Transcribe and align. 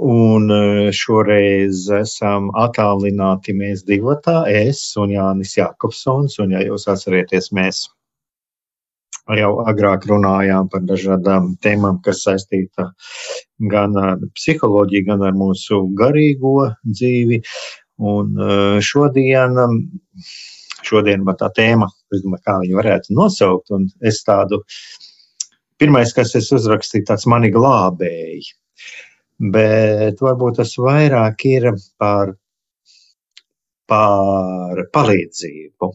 Un 0.00 0.48
eh, 0.48 0.86
šoreiz 0.96 1.82
esam 1.92 2.46
attālināti 2.56 3.52
mēs 3.52 3.82
divatā, 3.84 4.46
es 4.48 4.78
un 4.96 5.10
Jānis 5.12 5.58
Jakobsons. 5.58 6.38
Un, 6.40 6.54
ja 6.56 6.62
jūs 6.64 6.86
atcerieties, 6.88 7.50
mēs 7.52 7.82
jau 9.36 9.50
agrāk 9.68 10.06
runājām 10.08 10.70
par 10.72 10.86
dažādām 10.88 11.50
tēmām, 11.60 11.98
kas 12.06 12.22
saistīta 12.24 12.86
gan 13.74 13.98
ar 14.00 14.16
psiholoģiju, 14.38 15.06
gan 15.10 15.26
ar 15.28 15.36
mūsu 15.36 15.82
garīgo 16.00 16.70
dzīvi. 16.86 17.42
Un 18.00 18.32
eh, 18.40 18.80
šodien, 18.80 19.60
šodien 20.80 21.28
tā 21.44 21.52
tēma, 21.60 21.90
domāju, 22.14 22.46
kā 22.48 22.56
viņu 22.64 22.80
varētu 22.80 23.20
nosaukt, 23.20 23.68
un 23.76 23.84
es 24.00 24.24
tādu, 24.24 24.62
pirmais, 25.76 26.16
kas 26.16 26.32
es 26.40 26.48
uzrakstīju, 26.56 27.10
tāds 27.12 27.28
mani 27.28 27.52
glābēji 27.52 28.54
bet 29.40 30.20
varbūt 30.20 30.60
tas 30.60 30.76
vairāk 30.76 31.44
ir 31.48 31.70
par, 31.98 32.34
par 33.88 34.84
palīdzību. 34.92 35.90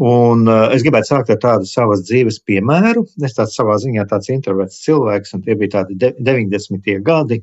Un 0.00 0.46
uh, 0.46 0.68
es 0.74 0.84
gribētu 0.86 1.08
sākt 1.10 1.32
ar 1.34 1.38
tādu 1.42 1.66
savas 1.66 2.04
dzīves 2.06 2.38
piemēru. 2.46 3.04
Es 3.26 3.34
tāds 3.36 3.56
savā 3.58 3.76
ziņā 3.82 4.06
tāds 4.10 4.30
introverts 4.30 4.82
cilvēks, 4.84 5.34
un 5.34 5.42
tie 5.46 5.56
bija 5.58 5.80
tādi 5.80 6.14
90. 6.18 6.92
gadi. 7.06 7.40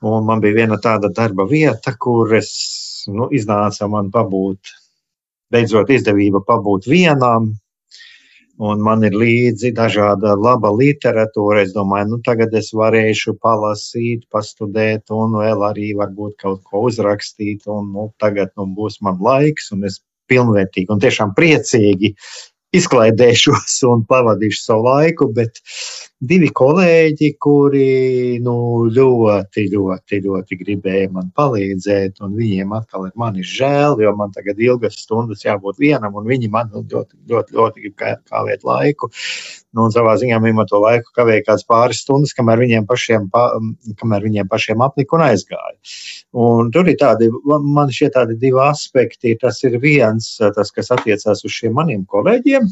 Un 0.00 0.24
man 0.24 0.40
bija 0.40 0.62
viena 0.62 0.78
tāda 0.80 1.10
darba 1.12 1.44
vieta, 1.48 1.92
kur 2.00 2.32
es 2.36 2.50
nu, 3.12 3.28
iznāca 3.36 3.88
man 3.92 4.08
pabūt, 4.12 4.72
beidzot 5.52 5.92
izdevība 5.92 6.40
pabūt 6.46 6.88
vienam, 6.88 7.50
un 8.60 8.82
man 8.84 9.04
ir 9.08 9.16
līdzi 9.16 9.72
dažāda 9.76 10.34
laba 10.36 10.70
literatūra. 10.76 11.64
Es 11.64 11.72
domāju, 11.76 12.10
nu 12.12 12.20
tagad 12.26 12.54
es 12.58 12.70
varēšu 12.76 13.36
palasīt, 13.40 14.26
pastudēt 14.32 15.12
un 15.16 15.38
vēl 15.40 15.64
arī 15.70 15.90
varbūt 15.98 16.36
kaut 16.44 16.62
ko 16.68 16.84
uzrakstīt, 16.90 17.64
un 17.72 17.90
nu, 17.94 18.06
tagad 18.20 18.52
nu, 18.60 18.68
būs 18.76 19.00
man 19.06 19.20
laiks, 19.24 19.72
un 19.76 19.88
es 19.88 20.00
pilnvērtīgi 20.30 20.92
un 20.92 21.02
tiešām 21.02 21.34
priecīgi 21.38 22.14
izklaidēšos 22.76 23.80
un 23.90 24.04
pavadīšu 24.10 24.62
savu 24.62 24.86
laiku, 24.86 25.30
bet 25.34 25.62
divi 26.20 26.50
kolēģi, 26.52 27.30
kuri 27.40 28.38
nu, 28.44 28.54
ļoti, 28.92 29.64
ļoti, 29.72 30.18
ļoti 30.26 30.58
gribēja 30.60 31.08
man 31.14 31.30
palīdzēt, 31.36 32.20
viņiem 32.20 32.74
atkal 32.76 33.06
ir 33.08 33.14
mani 33.20 33.44
žēl, 33.46 33.96
jo 34.04 34.12
man 34.18 34.34
tagad 34.34 34.60
ilgas 34.60 34.98
stundas 35.00 35.46
jābūt 35.46 35.80
vienam, 35.80 36.18
un 36.20 36.28
viņi 36.28 36.50
man 36.52 36.68
nu, 36.74 36.82
ļoti, 36.84 37.16
ļoti, 37.30 37.56
ļoti 37.56 37.84
grib 37.86 37.96
kavēt 38.28 38.66
laiku. 38.68 39.08
Nu, 39.72 39.86
un 39.86 39.94
savā 39.94 40.16
ziņā 40.20 40.42
viņi 40.42 40.58
man 40.58 40.68
to 40.68 40.82
laiku 40.82 41.14
kavēja 41.16 41.46
kāds 41.46 41.64
pāris 41.68 42.02
stundas, 42.04 42.34
kamēr 42.36 42.60
viņiem 42.66 42.88
pašiem, 42.90 43.30
pa, 43.32 43.46
kamēr 44.02 44.26
viņiem 44.26 44.50
pašiem 44.50 44.84
aplika 44.84 45.16
un 45.16 45.24
aizgāja. 45.24 45.78
Un 46.36 46.68
tur 46.74 46.90
ir 46.90 46.98
tādi, 47.00 47.30
man 47.46 47.94
šie 47.94 48.10
tādi 48.12 48.36
divi 48.42 48.60
aspekti. 48.66 49.38
Tas 49.40 49.62
ir 49.64 49.78
viens, 49.80 50.34
tas, 50.36 50.74
kas 50.74 50.92
attiecās 50.92 51.46
uz 51.46 51.54
šiem 51.54 51.72
maniem 51.78 52.04
kolēģiem, 52.10 52.66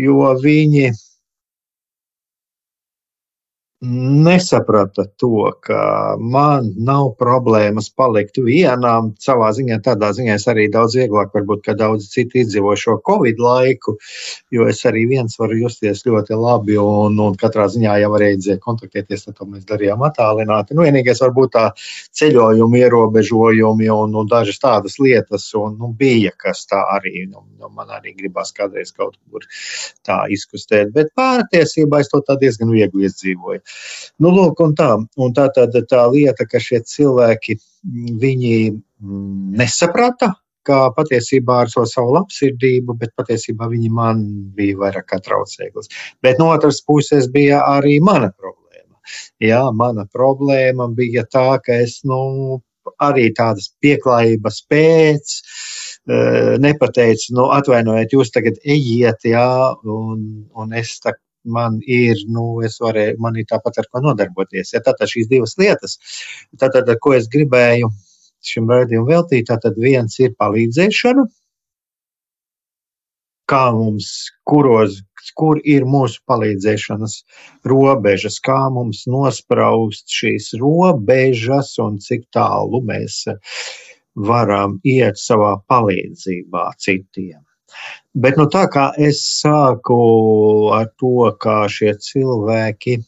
jo 0.00 0.32
viņi 0.42 0.90
nesaprata 3.82 5.04
to, 5.16 5.50
ka 5.60 6.14
man 6.20 6.68
nav 6.78 7.16
problēmas 7.18 7.88
palikt 7.90 8.38
vienam. 8.38 9.10
Savā 9.18 9.48
ziņā, 9.56 9.80
tādā 9.82 10.12
ziņā 10.14 10.36
es 10.38 10.46
arī 10.50 10.68
daudz 10.70 10.94
vieglāk, 11.00 11.32
varbūt, 11.34 11.64
kā 11.66 11.74
daudz 11.78 12.06
citi 12.12 12.44
izdzīvo 12.44 12.76
šo 12.78 13.00
Covid 13.02 13.42
laiku, 13.42 13.96
jo 14.54 14.68
es 14.70 14.84
arī 14.86 15.02
viens 15.10 15.34
varu 15.40 15.58
justies 15.64 16.04
ļoti 16.06 16.38
labi 16.38 16.78
un, 16.78 17.18
un 17.18 17.38
katrā 17.38 17.66
ziņā 17.74 17.96
jau 18.04 18.12
varēja 18.14 18.56
kontaktēties, 18.62 19.26
tad 19.26 19.40
to 19.40 19.48
mēs 19.50 19.66
darījām 19.66 20.06
attālināti. 20.06 20.78
Nu, 20.78 20.86
vienīgais 20.86 21.24
varbūt 21.26 21.54
tā 21.58 21.64
ceļojuma 22.20 22.84
ierobežojumi 22.84 23.90
un, 23.90 24.14
un 24.14 24.30
dažas 24.30 24.62
tādas 24.62 25.00
lietas, 25.02 25.48
un 25.58 25.74
nu, 25.80 25.90
bija 25.98 26.30
kas 26.38 26.68
tā 26.70 26.84
arī, 26.94 27.26
nu, 27.26 27.42
nu, 27.58 27.72
man 27.74 27.90
arī 27.98 28.14
gribās 28.14 28.54
kādreiz 28.54 28.94
kaut 28.94 29.18
kur 29.26 29.42
tā 30.06 30.22
izkustēt, 30.30 30.94
bet 30.94 31.10
pārtiesībā 31.18 31.98
es 31.98 32.14
to 32.14 32.22
diezgan 32.38 32.70
viegli 32.70 33.10
izdzīvoju. 33.10 33.62
Nu, 34.22 34.30
lūk, 34.30 34.60
un 34.64 34.76
tā, 34.78 34.90
un 35.00 35.34
tā 35.36 35.48
tad 35.54 35.76
tā 35.90 36.04
lieta, 36.12 36.46
ka 36.48 36.60
šie 36.62 36.82
cilvēki 36.86 37.58
viņi 38.22 38.54
mm, 38.70 39.52
nesaprata, 39.58 40.34
kā 40.66 40.78
patiesībā 40.94 41.62
ar 41.64 41.70
to 41.72 41.84
savu 41.90 42.14
labsirdību, 42.16 42.94
bet 42.98 43.14
patiesībā 43.18 43.66
viņi 43.70 43.90
man 43.94 44.22
bija 44.56 44.78
vairāk 44.84 45.08
kā 45.10 45.18
traucēklis. 45.24 45.90
Bet 46.22 46.38
no 46.42 46.52
otras 46.54 46.82
puses 46.86 47.28
bija 47.32 47.64
arī 47.66 47.98
mana 48.04 48.30
problēma. 48.30 49.00
Jā, 49.42 49.64
mana 49.74 50.06
problēma 50.06 50.86
bija 50.94 51.26
tā, 51.26 51.48
ka 51.64 51.80
es 51.82 52.00
nu, 52.06 52.60
arī 53.02 53.30
tādas 53.34 53.72
pieklājības 53.82 54.60
pēc 54.70 55.34
eh, 55.34 56.54
nepateicu, 56.62 57.34
nu, 57.38 57.48
atvainojiet, 57.54 58.14
jūs 58.14 58.32
tagad 58.34 58.58
ejiet, 58.62 59.26
jā, 59.26 59.50
un, 59.82 60.24
un 60.54 60.78
es 60.78 60.96
tā 61.02 61.16
man 61.44 61.78
ir, 61.82 62.16
nu, 62.30 62.46
es 62.66 62.78
varēju, 62.82 63.18
man 63.22 63.36
ir 63.40 63.48
tāpat 63.50 63.82
ar 63.82 63.90
ko 63.90 64.02
nodarboties. 64.04 64.72
Ja, 64.74 64.82
tātad 64.84 65.10
šīs 65.10 65.30
divas 65.30 65.56
lietas, 65.60 65.98
tātad, 66.60 66.90
ko 67.02 67.14
es 67.18 67.28
gribēju 67.32 67.90
šim 68.42 68.70
raidījumam 68.70 69.08
veltīt, 69.10 69.46
tātad 69.50 69.78
viens 69.78 70.18
ir 70.22 70.34
palīdzēšana, 70.38 71.26
kā 73.52 73.64
mums, 73.76 74.08
kuros, 74.48 75.00
kur 75.38 75.60
ir 75.68 75.84
mūsu 75.88 76.22
palīdzēšanas 76.30 77.18
robežas, 77.68 78.38
kā 78.42 78.58
mums 78.74 79.04
nospraust 79.10 80.10
šīs 80.10 80.52
robežas 80.62 81.74
un 81.82 81.98
cik 82.02 82.26
tālu 82.34 82.82
mēs 82.88 83.22
varam 84.30 84.78
iet 84.84 85.20
savā 85.20 85.54
palīdzībā 85.68 86.70
citiem. 86.78 87.42
Bet 88.12 88.36
nu, 88.40 88.48
tā 88.52 88.66
kā 88.72 88.90
es 89.00 89.22
sāku 89.40 89.96
ar 90.76 90.90
to, 91.00 91.30
kā 91.40 91.62
šie 91.72 91.94
cilvēki. 92.06 92.98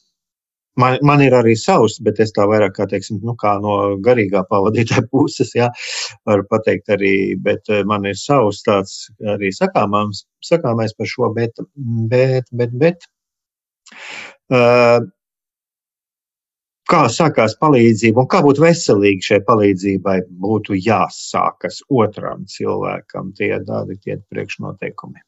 Man, 0.81 0.97
man 1.07 1.21
ir 1.23 1.37
arī 1.39 1.53
savs, 1.59 2.01
bet 2.03 2.19
es 2.25 2.33
tā 2.35 2.49
vairāk 2.51 2.73
kā, 2.75 2.87
teiksim, 2.91 3.21
nu, 3.23 3.37
kā 3.39 3.53
no 3.63 3.75
garīgā 4.03 4.43
pavadītāja 4.51 5.05
puses, 5.13 5.53
jā, 5.55 5.69
varu 6.27 6.47
pateikt 6.51 6.91
arī, 6.97 7.15
bet 7.41 7.71
eh, 7.71 7.85
man 7.87 8.09
ir 8.11 8.19
savs 8.19 8.65
tāds 8.67 8.97
arī 9.37 9.53
sakāmāms, 9.55 10.25
sakāmais 10.43 10.97
par 10.99 11.11
šo, 11.13 11.31
bet, 11.37 11.63
bet, 12.11 12.51
bet, 12.51 12.75
bet 12.81 13.07
uh, 14.51 14.99
kā 16.91 17.05
sākās 17.13 17.57
palīdzība 17.61 18.25
un 18.25 18.31
kā 18.31 18.41
būtu 18.45 18.65
veselīgi 18.65 19.29
šai 19.29 19.41
palīdzībai 19.49 20.17
būtu 20.45 20.77
jāsākas 20.79 21.81
otram 21.89 22.45
cilvēkam. 22.51 23.33
Tie 23.39 23.53
ir 23.53 23.65
tādi 23.69 23.97
tie 24.03 24.19
priekšnoteikumi. 24.31 25.23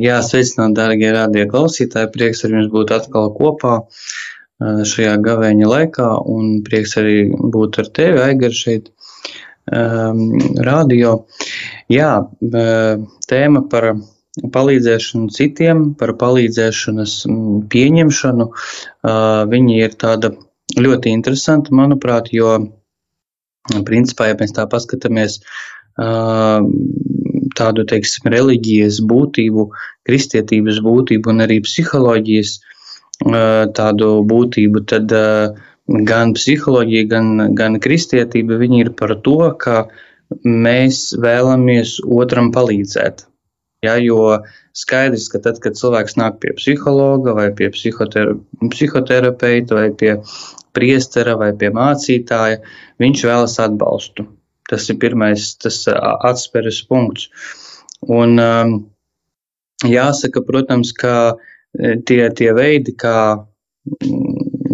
Jā, 0.00 0.20
sveicināt, 0.24 0.76
darbie 0.78 1.10
radio 1.12 1.44
klausītāji. 1.50 2.12
Prieks 2.14 2.44
ar 2.46 2.54
jums 2.54 2.70
būt 2.72 2.94
atkal 2.96 3.32
kopā 3.36 3.80
šajā 4.60 5.16
gavēņa 5.24 5.68
laikā, 5.68 6.10
un 6.32 6.60
prieks 6.64 6.96
arī 7.00 7.16
būt 7.36 7.80
ar 7.82 7.90
tevi, 7.98 8.22
Aigar, 8.24 8.54
šeit 8.56 8.88
um, 9.68 10.22
radio. 10.64 11.18
Jā, 11.92 12.12
tēma 13.28 13.66
par 13.70 13.90
palīdzēšanu 14.36 15.30
citiem, 15.32 15.82
par 15.98 16.12
palīdzēšanas 16.20 17.14
pieņemšanu. 17.72 18.48
Viņi 19.52 19.78
ir 19.80 19.96
tāda 20.00 20.32
ļoti 20.76 21.12
interesanti, 21.14 21.74
manuprāt, 21.76 22.32
jo, 22.36 22.56
principā, 23.86 24.30
ja 24.30 24.38
mēs 24.38 24.52
tā 24.56 24.66
paskatāmies 24.70 25.40
tādu, 27.56 27.84
teiksim, 27.88 28.28
reliģijas 28.32 29.00
būtību, 29.08 29.70
kristietības 30.06 30.82
būtību 30.84 31.32
un 31.32 31.44
arī 31.46 31.62
psiholoģijas 31.64 32.58
tādu 33.78 34.10
būtību, 34.28 34.82
tad 34.90 35.14
gan 35.86 36.34
psiholoģija, 36.36 37.06
gan, 37.08 37.54
gan 37.56 37.80
kristietība 37.80 38.60
ir 38.60 38.92
par 38.98 39.16
to, 39.24 39.38
ka 39.56 39.86
mēs 40.44 41.14
vēlamies 41.22 42.00
otram 42.04 42.52
palīdzēt. 42.52 43.24
Ja, 43.86 43.96
jo 44.02 44.38
skaidrs, 44.76 45.28
ka 45.32 45.40
tad, 45.44 45.60
kad 45.64 45.78
cilvēks 45.78 46.18
nāk 46.20 46.40
pie 46.42 46.52
psihologa 46.58 47.36
vai 47.36 47.48
pie 47.56 47.70
psihotera, 47.74 48.36
psihoterapeita 48.72 49.78
vai 49.78 49.88
pie 49.96 50.16
priestera 50.76 51.36
vai 51.40 51.52
pie 51.56 51.70
mācītāja, 51.72 52.60
viņš 53.02 53.24
vēlas 53.30 53.56
atbalstu. 53.64 54.26
Tas 54.66 54.88
ir 54.90 54.98
pirmais, 55.00 55.52
tas 55.62 55.84
atspēres 55.86 56.82
punkts. 56.90 57.30
Un, 58.12 58.36
um, 58.42 58.72
jāsaka, 59.86 60.42
protams, 60.44 60.92
ka 60.96 61.36
tie, 62.06 62.20
tie 62.36 62.50
veidi, 62.56 62.94
kā 62.98 63.46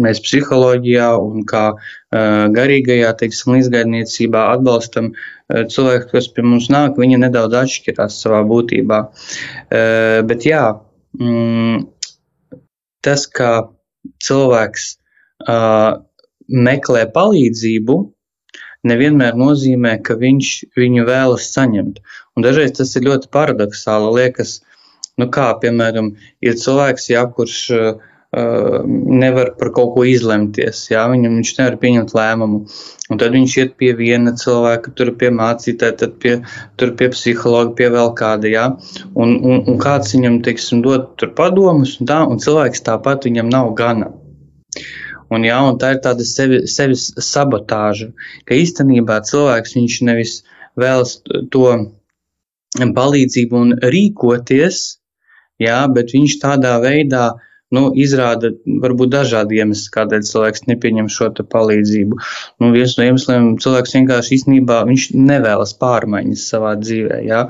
mēs 0.03 0.21
psiholoģijā 0.25 1.09
un 1.21 1.43
kā 1.47 1.63
uh, 1.75 2.45
garīgajā, 2.55 3.13
teiksim, 3.19 3.57
izgaidniecībā 3.61 4.47
atbalstam 4.55 5.11
uh, 5.53 5.65
cilvēku, 5.69 6.09
kas 6.15 6.29
pie 6.33 6.45
mums 6.45 6.69
nāk, 6.73 6.97
viņi 6.99 7.21
nedaudz 7.21 7.59
atšķirās 7.61 8.17
savā 8.23 8.41
būtībā. 8.49 8.99
Uh, 9.05 10.19
bet 10.29 10.47
jā, 10.49 10.65
mm, 11.19 11.85
tas, 13.05 13.27
ka 13.29 13.51
cilvēks 14.23 14.89
uh, 15.47 16.01
meklē 16.49 17.05
palīdzību, 17.13 17.97
nevienmēr 18.89 19.37
nozīmē, 19.39 19.95
ka 20.03 20.17
viņš 20.19 20.53
viņu 20.75 21.05
vēlas 21.07 21.51
saņemt. 21.55 22.01
Un 22.35 22.45
dažreiz 22.45 22.75
tas 22.79 22.91
ir 22.97 23.05
ļoti 23.07 23.29
paradoxāli. 23.31 24.09
Liekas, 24.17 24.57
nu 25.21 25.29
kā, 25.31 25.51
piemēram, 25.61 26.13
ir 26.43 26.57
cilvēks, 26.59 27.07
jā, 27.13 27.23
kurš 27.37 27.59
uh, 27.77 28.09
nevar 28.33 29.51
par 29.59 29.69
kaut 29.75 29.93
ko 29.93 30.03
izlemties. 30.09 30.87
Jā, 30.89 31.03
viņam 31.11 31.35
viņš 31.37 31.51
nevar 31.59 31.75
pieņemt 31.81 32.13
lēmumu. 32.17 32.61
Un 33.11 33.19
tad 33.21 33.35
viņš 33.35 33.57
iet 33.59 33.75
pie 33.77 33.91
viena 33.93 34.33
cilvēka, 34.39 34.93
tur 34.97 35.11
pie 35.19 35.29
mācītāja, 35.29 35.97
tad 36.01 36.15
pie, 36.23 36.39
tur 36.81 36.95
pie 36.97 37.11
psihologa, 37.13 37.75
pie 37.77 37.91
vēl 37.93 38.13
kāda. 38.17 38.49
Jā, 38.49 38.65
un, 39.13 39.35
un, 39.37 39.61
un 39.69 39.77
kāds 39.81 40.15
viņam 40.15 40.41
teiksim, 40.45 40.81
dod 40.85 41.27
padomus, 41.37 41.99
un, 41.99 42.09
tā, 42.09 42.23
un 42.25 42.41
cilvēks 42.41 42.85
tāpat 42.87 43.29
viņam 43.29 43.53
nav 43.53 43.73
gana. 43.77 44.09
Un, 45.33 45.45
jā, 45.45 45.59
un 45.65 45.77
tā 45.81 45.93
ir 45.93 46.01
tāda 46.01 46.25
sevi, 46.25 46.63
sevis 46.69 47.11
sabotāža, 47.21 48.09
ka 48.49 48.57
īstenībā 48.57 49.21
cilvēks 49.29 49.77
viņš 49.77 50.01
nevis 50.09 50.35
vēlas 50.79 51.19
to 51.53 51.69
palīdzību 52.73 53.57
un 53.61 53.73
rīkoties, 53.93 54.83
jā, 55.61 55.79
bet 55.93 56.13
viņš 56.13 56.37
tādā 56.41 56.75
veidā 56.81 57.25
uh, 57.33 57.49
nu, 57.73 57.83
izrāda 57.99 58.51
varbūt 58.83 59.11
dažādi 59.13 59.59
iemesli, 59.61 59.91
kādēļ 59.93 60.25
cilvēks 60.29 60.65
nepieņem 60.69 61.09
šo 61.11 61.29
palīdzību. 61.49 62.19
Nu, 62.61 62.71
viens 62.75 62.95
no 62.97 63.07
iemesliem 63.07 63.49
cilvēks 63.63 63.95
vienkārši 63.97 64.37
īstenībā 64.37 64.81
nevēlas 65.13 65.75
pārmaiņas 65.81 66.47
savā 66.53 66.75
dzīvē. 66.81 67.21
Jā. 67.27 67.43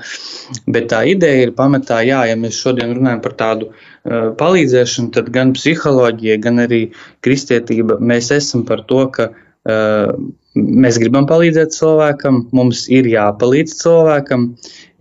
Bet 0.67 0.89
tā 0.93 1.03
ideja 1.11 1.47
ir 1.47 1.55
pamatā, 1.57 2.01
jā, 2.07 2.23
ja 2.29 2.37
mēs 2.39 2.61
šodien 2.63 2.95
runājam 2.95 3.23
par 3.25 3.37
tādu 3.39 3.71
uh, 3.71 4.31
palīdzēšanu, 4.39 5.11
tad 5.15 5.31
gan 5.35 5.55
psiholoģija, 5.57 6.39
gan 6.43 6.63
arī 6.65 6.83
kristietība, 7.25 7.99
mēs 7.99 8.31
esam 8.35 8.63
par 8.69 8.85
to, 8.87 9.05
ka 9.13 9.29
uh, 9.33 10.13
mēs 10.55 11.01
gribam 11.01 11.27
palīdzēt 11.29 11.75
cilvēkam, 11.75 12.45
mums 12.55 12.87
ir 12.93 13.09
jāpalīdz 13.11 13.75
cilvēkam. 13.81 14.53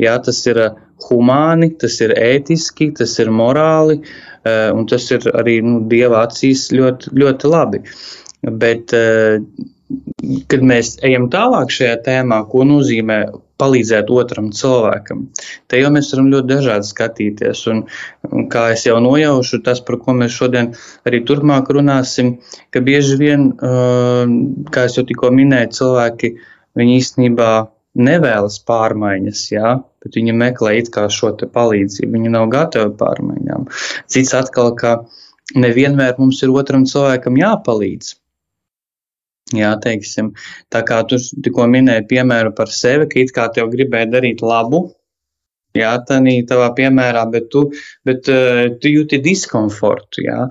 Jā, 0.02 0.16
tas 0.24 0.40
ir 0.50 0.64
humāni, 1.02 1.72
tas 1.78 1.98
ir 2.02 2.14
ētiski, 2.14 2.92
tas 2.98 3.14
ir 3.22 3.30
morāli. 3.34 4.00
Uh, 4.02 4.31
un 4.48 4.86
tas 4.90 5.10
ir 5.14 5.28
arī 5.38 5.60
nu, 5.64 5.80
Dieva 5.90 6.24
acīs 6.26 6.70
ļoti, 6.74 7.14
ļoti 7.18 7.52
labi. 7.52 7.82
Bet, 8.42 8.92
eh, 8.96 9.38
kad 10.50 10.64
mēs 10.66 10.96
ejam 11.04 11.28
tālāk 11.30 11.70
šajā 11.70 11.98
tēmā, 12.06 12.40
ko 12.50 12.64
nozīmē 12.66 13.18
palīdzēt 13.62 14.08
otram 14.10 14.48
cilvēkam, 14.56 15.26
te 15.70 15.78
jau 15.78 15.90
mēs 15.94 16.08
varam 16.14 16.30
ļoti 16.32 16.48
dažādi 16.50 16.88
skatīties. 16.88 17.60
Un, 17.70 17.84
un 18.32 18.48
kā 18.50 18.64
jau 18.74 18.96
nojaušu, 19.04 19.60
tas, 19.66 19.82
par 19.84 20.00
ko 20.02 20.16
mēs 20.18 20.34
šodien 20.34 20.72
arī 21.06 21.22
turpmāk 21.28 21.70
runāsim, 21.76 22.38
ka 22.74 22.82
bieži 22.82 23.20
vien, 23.20 23.52
eh, 23.52 24.34
kā 24.74 24.88
jau 24.88 25.06
tikko 25.06 25.30
minēju, 25.30 25.76
cilvēki 25.78 26.34
īstenībā 26.82 27.52
nevēlas 27.98 28.58
pārmaiņas, 28.68 29.42
jā, 29.52 29.74
bet 30.02 30.16
viņi 30.16 30.34
meklē 30.36 30.74
šo 31.12 31.32
palīdzību. 31.42 32.12
Viņi 32.16 32.32
nav 32.32 32.48
gatavi 32.52 32.94
pārmaiņām. 33.00 33.68
Cits 34.08 34.32
atkal, 34.34 34.72
ka 34.76 35.04
nevienmēr 35.54 36.16
mums 36.18 36.42
ir 36.42 36.54
otram 36.54 36.86
cilvēkam 36.88 37.36
jāpalīdz. 37.40 38.16
Jā, 39.52 39.74
teiksim, 39.84 40.32
tā 40.72 40.80
kā 40.88 41.02
tu 41.04 41.18
tikko 41.18 41.66
minēji 41.68 42.06
piemēru 42.08 42.54
par 42.56 42.70
sevi, 42.72 43.08
ka 43.10 43.20
it 43.20 43.32
kā 43.36 43.50
tev 43.52 43.68
gribēja 43.74 44.08
darīt 44.14 44.40
labu, 44.40 44.86
jā, 45.76 45.92
tādā 46.08 46.32
tavā 46.48 46.70
piemērā, 46.78 47.26
bet 47.32 47.50
tu, 47.52 47.66
bet, 48.06 48.30
uh, 48.32 48.70
tu 48.80 48.92
jūti 48.92 49.20
diskomfortu. 49.24 50.24
Jā. 50.24 50.46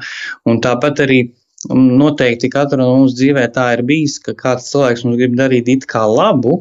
Un 0.45 0.61
tāpat 0.61 1.01
arī 1.07 1.21
noteikti 1.69 2.49
katram 2.49 2.83
no 2.83 2.91
mums 2.99 3.15
dzīvē 3.17 3.47
tā 3.55 3.71
ir 3.77 3.83
bijis, 3.85 4.19
ka 4.21 4.33
kāds 4.37 4.69
cilvēks 4.69 5.05
mums 5.05 5.17
grib 5.17 5.37
darīt 5.37 5.69
it 5.69 5.87
kā 5.89 6.05
labu, 6.09 6.59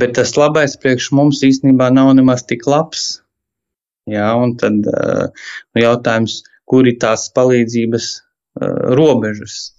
bet 0.00 0.16
tas 0.18 0.34
labais 0.38 0.76
priekš 0.80 1.10
mums 1.16 1.42
īstenībā 1.46 1.90
nav 1.94 2.12
nemaz 2.18 2.44
tik 2.48 2.66
labs. 2.70 3.06
Jā, 4.10 4.28
un 4.38 4.54
tad 4.60 4.86
uh, 4.86 5.48
jautājums, 5.74 6.42
kur 6.70 6.86
ir 6.86 6.98
tās 7.02 7.26
palīdzības 7.34 8.10
uh, 8.16 8.94
robežas? 8.98 9.75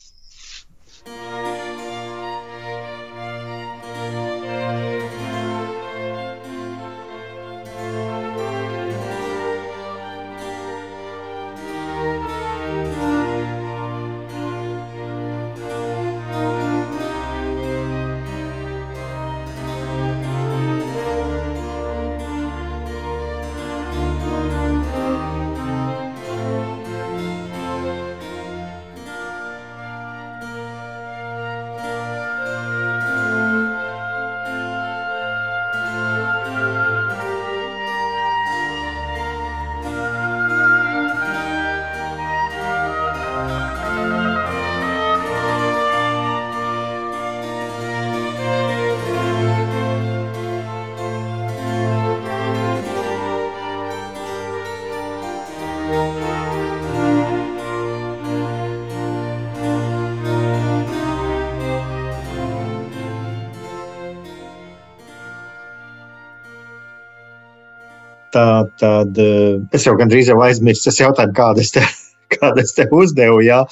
Tad 68.79 69.17
eh, 69.21 69.57
es 69.75 69.87
jau 69.87 69.95
gandrīz 69.99 70.31
jau 70.31 70.39
aizmirsu 70.45 70.89
tas 70.89 70.99
jautājumu, 71.01 71.35
kādu 71.37 71.63
es 71.63 71.73
te, 71.75 71.83
kādu 72.35 72.63
es 72.63 72.75
te 72.77 72.87
uzdevu. 72.91 73.41
Jā. 73.45 73.63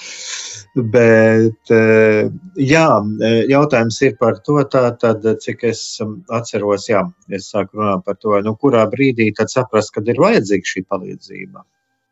Bet 0.75 1.71
eh, 1.71 2.25
jā, 2.59 2.87
eh, 3.23 3.37
jautājums 3.51 4.01
ir 4.03 4.17
par 4.19 4.41
to, 4.43 4.57
tā, 4.71 4.89
tad, 4.99 5.23
cik 5.43 5.63
es 5.71 5.85
um, 6.03 6.17
atceros, 6.35 6.89
jā, 6.91 7.05
es 7.31 7.47
sāku 7.53 7.79
runāt 7.79 8.03
par 8.03 8.19
to, 8.19 8.35
nu, 8.43 8.57
kurā 8.59 8.83
brīdī 8.91 9.29
tad 9.37 9.53
saprast, 9.53 9.93
kad 9.95 10.11
ir 10.11 10.19
vajadzīga 10.19 10.71
šī 10.73 10.83
palīdzība. 10.91 11.63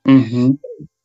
Mm 0.07 0.23
-hmm. 0.23 0.55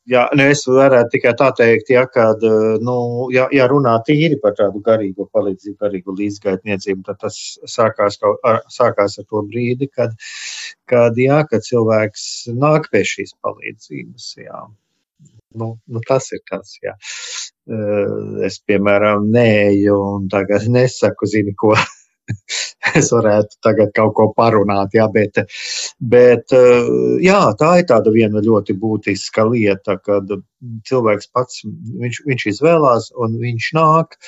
Jā, 0.08 0.22
ne, 0.38 0.46
es 0.54 0.62
varētu 0.64 1.10
tikai 1.12 1.34
tā 1.36 1.50
teikt, 1.58 1.90
ja, 1.92 2.06
kad, 2.08 2.44
nu, 2.84 2.96
ja, 3.34 3.44
ja 3.52 3.66
runā 3.68 3.98
tīri 4.06 4.38
par 4.40 4.54
tādu 4.56 4.80
garīgu 4.84 5.26
palīdzību, 5.36 5.76
garīgu 5.84 6.14
līdzgaitniecību, 6.16 7.02
tad 7.04 7.18
tas 7.26 7.36
sākās, 7.68 8.16
kaut, 8.22 8.38
ar, 8.48 8.62
sākās 8.72 9.18
ar 9.20 9.26
to 9.28 9.42
brīdi, 9.50 9.90
kad, 9.92 10.14
kad, 10.88 11.18
jā, 11.20 11.42
kad 11.50 11.66
cilvēks 11.66 12.24
nāk 12.56 12.88
pie 12.94 13.04
šīs 13.10 13.34
palīdzības. 13.44 14.30
Jā. 14.46 14.62
Nu, 15.60 15.74
nu, 15.84 16.04
tas 16.08 16.30
ir 16.32 16.40
tas, 16.48 16.72
jā. 16.84 16.96
Es, 18.48 18.60
piemēram, 18.64 19.28
neeju 19.34 20.00
un 20.06 20.28
tagad 20.32 20.64
nesaku, 20.78 21.28
zini, 21.28 21.52
ko 21.52 21.74
es 23.00 23.10
varētu 23.14 23.60
tagad 23.64 23.92
kaut 23.96 24.14
ko 24.18 24.28
parunāt. 24.36 24.94
Jā, 24.96 25.08
bet, 25.12 25.42
bet 26.00 26.54
jā, 27.24 27.40
tā 27.60 27.74
ir 27.82 27.88
tāda 27.90 28.14
viena 28.14 28.42
ļoti 28.44 28.76
būtiska 28.78 29.48
lieta, 29.50 29.98
kad 30.02 30.32
cilvēks 30.88 31.30
pats 31.34 31.62
viņš, 31.66 32.24
viņš 32.28 32.48
izvēlās 32.54 33.12
un 33.16 33.38
viņš 33.42 33.70
nāk. 33.78 34.18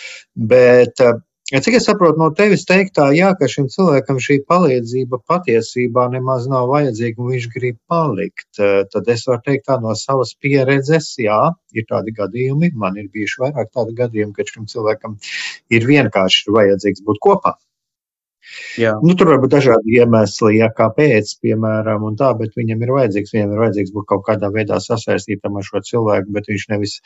Bet, 0.51 1.03
Cik 1.51 1.75
es 1.75 1.87
saprotu 1.89 2.21
no 2.21 2.29
tevis 2.39 2.63
teiktā, 2.63 3.09
jā, 3.11 3.33
ka 3.35 3.49
šim 3.51 3.65
cilvēkam 3.75 4.21
šī 4.23 4.37
palīdzība 4.47 5.19
patiesībā 5.27 6.05
nemaz 6.13 6.45
nav 6.51 6.69
vajadzīga 6.71 7.19
un 7.19 7.33
viņš 7.33 7.49
grib 7.51 7.79
palikt, 7.91 8.61
tad 8.61 9.11
es 9.11 9.25
varu 9.27 9.43
teikt 9.49 9.67
tā 9.67 9.81
no 9.83 9.97
savas 9.99 10.31
pieredzes, 10.39 11.09
jā, 11.19 11.41
ir 11.75 11.89
tādi 11.91 12.15
gadījumi, 12.15 12.71
man 12.85 13.01
ir 13.03 13.11
bijuši 13.11 13.43
vairāk 13.43 13.73
tādi 13.75 13.97
gadījumi, 13.99 14.37
ka 14.37 14.47
šim 14.47 14.71
cilvēkam 14.71 15.19
ir 15.75 15.89
vienkārši 15.91 16.55
vajadzīgs 16.55 17.03
būt 17.11 17.19
kopā. 17.27 17.57
Jā. 18.81 18.95
Nu, 19.05 19.15
tur 19.19 19.33
var 19.33 19.41
būt 19.43 19.53
dažādi 19.55 19.97
iemesli, 19.99 20.57
ja 20.59 20.71
kāpēc, 20.77 21.33
piemēram, 21.45 22.07
tā, 22.21 22.31
bet 22.39 22.57
viņam 22.59 22.85
ir 22.85 22.95
vajadzīgs, 22.97 23.35
viņam 23.35 23.55
ir 23.55 23.63
vajadzīgs 23.65 23.95
būt 23.97 24.09
kaut 24.13 24.25
kādā 24.29 24.51
veidā 24.55 24.81
sasaistītam 24.83 25.59
ar 25.61 25.67
šo 25.67 25.83
cilvēku, 25.87 26.33
bet 26.37 26.51
viņš 26.51 26.67
nevis, 26.73 26.97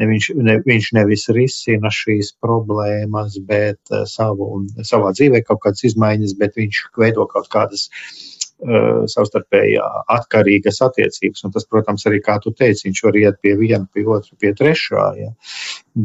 ne, 0.00 0.10
viņš, 0.10 0.30
ne, 0.40 0.58
viņš 0.66 0.90
nevis 0.98 1.28
risina 1.36 1.92
šīs 1.94 2.34
problēmas, 2.42 3.38
bet 3.48 3.80
uh, 3.94 4.04
savu, 4.10 4.66
savā 4.86 5.14
dzīvē 5.16 5.44
kaut 5.46 5.64
kādas 5.64 5.86
izmaiņas, 5.92 6.36
bet 6.40 6.60
viņš 6.60 6.84
veido 7.00 7.28
kaut 7.30 7.48
kādas 7.52 7.88
uh, 7.88 8.39
savstarpējā 8.60 9.84
atkarīgas 10.12 10.80
attiecības. 10.84 11.44
Un 11.46 11.54
tas, 11.54 11.66
protams, 11.70 12.04
arī, 12.08 12.20
kā 12.24 12.36
tu 12.42 12.52
teici, 12.56 12.88
viņš 12.88 13.02
var 13.06 13.18
iet 13.20 13.38
pie 13.42 13.54
viena, 13.60 13.86
pie 13.92 14.04
otra, 14.04 14.36
pie 14.40 14.52
trešā. 14.56 15.06
Ja. 15.20 15.30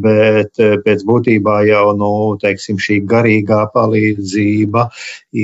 Bet 0.05 0.61
uh, 0.63 0.77
pēc 0.85 1.03
būtībā 1.07 1.57
jau 1.69 1.89
nu, 1.99 2.11
teiksim, 2.41 2.79
šī 2.81 3.01
garīgā 3.09 3.65
palīdzība 3.75 4.87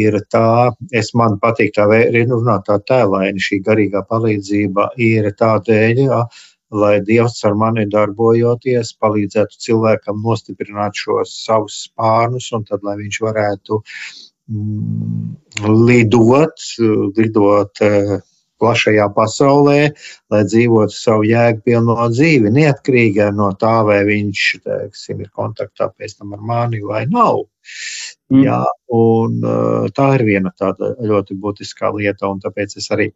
ir 0.01 0.21
tā, 0.31 0.71
es 0.95 1.11
man 1.17 1.37
patīk 1.43 1.75
tā, 1.75 1.89
nu, 2.31 2.39
tā 2.67 2.79
tēlaini, 2.87 3.43
šī 3.43 3.61
garīgā 3.67 4.05
palīdzība 4.07 4.93
ir 5.01 5.31
tādēļ. 5.37 6.01
Ja, 6.07 6.23
lai 6.71 7.01
Dievs 7.03 7.41
ar 7.43 7.57
mani 7.59 7.83
darbojoties, 7.91 8.93
palīdzētu 9.03 9.59
cilvēkam 9.59 10.21
nostiprināt 10.23 10.95
šos 10.95 11.33
savus 11.43 11.81
spārnus, 11.89 12.47
un 12.55 12.63
tad, 12.63 12.85
lai 12.87 12.95
viņš 13.01 13.19
varētu 13.25 13.81
Mm, 13.81 14.30
lidot, 15.61 16.65
lidot 17.17 17.81
eh, 17.81 18.19
plašajā 18.61 19.07
pasaulē, 19.15 19.79
lai 20.29 20.41
dzīvotu 20.45 20.93
savu 20.93 21.25
jēgpilno 21.25 21.95
dzīvi, 22.13 22.51
neatkarīgi 22.53 23.31
no 23.33 23.49
tā, 23.57 23.81
vai 23.87 24.03
viņš 24.05 24.43
teiksim, 24.65 25.23
ir 25.23 25.31
kontaktā 25.33 25.89
pēc 25.89 26.19
tam 26.19 26.35
ar 26.37 26.43
mani 26.45 26.83
vai 26.85 27.07
nav. 27.09 27.47
Mm. 28.29 28.43
Jā, 28.45 28.61
un, 28.93 29.41
eh, 29.41 29.89
tā 29.95 30.13
ir 30.19 30.27
viena 30.27 30.53
tāda 30.53 30.95
ļoti 30.99 31.37
būtiska 31.41 31.93
lieta, 31.97 32.29
un 32.29 32.39
tāpēc 32.43 32.77
es 32.77 32.91
arī, 32.91 33.11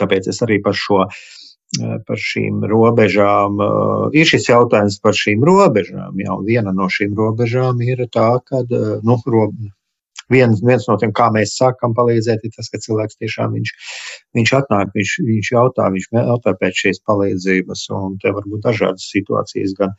tāpēc 0.00 0.28
es 0.28 0.42
arī 0.42 0.62
par 0.62 0.74
šo. 0.74 1.06
Eh, 1.74 1.98
par 2.06 2.20
šīm 2.20 2.60
robežām. 2.70 3.58
Ir 4.14 4.28
šis 4.28 4.44
jautājums 4.46 5.00
par 5.02 5.16
šīm 5.18 5.42
robežām. 5.42 6.20
Jā, 6.22 6.36
viena 6.46 6.70
no 6.70 6.86
šīm 6.86 7.16
robežām 7.18 7.80
ir 7.82 8.04
tā, 8.14 8.28
ka 8.46 8.62
nu, 9.02 9.16
viens, 10.32 10.60
viens 10.64 10.86
no 10.88 10.96
tiem, 11.00 11.12
kā 11.16 11.30
mēs 11.34 11.56
sākam 11.58 11.94
palīdzēt, 11.96 12.44
ir 12.44 12.54
tas, 12.56 12.70
ka 12.72 12.80
cilvēks 12.82 13.18
tiešām 13.20 13.56
viņš, 13.56 13.72
viņš 14.38 14.52
atnāk, 14.60 14.92
viņš, 14.96 15.16
viņš 15.30 15.50
jautā, 15.54 15.88
viņš 15.94 16.08
jautā 16.18 16.54
pēc 16.60 16.84
šīs 16.84 17.02
palīdzības, 17.08 17.86
un 17.98 18.18
te 18.22 18.32
var 18.36 18.46
būt 18.50 18.64
dažādas 18.68 19.08
situācijas, 19.14 19.74
gan, 19.78 19.96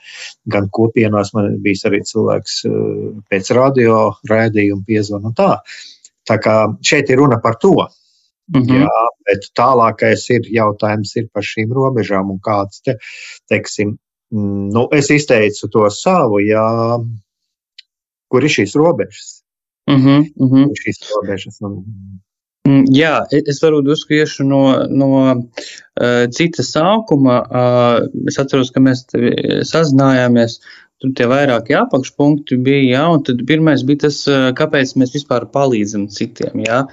gan 0.52 0.70
kopienās, 0.74 1.34
man 1.38 1.60
bijis 1.66 1.86
arī 1.90 2.02
cilvēks 2.06 2.64
eh, 2.70 2.80
pēc 3.32 3.54
radio 3.58 4.00
raidījuma 4.30 4.88
piezvana 4.88 5.32
un 5.32 5.38
tā. 5.38 5.52
Tā 6.26 6.40
kā 6.42 6.56
šeit 6.82 7.12
ir 7.14 7.22
runa 7.22 7.38
par 7.42 7.60
to. 7.62 7.76
Mm 8.48 8.62
-hmm. 8.62 8.82
Jā, 8.82 9.06
bet 9.26 9.48
tālākais 9.58 10.26
ir 10.30 10.42
jautājums 10.54 11.16
ir 11.16 11.30
par 11.34 11.44
šīm 11.44 11.72
robežām 11.74 12.30
un 12.30 12.40
kāds 12.40 12.82
te, 12.86 12.98
teiksim, 13.50 13.98
mm, 14.32 14.70
nu, 14.74 14.88
es 14.94 15.10
izteicu 15.10 15.70
to 15.74 15.90
savu, 15.90 16.40
jā, 16.46 16.68
kur 18.30 18.44
ir 18.44 18.50
šīs 18.50 18.76
robežas. 18.76 19.45
Uh 19.88 19.94
uh 19.94 20.52
-huh. 20.52 20.70
Šīs 20.82 21.04
robežas. 21.14 21.62
Un... 21.62 21.84
Mm, 22.66 22.86
jā, 22.90 23.20
es 23.32 23.62
varbūt 23.62 23.92
uzskiešu 23.94 24.44
no, 24.44 24.62
no 24.90 25.10
uh, 25.22 26.26
cita 26.34 26.64
sākuma. 26.66 27.36
Uh, 27.46 28.08
es 28.28 28.40
atceros, 28.42 28.72
ka 28.74 28.82
mēs 28.82 29.06
sazinājāmies. 29.70 30.60
Tur 31.04 31.12
tie 31.12 31.28
vairāki 31.28 31.76
apakšpunkti 31.76 32.58
bija, 32.64 32.98
jā, 32.98 33.04
un 33.12 33.24
tad 33.28 33.42
pirmais 33.46 33.84
bija 33.84 34.08
tas, 34.08 34.22
uh, 34.32 34.50
kāpēc 34.56 34.96
mēs 34.96 35.14
vispār 35.14 35.46
palīdzam 35.52 36.08
citiem, 36.08 36.64
jā. 36.66 36.86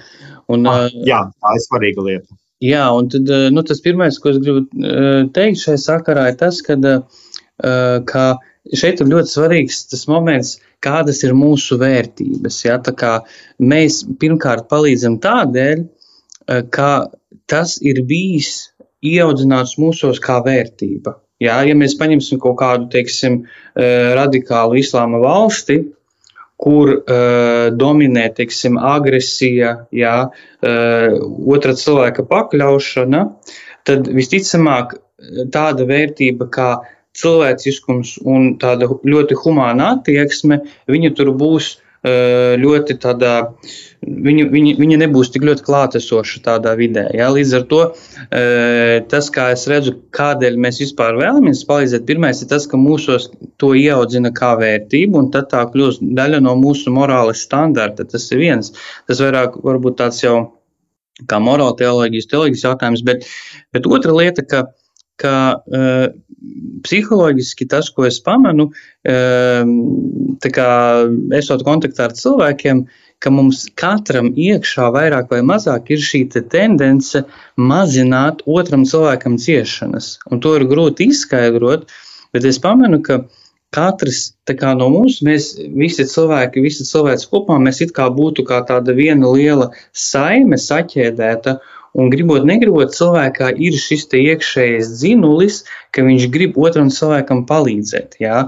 Un, 0.51 0.67
ah, 0.67 0.89
jā, 1.07 1.21
tā 1.39 1.53
ir 1.55 1.63
svarīga 1.63 2.05
lieta. 2.05 2.35
Jā, 2.63 2.83
un 2.93 3.07
tad, 3.09 3.29
uh, 3.31 3.49
nu, 3.49 3.63
tas 3.63 3.81
pirmais, 3.81 4.19
ko 4.19 4.29
es 4.29 4.41
gribu 4.43 4.65
uh, 4.67 5.23
teikt 5.33 5.63
šajā 5.63 5.79
sakarā, 5.87 6.27
ir 6.29 6.37
tas, 6.37 6.61
kad, 6.61 6.85
uh, 6.85 8.03
ka 8.05 8.27
šeit 8.71 9.01
ir 9.03 9.09
ļoti 9.11 9.31
svarīgs 9.31 9.83
tas 9.91 10.05
moments, 10.07 10.57
kādas 10.83 11.23
ir 11.25 11.35
mūsu 11.37 11.77
vērtības. 11.81 12.59
Ja? 12.65 12.77
Mēs 13.59 14.03
pirmkārt 14.19 14.69
palīdzam 14.71 15.19
tādēļ, 15.23 15.83
eh, 15.83 16.61
ka 16.71 17.09
tas 17.47 17.77
ir 17.81 18.03
bijis 18.07 18.71
ieaudzināts 19.03 19.75
mūsos 19.77 20.21
kā 20.23 20.39
vērtība. 20.45 21.17
Ja, 21.43 21.59
ja 21.67 21.75
mēs 21.75 21.97
paņemsim 21.99 22.39
kaut 22.39 22.57
kādu 22.61 22.87
teiksim, 22.93 23.43
eh, 23.75 24.13
radikālu 24.15 24.79
islāma 24.79 25.19
valsti, 25.19 25.83
kur 26.63 26.93
uh, 26.93 27.73
dominē 27.75 28.29
teiksim, 28.37 28.77
agresija, 28.77 29.87
jā, 29.91 30.13
uh, 30.29 31.15
otra 31.55 31.73
cilvēka 31.75 32.23
pakļaušana, 32.29 33.23
tad 33.83 34.07
visticamāk 34.07 34.93
tāda 35.51 35.87
vērtība 35.89 36.47
kā 36.53 36.69
cilvēciskums 37.19 38.17
un 38.25 38.55
tāda 38.61 38.89
ļoti 38.89 39.37
humāna 39.43 39.93
attieksme, 39.97 40.63
viņa 40.89 41.13
tur 41.17 41.33
būs 41.37 41.75
ļoti 42.03 42.97
tādā, 42.99 43.53
viņa, 44.03 44.47
viņa, 44.51 44.71
viņa 44.75 44.97
nebūs 45.05 45.29
tik 45.31 45.45
ļoti 45.47 45.63
klātesoša 45.63 46.41
tādā 46.43 46.73
vidē. 46.75 47.05
Ja? 47.15 47.29
Līdz 47.31 47.53
ar 47.55 47.63
to 47.71 47.79
tas, 49.13 49.29
kā 49.31 49.45
es 49.53 49.63
redzu, 49.71 49.95
kādēļ 50.11 50.59
mēs 50.59 50.81
vispār 50.83 51.15
vēlamies 51.21 51.63
palīdzēt, 51.69 52.03
pirmais 52.09 52.43
ir 52.43 52.51
tas, 52.51 52.67
ka 52.67 52.79
mūsos 52.79 53.29
to 53.55 53.71
ieaudzina 53.79 54.33
kā 54.35 54.51
vērtību, 54.59 55.21
un 55.21 55.31
tad 55.31 55.47
tā 55.53 55.63
kļūst 55.71 56.03
daļa 56.03 56.43
no 56.43 56.57
mūsu 56.59 56.91
morāles 56.91 57.45
standarta. 57.47 58.03
Tas 58.03 58.27
ir 58.35 58.43
viens. 58.43 58.73
Tas 59.07 59.23
vairāk 59.23 59.61
varbūt 59.63 60.01
tāds 60.03 60.19
jau 60.25 60.37
kā 61.29 61.39
morāla 61.39 61.77
teoloģijas, 61.79 62.27
teoloģijas 62.27 62.67
jautājums, 62.67 63.07
bet, 63.07 63.27
bet 63.71 63.87
otra 63.87 64.11
lieta, 64.17 64.43
ka 64.43 64.65
ka 65.21 65.35
uh, 65.59 66.07
psiholoģiski 66.83 67.67
tas, 67.71 67.89
ko 67.93 68.07
es 68.09 68.19
pamanu, 68.23 68.69
uh, 68.71 70.43
kā, 70.43 70.69
esot 71.39 71.63
kontaktā 71.67 72.09
ar 72.09 72.17
cilvēkiem, 72.17 72.85
ka 73.23 73.31
mums 73.31 73.67
katram 73.79 74.33
iekšā 74.35 74.89
vairāk 74.91 75.29
vai 75.31 75.39
mazāk 75.47 75.93
ir 75.95 76.01
šī 76.03 76.25
te 76.33 76.41
tendence 76.55 77.23
mazināt 77.55 78.43
otram 78.57 78.83
cilvēkam 78.89 79.37
ciešanas. 79.39 80.17
Un 80.31 80.43
to 80.43 80.57
ir 80.57 80.67
grūti 80.67 81.07
izskaidrot, 81.13 81.87
bet 82.35 82.49
es 82.49 82.59
pamanu, 82.59 82.99
ka 83.05 83.21
katrs 83.73 84.33
no 84.77 84.89
mums, 84.93 85.21
mēs 85.25 85.53
visi 85.57 86.05
cilvēki, 86.09 86.61
visi 86.61 86.85
cilvēki 86.85 87.29
kopā, 87.31 87.57
mēs 87.63 87.81
it 87.85 87.93
kā 87.95 88.09
būtu 88.13 88.45
kā 88.45 88.61
tāda 88.67 88.93
viena 88.93 89.31
liela 89.31 89.71
saime 89.93 90.59
saķēdēta. 90.59 91.57
Un 91.93 92.09
gribot, 92.09 92.41
negribot, 92.49 92.89
cilvēkā 92.97 93.51
ir 93.61 93.75
šis 93.77 94.07
iekšējais 94.17 94.87
dzinulis, 94.97 95.59
ka 95.93 96.01
viņš 96.01 96.23
grib 96.33 96.55
otram 96.57 96.87
cilvēkam 96.89 97.43
palīdzēt. 97.49 98.15
Jā? 98.23 98.39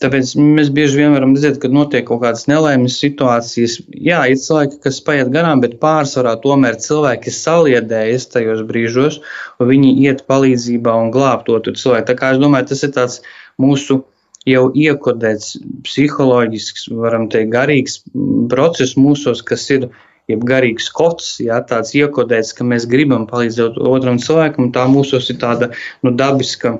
Tāpēc 0.00 0.30
mēs 0.40 0.70
bieži 0.72 1.02
vien 1.02 1.12
varam 1.12 1.34
redzēt, 1.36 1.58
ka 1.60 1.68
notiek 1.68 2.06
kaut 2.08 2.22
kādas 2.22 2.46
nelaimes 2.48 2.96
situācijas. 3.02 3.76
Jā, 3.92 4.22
ir 4.32 4.40
cilvēki, 4.40 4.80
kas 4.86 5.02
paiet 5.04 5.28
garām, 5.34 5.60
bet 5.60 5.76
pārsvarā 5.84 6.32
tomēr 6.40 6.80
cilvēki 6.80 7.34
saliedējas 7.36 8.30
tajos 8.32 8.64
brīžos, 8.70 9.20
un 9.60 9.68
viņi 9.74 9.92
iet 10.06 10.24
palīdzībā 10.30 10.96
un 11.04 11.12
glābt 11.12 11.52
otru 11.52 11.76
cilvēku. 11.76 12.08
Tā 12.08 12.16
kā 12.22 12.32
es 12.32 12.40
domāju, 12.40 12.70
tas 12.72 12.88
ir 12.88 12.96
tāds 12.96 13.20
mūsu 13.60 14.00
jau 14.48 14.64
iekodēts 14.72 15.58
psiholoģisks, 15.84 16.88
varam 16.96 17.28
teikt, 17.32 17.52
garīgs 17.52 18.00
process 18.48 18.96
mūsos, 18.96 19.44
kas 19.44 19.68
ir 19.76 19.90
jeb 20.30 20.44
garīgs 20.48 20.88
kods, 20.94 21.36
jā, 21.44 21.58
tāds 21.68 21.94
iekodēts, 21.98 22.54
ka 22.56 22.66
mēs 22.66 22.88
gribam 22.90 23.26
palīdzēt 23.30 23.78
otram 23.80 24.20
cilvēkam, 24.22 24.72
tā 24.74 24.86
mūsos 24.90 25.30
ir 25.32 25.40
tāda 25.42 25.70
nu, 26.02 26.14
dabiska 26.14 26.78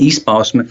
izpausme. 0.00 0.66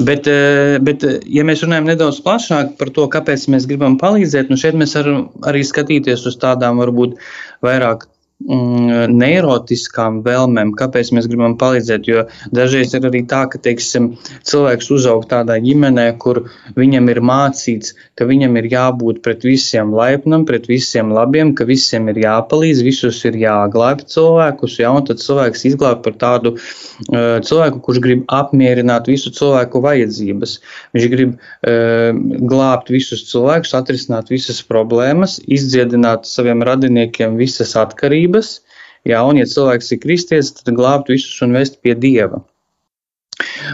Bet, 0.00 0.26
eh, 0.26 0.78
bet, 0.78 1.04
eh, 1.04 1.20
ja 1.26 1.44
mēs 1.44 1.64
runājam 1.64 1.88
nedaudz 1.90 2.22
plašāk 2.24 2.76
par 2.78 2.90
to, 2.90 3.08
kāpēc 3.08 3.48
mēs 3.48 3.66
gribam 3.68 3.98
palīdzēt, 3.98 4.50
nu 4.50 4.56
šeit 4.56 4.74
mēs 4.74 4.94
varam 4.96 5.28
arī 5.42 5.64
skatīties 5.66 6.26
uz 6.26 6.36
tādām 6.36 6.80
varbūt 6.80 7.18
vairāk 7.62 8.06
neirotiskām 8.48 10.20
vēlmēm, 10.24 10.72
kāpēc 10.78 11.12
mēs 11.14 11.28
gribam 11.30 11.54
palīdzēt. 11.60 12.08
Jo 12.08 12.24
dažreiz 12.54 12.94
ir 12.96 13.06
arī 13.08 13.22
tā, 13.28 13.44
ka 13.50 13.60
teiksim, 13.62 14.12
cilvēks 14.48 14.90
uzaug 14.94 15.26
tādā 15.30 15.58
ģimenē, 15.62 16.06
kur 16.22 16.44
viņam 16.76 17.10
ir 17.12 17.20
mācīts, 17.22 17.94
ka 18.18 18.26
viņam 18.28 18.56
ir 18.60 18.68
jābūt 18.72 19.22
pret 19.22 19.44
visiem 19.46 19.92
laipnam, 19.94 20.46
pret 20.48 20.66
visiem 20.70 21.12
labiem, 21.14 21.54
ka 21.54 21.66
visiem 21.68 22.08
ir 22.12 22.22
jāpalīdz, 22.24 22.82
visus 22.86 23.22
ir 23.28 23.38
jāglābj 23.40 24.06
cilvēkus. 24.12 24.78
Ja, 24.82 24.92
un 24.96 25.06
tad 25.06 25.22
cilvēks 25.22 25.66
izglābj 25.72 26.02
par 26.06 26.18
tādu 26.18 26.54
uh, 26.56 27.38
cilvēku, 27.44 27.82
kurš 27.86 28.02
grib 28.02 28.26
apmierināt 28.32 29.10
visu 29.10 29.32
cilvēku 29.34 29.82
vajadzības. 29.84 30.58
Viņš 30.96 31.08
grib 31.12 31.36
uh, 31.36 32.10
glābt 32.50 32.90
visus 32.92 33.26
cilvēkus, 33.30 33.76
atrisināt 33.78 34.32
visas 34.32 34.62
problēmas, 34.66 35.38
izdziedināt 35.46 36.26
saviem 36.28 36.64
radiniekiem 36.66 37.38
visas 37.40 37.76
atkarības 37.78 38.31
gribas, 38.32 38.62
jā, 39.04 39.20
un 39.24 39.40
ja 39.40 39.46
cilvēks 39.46 39.92
ir 39.92 40.00
kristietis, 40.02 40.54
tad 40.56 40.74
glābt 40.74 41.08
visus 41.12 41.42
un 41.42 41.52
vest 41.52 41.80
pie 41.82 41.94
Dieva. 41.94 42.44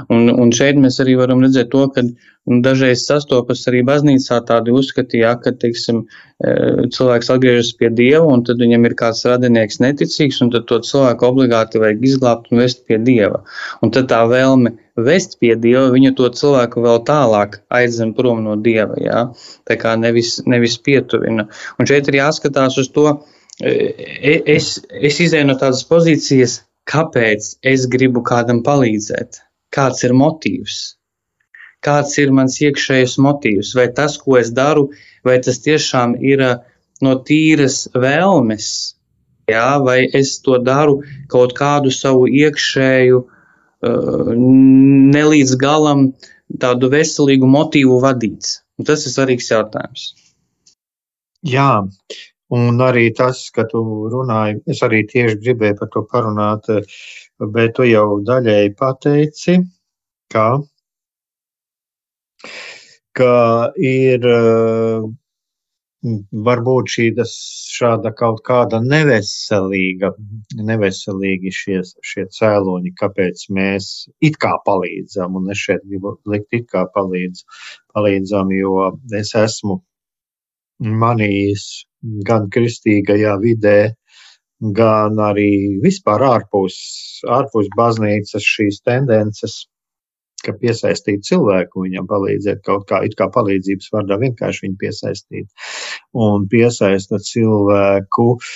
Un, 0.08 0.30
un 0.30 0.50
šeit 0.54 0.78
mēs 0.80 1.00
arī 1.02 1.16
varam 1.18 1.42
redzēt 1.42 1.68
to, 1.72 1.82
ka 1.92 2.04
nu, 2.06 2.60
dažreiz 2.64 3.02
sastopas 3.04 3.66
arī 3.68 3.82
baznīcā 3.84 4.38
tādi 4.48 4.72
uzskati, 4.72 5.18
ja, 5.20 5.34
ka 5.36 5.50
teiksim, 5.52 6.04
e, 6.40 6.52
cilvēks 6.94 7.28
atgriežas 7.34 7.74
pie 7.76 7.90
Dieva, 7.90 8.24
un 8.24 8.44
tad 8.46 8.62
viņam 8.62 8.86
ir 8.86 8.94
kāds 8.96 9.26
radinieks 9.28 9.82
neticīgs, 9.82 10.40
un 10.40 10.54
tad 10.54 10.68
to 10.70 10.78
cilvēku 10.80 11.28
obligāti 11.28 11.82
vajag 11.82 12.06
izglābt 12.06 12.48
un 12.52 12.62
vest 12.62 12.86
pie 12.88 13.00
Dieva. 13.02 13.42
Un 13.82 13.92
tad 13.92 14.08
tā 14.14 14.22
vēlme 14.30 14.76
vest 14.96 15.36
pie 15.42 15.56
Dieva, 15.58 15.90
viņa 15.92 16.14
to 16.16 16.30
cilvēku 16.38 16.86
vēl 16.86 17.02
tālāk 17.10 17.60
aizdzen 17.68 18.14
prom 18.16 18.46
no 18.46 18.56
Dieva, 18.56 18.96
ja? 19.02 19.26
tā 19.68 19.76
kā 19.82 19.98
nevis, 20.00 20.38
nevis 20.46 20.78
pietuvina. 20.80 21.50
Un 21.76 21.90
šeit 21.90 22.08
ir 22.08 22.22
jāskatās 22.22 22.78
uz 22.80 22.88
to, 22.94 23.18
E, 23.18 23.37
es, 23.62 24.66
es 24.90 25.20
izēju 25.20 25.48
no 25.48 25.56
tādas 25.58 25.84
pozīcijas, 25.88 26.60
kāpēc 26.88 27.56
es 27.66 27.86
gribu 27.90 28.22
kādam 28.22 28.62
palīdzēt, 28.64 29.40
kāds 29.74 30.04
ir 30.06 30.14
motīvs, 30.16 30.78
kāds 31.84 32.16
ir 32.18 32.32
mans 32.32 32.58
iekšējais 32.62 33.18
motīvs, 33.22 33.74
vai 33.76 33.88
tas, 33.94 34.16
ko 34.18 34.38
es 34.38 34.52
daru, 34.54 34.88
vai 35.24 35.38
tas 35.42 35.60
tiešām 35.64 36.16
ir 36.22 36.44
e, 36.44 36.52
no 37.04 37.16
tīras 37.26 37.88
vēlmes, 37.94 38.70
jā, 39.50 39.68
vai 39.84 40.00
es 40.06 40.38
to 40.44 40.58
daru 40.62 41.02
kaut 41.30 41.54
kādu 41.58 41.92
savu 41.94 42.26
iekšēju, 42.30 43.20
e, 43.82 43.92
ne 45.12 45.26
līdz 45.32 45.58
galam 45.60 46.08
tādu 46.62 46.90
veselīgu 46.94 47.50
motīvu 47.50 48.00
vadīts. 48.02 48.62
Un 48.78 48.86
tas 48.86 49.04
ir 49.04 49.12
svarīgs 49.12 49.50
jautājums. 49.50 50.12
Jā, 51.46 51.84
Un 52.56 52.80
arī 52.80 53.10
tas, 53.12 53.42
ka 53.52 53.66
tu 53.68 53.82
runāji, 54.12 54.62
es 54.72 54.80
arī 54.86 55.02
tieši 55.10 55.36
gribēju 55.42 55.76
par 55.80 55.88
to 55.92 56.02
parunāt, 56.12 56.70
bet 57.56 57.74
tu 57.76 57.84
jau 57.84 58.06
daļēji 58.24 58.74
pateici, 58.78 59.58
ka, 60.32 60.46
ka 63.20 63.34
ir 63.76 64.24
varbūt 66.48 66.94
šī 66.94 67.06
šāda 67.28 68.14
kaut 68.16 68.40
kāda 68.46 68.80
neveselīga, 68.84 70.12
neveselīgi 70.70 71.52
šie, 71.52 71.82
šie 72.12 72.26
cēloņi, 72.38 72.94
kāpēc 73.00 73.44
mēs 73.58 73.90
it 74.24 74.38
kā 74.40 74.54
palīdzam, 74.64 75.36
un 75.36 75.50
es 75.52 75.66
šeit 75.66 75.84
gribu 75.84 76.16
likt 76.24 76.54
it 76.54 76.68
kā 76.72 76.86
palīdz, 76.94 77.44
palīdzam, 77.92 78.54
jo 78.56 78.92
es 79.20 79.34
esmu 79.36 79.82
manījis 80.78 81.64
gan 82.26 82.48
kristīgajā 82.54 83.34
vidē, 83.42 83.78
gan 84.74 85.18
arī 85.22 85.50
vispār 85.82 86.24
ārpus, 86.28 86.78
ārpus 87.38 87.70
baznīcas 87.78 88.46
šīs 88.54 88.80
tendences, 88.86 89.66
ka 90.44 90.54
piesaistīt 90.54 91.26
cilvēku, 91.26 91.84
viņam 91.86 92.06
palīdzēt 92.10 92.62
kaut 92.66 92.86
kā, 92.90 93.02
it 93.06 93.16
kā 93.18 93.26
palīdzības 93.34 93.90
vārdā 93.94 94.18
vienkārši 94.22 94.66
viņu 94.66 94.76
piesaistīt. 94.82 95.48
Un 96.14 96.46
piesaista 96.50 97.18
cilvēku 97.18 98.28
uh, 98.36 98.52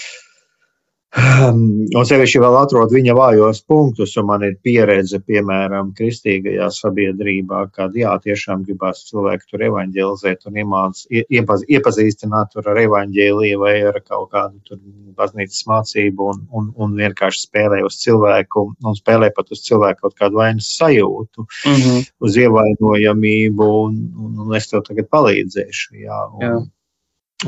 Un 1.12 2.06
sevišķi 2.08 2.40
vēl 2.40 2.54
atrod 2.56 2.92
viņa 2.94 3.12
vājos 3.16 3.58
punktus, 3.68 4.14
un 4.16 4.30
man 4.30 4.46
ir 4.46 4.54
pieredze, 4.64 5.18
piemēram, 5.20 5.90
kristīgajā 5.98 6.70
sabiedrībā, 6.72 7.66
kad 7.76 7.98
jā, 7.98 8.14
tiešām 8.24 8.62
gribās 8.64 9.02
cilvēku 9.10 9.50
tur 9.50 9.66
evaņģelizēt 9.68 10.48
un 10.48 10.56
iemāc, 10.62 11.04
iepaz, 11.12 11.66
iepazīstināt 11.68 12.54
tur 12.56 12.72
ar 12.72 12.80
evaņģēliju 12.86 13.60
vai 13.60 13.74
ar 13.90 14.00
kaut 14.00 14.30
kādu 14.32 14.62
tur 14.64 14.80
baznīcas 15.18 15.66
mācību 15.68 16.32
un, 16.32 16.42
un, 16.48 16.72
un 16.80 16.98
vienkārši 17.04 17.44
spēlē 17.44 17.82
uz 17.84 18.00
cilvēku 18.00 18.70
un 18.72 18.96
spēlē 18.96 19.34
pat 19.36 19.52
uz 19.52 19.60
cilvēku 19.68 20.06
kaut 20.06 20.16
kādu 20.16 20.40
vainas 20.40 20.72
sajūtu, 20.78 21.44
mm 21.44 21.80
-hmm. 21.82 22.12
uz 22.24 22.40
ievainojamību 22.40 23.72
un, 23.84 24.04
un, 24.16 24.46
un 24.46 24.56
es 24.56 24.72
tev 24.72 24.86
tagad 24.88 25.12
palīdzēšu. 25.12 25.98
Jā, 26.06 26.28
un, 26.32 26.46
jā 26.46 26.60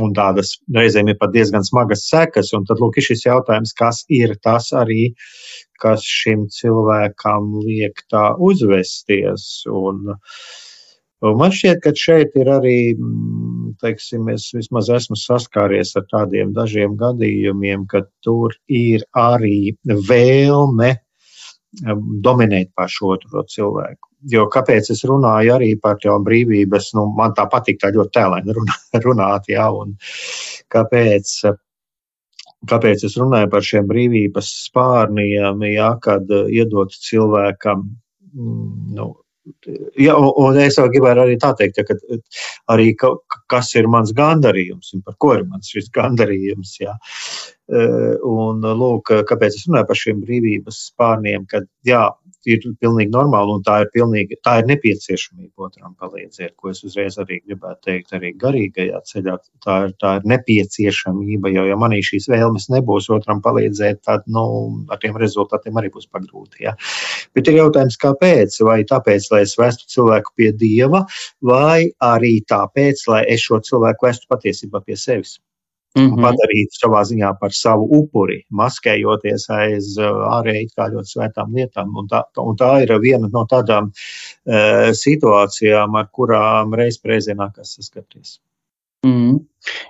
un 0.01 0.15
tādas 0.17 0.55
reizēm 0.75 1.11
ir 1.11 1.19
pat 1.21 1.33
diezgan 1.35 1.65
smagas 1.67 2.07
sekas. 2.11 2.53
Un 2.57 2.67
tad, 2.69 2.83
lūk, 2.83 3.01
šis 3.03 3.27
jautājums, 3.27 3.75
kas 3.77 4.05
ir 4.13 4.37
tas 4.45 4.71
arī, 4.77 5.15
kas 5.83 6.05
šim 6.07 6.47
cilvēkam 6.55 7.53
liek 7.65 8.05
tā 8.13 8.31
uzvesties. 8.49 9.47
Un, 9.71 10.15
un 11.25 11.39
man 11.41 11.55
šķiet, 11.55 11.83
ka 11.85 11.95
šeit 11.99 12.37
ir 12.41 12.51
arī, 12.57 12.79
mm, 12.95 13.77
teiksim, 13.83 14.29
es 14.35 14.51
vismaz 14.57 14.91
esmu 14.99 15.19
saskāries 15.21 15.95
ar 16.01 16.09
tādiem 16.13 16.55
dažiem 16.57 16.99
gadījumiem, 17.01 17.89
ka 17.91 18.05
tur 18.25 18.57
ir 18.69 19.07
arī 19.19 19.75
vēlme 19.85 20.95
dominēt 22.25 22.71
pār 22.77 22.91
šo 22.93 23.17
cilvēku. 23.51 24.14
Jo 24.33 24.47
kāpēc 24.53 24.89
es 24.95 25.03
runāju 25.09 25.53
arī 25.57 25.75
par 25.81 25.99
jau 26.05 26.17
brīvības, 26.25 26.93
nu, 26.97 27.09
man 27.17 27.35
tā 27.37 27.45
patīk 27.53 27.83
tā 27.83 27.91
ļoti 27.95 28.15
tēlēni 28.17 28.57
runāt, 29.07 29.51
jā, 29.53 29.67
un 29.69 29.97
kāpēc, 30.73 31.35
kāpēc 32.71 33.05
es 33.09 33.19
runāju 33.21 33.51
par 33.53 33.67
šiem 33.67 33.91
brīvības 33.91 34.49
spārniem, 34.69 35.67
jā, 35.75 35.91
kad 36.05 36.33
iedot 36.49 36.97
cilvēkam, 37.09 37.85
mm, 38.33 38.73
nu, 38.97 39.13
Ja, 40.01 40.15
un 40.17 40.57
es 40.57 40.79
vēl 40.81 40.87
gribēju 40.95 41.21
arī 41.21 41.35
tā 41.41 41.51
teikt, 41.59 41.77
ja, 41.77 41.85
ka 41.85 41.97
arī 42.73 42.95
ka, 42.97 43.11
kas 43.53 43.75
ir 43.77 43.89
mans 43.93 44.15
gandarījums 44.17 44.95
un 44.97 45.03
par 45.05 45.19
ko 45.21 45.35
ir 45.37 45.45
mans 45.51 45.69
šis 45.69 45.91
gandarījums. 45.93 46.73
Ja. 46.81 46.95
Un, 47.73 48.61
lūk, 48.77 49.09
kāpēc 49.29 49.55
es 49.57 49.65
runāju 49.69 49.89
par 49.89 49.97
šiem 49.97 50.19
brīvības 50.21 50.81
spārniem, 50.91 51.47
kad 51.49 51.65
jā, 51.89 52.03
ir 52.49 52.65
pilnīgi 52.81 53.13
normāli 53.13 53.55
un 53.57 53.63
tā 53.65 53.79
ir, 53.85 53.91
pilnīgi, 53.95 54.39
tā 54.45 54.59
ir 54.61 54.69
nepieciešamība 54.69 55.67
otram 55.69 55.95
palīdzēt, 56.01 56.55
ko 56.61 56.73
es 56.73 56.83
uzreiz 56.85 57.17
arī 57.23 57.41
gribētu 57.41 57.89
teikt, 57.89 58.13
arī 58.17 58.35
garīgajā 58.41 59.01
ceļā. 59.11 59.37
Tā 59.65 59.77
ir, 59.87 59.95
tā 60.03 60.13
ir 60.19 60.29
nepieciešamība, 60.35 61.53
jo, 61.55 61.65
ja 61.71 61.79
manī 61.81 62.03
šīs 62.05 62.29
vēlmes 62.33 62.69
nebūs 62.75 63.09
otram 63.17 63.41
palīdzēt, 63.45 64.03
tad 64.05 64.29
nu, 64.29 64.45
ar 64.93 65.01
tiem 65.01 65.17
rezultātiem 65.21 65.81
arī 65.81 65.93
būs 65.95 66.11
pagrūti. 66.13 66.67
Ja. 66.67 66.77
Bet 67.37 67.49
ir 67.49 67.63
jautājums, 67.63 67.97
kāpēc? 68.05 68.61
Vai 68.69 68.83
tāpēc, 68.89 69.31
lai 69.33 69.45
es 69.47 69.57
vestu 69.61 69.89
cilvēku 69.97 70.37
pie 70.37 70.53
dieva, 70.53 71.05
vai 71.41 71.89
arī 72.05 72.37
tāpēc, 72.51 73.09
lai 73.09 73.25
es 73.33 73.49
šo 73.49 73.63
cilvēku 73.65 74.11
vestu 74.11 74.31
patiesībā 74.31 74.85
pie 74.85 75.01
sevis? 75.01 75.39
Mm 75.99 76.07
-hmm. 76.07 76.23
padarīt 76.25 76.79
savā 76.79 77.03
ziņā 77.09 77.31
par 77.41 77.53
savu 77.53 77.87
upuri, 77.99 78.41
maskējoties 78.51 79.47
aiz 79.59 79.93
uh, 79.99 80.23
ārēji 80.39 80.71
kā 80.77 80.89
ļoti 80.95 81.15
svētām 81.15 81.55
lietām. 81.55 81.95
Un 81.97 82.09
tā, 82.11 82.23
un 82.39 82.57
tā 82.57 82.73
ir 82.83 82.95
viena 83.01 83.29
no 83.33 83.45
tādām 83.51 83.91
uh, 83.91 84.91
situācijām, 85.05 85.95
ar 85.95 86.09
kurām 86.13 86.75
reiz 86.75 87.01
reizē 87.05 87.35
nākas 87.35 87.77
saskarties. 87.77 88.41
Mm. 89.07 89.39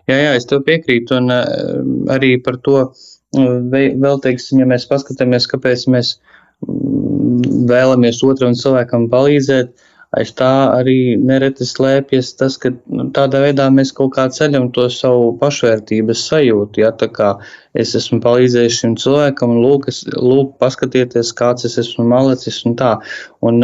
Jā, 0.09 0.17
jā, 0.17 0.35
es 0.35 0.47
tev 0.47 0.65
piekrītu, 0.67 1.17
un 1.17 1.31
uh, 1.31 2.15
arī 2.15 2.37
par 2.43 2.57
to 2.57 2.77
uh, 2.83 3.59
vēl 4.05 4.21
teiksim, 4.21 4.61
ja 4.61 4.67
mēs 4.67 4.89
paskatāmies, 4.91 5.49
kāpēc 5.51 5.89
mēs 5.89 6.19
mm, 6.67 7.67
vēlamies 7.71 8.23
otram 8.27 8.55
cilvēkam 8.59 9.09
palīdzēt, 9.13 9.71
uh, 9.71 9.94
aiz 10.19 10.33
tā 10.39 10.51
arī 10.75 11.17
nereti 11.21 11.67
slēpjas 11.69 12.33
tas, 12.41 12.57
ka 12.61 12.73
nu, 12.75 13.09
tādā 13.17 13.43
veidā 13.45 13.69
mēs 13.75 13.93
kaut 13.97 14.15
kā 14.17 14.27
ceļam 14.33 14.71
to 14.77 14.89
savu 14.93 15.33
pašvērtības 15.41 16.25
sajūtu. 16.31 16.85
Ja, 16.85 16.93
tā 16.97 17.11
kā 17.13 17.35
es 17.75 17.95
esmu 17.99 18.21
palīdzējis 18.23 18.81
šim 18.81 18.97
cilvēkam, 19.01 19.55
un 19.57 19.63
lūk, 19.65 19.89
es, 19.91 20.03
lūk 20.15 20.55
paskatieties, 20.63 21.33
kāds 21.37 21.67
es 21.69 21.77
esmu 21.83 22.07
malicis 22.11 22.61
un 22.69 22.77
tā. 22.79 22.93
Un, 23.45 23.61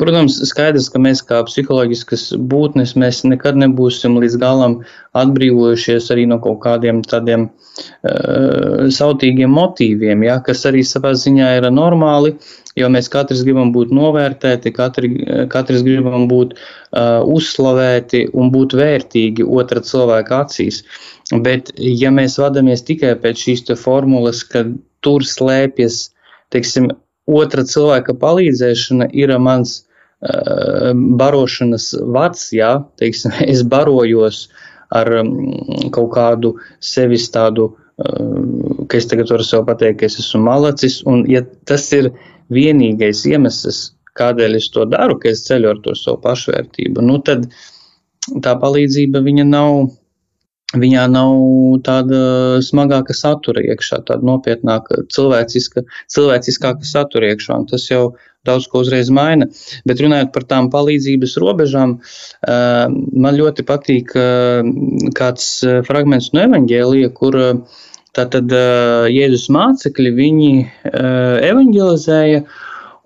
protams, 0.00 0.36
skaidrs, 0.50 0.90
ka 0.92 1.00
mēs 1.02 1.24
kā 1.26 1.40
psiholoģiskas 1.48 2.28
būtnes, 2.52 2.94
mēs 3.00 3.22
nekad 3.26 3.58
nebūsim 3.60 4.18
līdz 4.20 4.36
galam 4.42 4.76
atbrīvojušies 5.16 6.10
arī 6.14 6.28
no 6.30 6.38
kaut 6.44 6.60
kādiem 6.66 7.00
tādiem 7.08 7.48
uh, 7.48 8.84
sautīgiem 8.92 9.56
motīviem, 9.56 10.26
ja, 10.28 10.38
kas 10.44 10.66
arī 10.70 10.84
savā 10.86 11.16
ziņā 11.18 11.56
ir 11.58 11.70
normāli. 11.72 12.36
Jo 12.74 12.88
mēs 12.90 13.06
katrs 13.06 13.44
gribam 13.46 13.68
būt 13.70 13.92
novērtēti, 13.94 14.72
katri, 14.74 15.08
katrs 15.46 15.84
gribam 15.86 16.24
būt 16.26 16.56
uh, 16.56 16.64
uzslavēti 16.94 18.28
un 18.38 18.50
būt 18.54 18.76
vērtīgi 18.78 19.46
otra 19.46 19.82
cilvēka 19.82 20.44
acīs. 20.44 20.82
Bet, 21.44 21.72
ja 21.78 22.12
mēs 22.14 22.36
vadāmies 22.38 22.84
tikai 22.86 23.14
pēc 23.20 23.46
šīs 23.46 23.64
formulas, 23.80 24.44
ka 24.44 24.66
tur 25.04 25.24
slēpjas, 25.26 26.10
teiksim, 26.54 26.90
otra 27.26 27.64
cilvēka 27.64 28.14
palīdzēšana, 28.20 29.08
ir 29.16 29.32
mans 29.40 29.80
uh, 29.80 30.92
barošanas 30.94 31.90
vats, 32.14 32.50
jā, 32.54 32.76
teiksim, 33.00 33.34
es 33.52 33.64
barojos 33.64 34.46
ar 34.94 35.10
um, 35.22 35.32
kaut 35.94 36.12
kādu 36.14 36.54
sevis 36.84 37.26
tādu, 37.34 37.72
uh, 37.98 38.86
ka 38.86 39.00
es 39.00 39.08
tagad 39.10 39.32
varu 39.32 39.46
sev 39.46 39.66
pateikt, 39.66 40.02
ka 40.02 40.10
es 40.10 40.20
esmu 40.22 40.44
malacis, 40.46 41.00
un 41.08 41.24
ja 41.30 41.42
tas 41.66 41.88
ir 41.96 42.12
vienīgais 42.52 43.24
iemesls, 43.30 43.94
kādēļ 44.18 44.58
es 44.60 44.70
to 44.74 44.86
daru, 44.90 45.18
ka 45.20 45.30
es 45.32 45.44
ceļu 45.48 45.72
ar 45.72 45.82
to 45.84 45.96
savu 45.98 46.20
pašvērtību, 46.24 47.04
nu 47.04 47.18
tad 47.26 47.48
tā 48.44 48.56
palīdzība 48.62 49.24
viņa 49.24 49.50
nav. 49.50 49.84
Viņā 50.74 51.04
nav 51.06 51.36
tāda 51.86 52.16
smagāka 52.66 53.14
satura 53.14 53.62
iekšā, 53.62 54.00
tāda 54.08 54.26
nopietnāka, 54.26 55.04
cilvēciska, 55.14 55.84
cilvēciskāka 56.10 56.88
satura 56.88 57.28
iekšā. 57.30 57.60
Tas 57.70 57.84
jau 57.92 58.16
daudz 58.44 58.66
ko 58.70 58.82
uzreiz 58.84 59.10
maina. 59.14 59.46
Bet 59.88 60.02
runājot 60.02 60.32
par 60.34 60.46
tām 60.50 60.70
palīdzības 60.72 61.36
robežām, 61.44 61.96
eh, 62.00 62.86
man 62.90 63.38
ļoti 63.38 63.66
patīk 63.70 64.14
eh, 64.18 64.66
kāds 65.14 65.48
eh, 65.64 65.80
fragments 65.86 66.32
no 66.34 66.46
evaņģēlija, 66.48 67.14
kur 67.14 67.40
Tātad 68.14 68.52
Jēzus 69.10 69.48
mācekļi 69.50 70.10
viņi 70.14 70.50
evanģelizēja, 70.86 72.44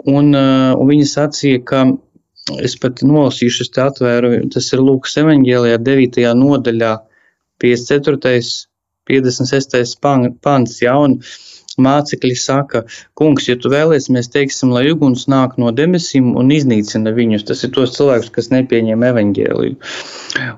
un, 0.06 0.32
un 0.34 0.90
viņi 0.92 1.08
sacīja, 1.08 1.64
ka 1.66 1.84
es 2.64 2.76
pat 2.80 3.02
nolasīšu, 3.04 3.66
es 3.66 3.72
te 3.74 3.82
atvēru, 3.84 4.32
tas 4.54 4.70
ir 4.72 4.82
Lūkas 4.84 5.18
evanģēlijā 5.22 5.80
9. 5.84 6.24
nodaļā, 6.38 6.94
54. 7.62 8.42
56. 9.08 9.94
pants, 10.44 10.82
ja, 10.84 10.94
un 11.00 11.16
mācekļi 11.82 12.34
saka, 12.38 12.84
kungs, 13.18 13.48
ja 13.48 13.56
tu 13.60 13.72
vēlies, 13.72 14.08
mēs 14.14 14.30
teiksim, 14.34 14.72
lai 14.74 14.86
uguns 14.92 15.26
nāk 15.30 15.56
no 15.62 15.72
debesīm 15.74 16.34
un 16.38 16.52
iznīcina 16.54 17.14
viņus. 17.16 17.46
Tas 17.48 17.64
ir 17.64 17.74
tos 17.76 17.96
cilvēkus, 17.96 18.30
kas 18.34 18.50
nepieņem 18.54 19.04
evaņģēliju. 19.10 19.76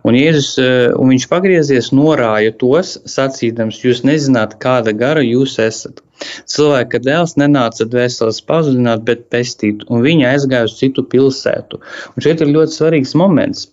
Un 0.05 0.19
Jēzus, 0.19 0.53
eh, 0.59 0.91
un 0.97 1.15
viņš 1.15 1.27
pagriezies, 1.31 1.93
norāja 1.97 2.53
tos, 2.63 2.97
sacīdams, 3.07 3.83
jūs 3.85 4.05
nezināt, 4.05 4.59
kāda 4.63 4.97
gara 4.97 5.25
jūs 5.25 5.59
esat. 5.63 6.03
Cilvēka 6.53 7.01
dēls 7.01 7.37
nenāca 7.41 7.87
dvēseles 7.89 8.43
pazudināt, 8.45 9.05
bet 9.09 9.29
pestīt, 9.33 9.87
un 9.89 10.05
viņa 10.05 10.35
aizgāja 10.35 10.69
uz 10.69 10.77
citu 10.81 11.07
pilsētu. 11.15 11.81
Un 12.15 12.27
šeit 12.27 12.45
ir 12.45 12.53
ļoti 12.57 12.77
svarīgs 12.77 13.17
moments. 13.17 13.69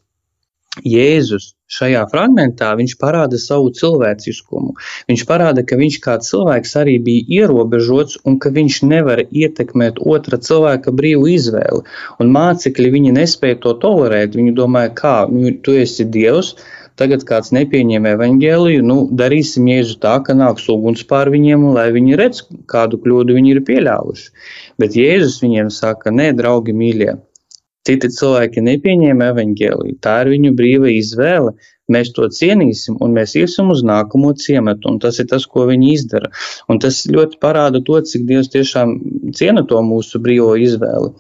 Jēzus 0.86 1.54
šajā 1.68 2.06
fragmentā 2.12 2.70
parāda 3.02 3.40
savu 3.42 3.72
cilvēciskumu. 3.76 4.76
Viņš 5.10 5.26
parāda, 5.28 5.64
ka 5.68 5.76
viņš 5.80 6.00
kā 6.04 6.18
cilvēks 6.24 6.76
arī 6.80 6.98
bija 7.04 7.42
ierobežots 7.42 8.22
un 8.26 8.40
ka 8.40 8.52
viņš 8.56 8.82
nevar 8.88 9.24
ietekmēt 9.26 10.00
otra 10.00 10.38
cilvēka 10.38 10.94
brīvu 10.96 11.28
izvēli. 11.36 11.84
Un 12.20 12.32
mācekļi 12.32 12.94
viņi 12.96 13.14
nespēja 13.20 13.62
to 13.66 13.76
tolerēt. 13.84 14.36
Viņi 14.40 14.56
domāja, 14.56 14.94
kā 14.96 15.16
nu, 15.32 15.52
tu 15.64 15.76
esi 15.76 16.08
Dievs. 16.08 16.56
Tagad 16.98 17.28
kāds 17.30 17.52
nepieņem 17.54 18.08
evaņģēliju, 18.10 18.82
nu, 18.82 18.96
darīsim 19.20 19.68
jēzu 19.70 20.00
tā, 20.02 20.16
ka 20.26 20.34
nāks 20.34 20.66
uguns 20.74 21.04
pār 21.06 21.30
viņiem, 21.30 21.68
lai 21.76 21.92
viņi 21.94 22.18
redz, 22.18 22.40
kādu 22.66 22.98
kļūdu 23.04 23.36
viņi 23.38 23.54
ir 23.54 23.60
pieļāvuši. 23.68 24.32
Bet 24.82 24.98
Jēzus 24.98 25.38
viņiem 25.44 25.70
saka, 25.76 26.10
nē, 26.10 26.32
draugi 26.40 26.74
mīļie, 26.74 27.14
Citi 27.88 28.10
cilvēki 28.12 28.64
nepieņēma 28.66 29.32
evaņģēliju. 29.32 29.98
Tā 30.04 30.20
ir 30.24 30.32
viņu 30.36 30.54
brīva 30.58 30.92
izvēle. 30.92 31.54
Mēs 31.94 32.12
to 32.16 32.28
cienīsim 32.36 32.98
un 33.04 33.14
mēs 33.16 33.38
iesim 33.40 33.72
uz 33.72 33.84
nākamo 33.88 34.34
ciematu. 34.36 34.92
Tas 35.04 35.22
ir 35.24 35.30
tas, 35.32 35.46
ko 35.48 35.64
viņi 35.70 35.94
izdara. 35.94 36.32
Un 36.68 36.82
tas 36.84 37.06
ļoti 37.08 37.40
parāda 37.44 37.80
to, 37.88 38.02
cik 38.04 38.28
Dievs 38.28 38.52
tiešām 38.52 38.98
ciena 39.38 39.64
to 39.70 39.80
mūsu 39.88 40.20
brīvo 40.24 40.58
izvēli. 40.60 41.14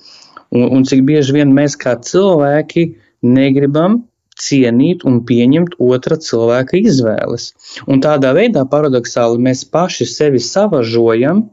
Un, 0.51 0.67
un 0.67 0.84
cik 0.88 1.06
bieži 1.08 1.39
vien 1.39 1.56
mēs 1.56 1.80
kā 1.80 1.95
cilvēki 2.03 2.89
negribam 3.23 4.01
cienīt 4.38 5.04
un 5.08 5.21
pieņemt 5.28 5.78
otra 5.84 6.17
cilvēka 6.21 6.78
izvēles. 6.80 7.50
Un 7.89 8.02
tādā 8.04 8.34
veidā 8.38 8.63
paradoxāli 8.69 9.41
mēs 9.47 9.63
paši 9.73 10.08
sevi 10.10 10.41
savažojam, 10.43 11.43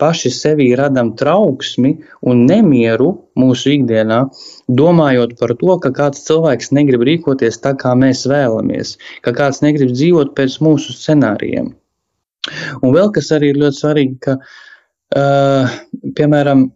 paši 0.00 0.32
sevi 0.34 0.68
radam 0.78 1.14
trauksmi 1.18 1.94
un 2.28 2.44
nemieru 2.48 3.10
mūsu 3.40 3.74
ikdienā, 3.78 4.20
domājot 4.68 5.34
par 5.40 5.54
to, 5.60 5.78
ka 5.82 5.92
kāds 5.96 6.26
cilvēks 6.28 6.72
negrib 6.76 7.06
rīkoties 7.08 7.60
tā, 7.64 7.74
kā 7.80 7.96
mēs 7.98 8.26
vēlamies, 8.30 8.96
ka 9.24 9.34
kāds 9.36 9.62
negrib 9.64 9.94
dzīvot 9.96 10.36
pēc 10.38 10.60
mūsu 10.64 10.94
scenārijiem. 10.96 11.72
Un 12.84 12.92
vēl 12.92 13.10
kas 13.14 13.30
arī 13.32 13.54
ir 13.54 13.60
ļoti 13.62 13.80
svarīgi, 13.80 14.16
ka, 14.26 14.36
uh, 15.16 15.76
piemēram, 16.16 16.68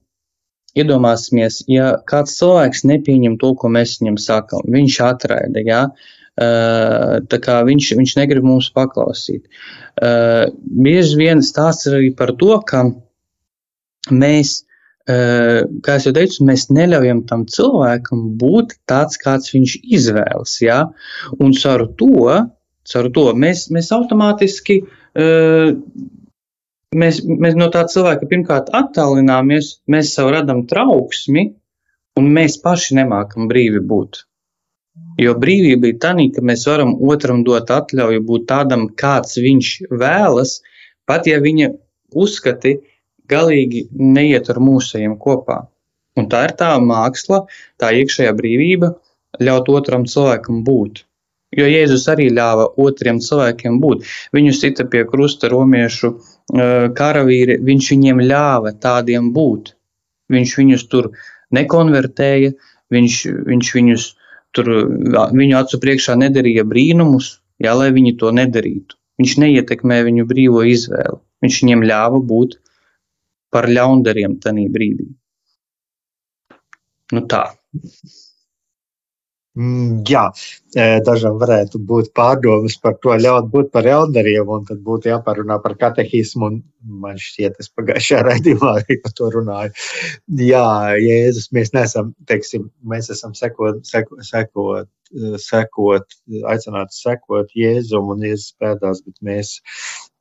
Iedomāsimies, 0.78 1.62
ja 1.70 1.96
kāds 2.08 2.36
cilvēks 2.38 2.84
nepieņem 2.88 3.38
to, 3.40 3.54
ko 3.58 3.70
mēs 3.72 3.98
viņam 4.00 4.18
sakām, 4.22 4.68
viņš 4.74 5.00
atraida, 5.08 5.64
ja? 5.66 5.82
tā 6.38 7.38
kā 7.42 7.58
viņš, 7.66 7.92
viņš 7.98 8.14
negrib 8.20 8.46
mums 8.46 8.70
paklausīt. 8.74 9.48
Bieži 9.98 11.18
vien 11.18 11.42
stāsts 11.42 11.88
arī 11.90 12.12
par 12.14 12.30
to, 12.38 12.52
ka 12.62 12.84
mēs, 14.14 14.60
kā 15.08 15.96
jau 16.04 16.12
teicu, 16.14 16.44
mēs 16.46 16.68
neļaujam 16.70 17.24
tam 17.26 17.42
cilvēkam 17.50 18.22
būt 18.38 18.76
tāds, 18.86 19.18
kāds 19.18 19.50
viņš 19.54 19.80
izvēlas. 19.82 20.60
Ja? 20.62 20.84
Un 21.40 21.56
caur 21.58 21.88
to, 21.98 22.36
caur 22.88 23.10
to 23.16 23.26
mēs, 23.34 23.66
mēs 23.74 23.90
automātiski 23.96 24.82
mēs, 26.96 27.20
mēs 27.24 27.56
no 27.58 27.68
tā 27.74 27.84
cilvēka 27.90 28.28
pirmkārt 28.30 28.70
attālināmies, 28.74 29.78
mēs 29.90 30.14
sev 30.14 30.32
radām 30.34 30.64
trauksmi, 30.70 31.44
un 32.18 32.30
mēs 32.34 32.58
paši 32.62 32.98
nemākam 33.00 33.48
brīvi 33.50 33.82
būt. 33.92 34.24
Jo 35.18 35.34
brīvība 35.38 35.92
ir 35.92 35.98
tā, 36.02 36.14
ka 36.34 36.42
mēs 36.42 36.64
varam 36.66 36.94
otram 37.12 37.42
dot 37.46 37.70
atļauju 37.70 38.22
būt 38.26 38.46
tādam, 38.50 38.88
kāds 38.94 39.38
viņš 39.38 39.72
vēlas, 39.90 40.60
pat 41.06 41.26
ja 41.26 41.38
viņa 41.42 41.72
uzskati 42.14 42.78
galīgi 43.28 43.88
neiet 43.92 44.48
ar 44.50 44.60
mūsējiem 44.62 45.18
kopā. 45.18 45.66
Un 46.18 46.26
tā 46.30 46.44
ir 46.48 46.54
tā 46.58 46.72
māksla, 46.82 47.44
tā 47.78 47.92
iekšējā 47.94 48.32
brīvība, 48.38 48.94
ļaut 49.42 49.68
otram 49.70 50.06
cilvēkam 50.08 50.64
būt. 50.66 51.04
Jo 51.58 51.64
Jēzus 51.68 52.08
arī 52.12 52.28
ļāva 52.34 52.66
otriem 52.82 53.20
cilvēkiem 53.24 53.78
būt. 53.80 54.04
Viņu 54.36 54.52
sita 54.56 54.84
pie 54.90 55.04
krusta 55.08 55.48
romiešu 55.52 56.16
karavīri, 56.48 57.58
viņš 57.64 57.90
viņiem 57.92 58.22
ļāva 58.24 58.72
tādiem 58.80 59.32
būt. 59.36 59.74
Viņš 60.32 60.54
viņus 60.60 60.86
tur 60.92 61.10
nekonvertēja, 61.56 62.52
viņš, 62.92 63.18
viņš 63.48 63.74
viņus 63.76 64.06
tur, 64.56 64.70
viņu 65.36 65.58
acu 65.58 65.80
priekšā 65.80 66.16
nedarīja 66.20 66.64
brīnumus, 66.68 67.38
jā, 67.60 67.74
lai 67.76 67.90
viņi 67.92 68.16
to 68.20 68.32
nedarītu. 68.36 68.96
Viņš 69.18 69.36
neietekmē 69.42 70.02
viņu 70.06 70.26
brīvo 70.30 70.62
izvēli. 70.68 71.18
Viņš 71.42 71.62
viņiem 71.62 71.84
ļāva 71.90 72.20
būt 72.22 72.58
par 73.54 73.68
ļaundariem 73.70 74.38
tajā 74.42 74.68
brīdī. 74.72 75.08
Nu 77.12 77.24
tā. 77.26 77.44
Mm, 79.58 80.04
jā, 80.06 80.20
e, 80.78 80.82
dažam 81.02 81.38
varētu 81.40 81.80
būt 81.82 82.12
pārdomas 82.14 82.76
par 82.78 82.94
to 83.02 83.16
ļaut 83.18 83.48
būt 83.50 83.72
par 83.74 83.88
eldariem, 83.90 84.46
un 84.54 84.68
tad 84.68 84.84
būtu 84.86 85.10
jāparunā 85.10 85.56
par 85.64 85.74
katehismu. 85.80 86.50
Man 87.02 87.18
šķiet, 87.18 87.56
es 87.58 87.72
pagājušajā 87.74 88.20
raidījumā 88.28 88.74
arī 88.78 88.98
par 89.02 89.16
to 89.18 89.32
runāju. 89.34 89.74
Jā, 90.46 90.68
Jēzus, 91.02 91.50
mēs 91.58 91.74
neesam, 91.74 92.12
teiksim, 92.30 92.68
mēs 92.86 93.10
esam 93.16 93.34
sekot, 93.34 93.82
sekot, 93.88 94.22
sekot, 94.28 94.92
sekot 95.42 96.16
aicināti 96.54 97.00
sekot 97.00 97.50
Jēzum 97.58 98.14
un 98.14 98.22
Jēzus 98.28 98.54
pēdās, 98.62 99.02
bet 99.02 99.18
mēs, 99.26 99.56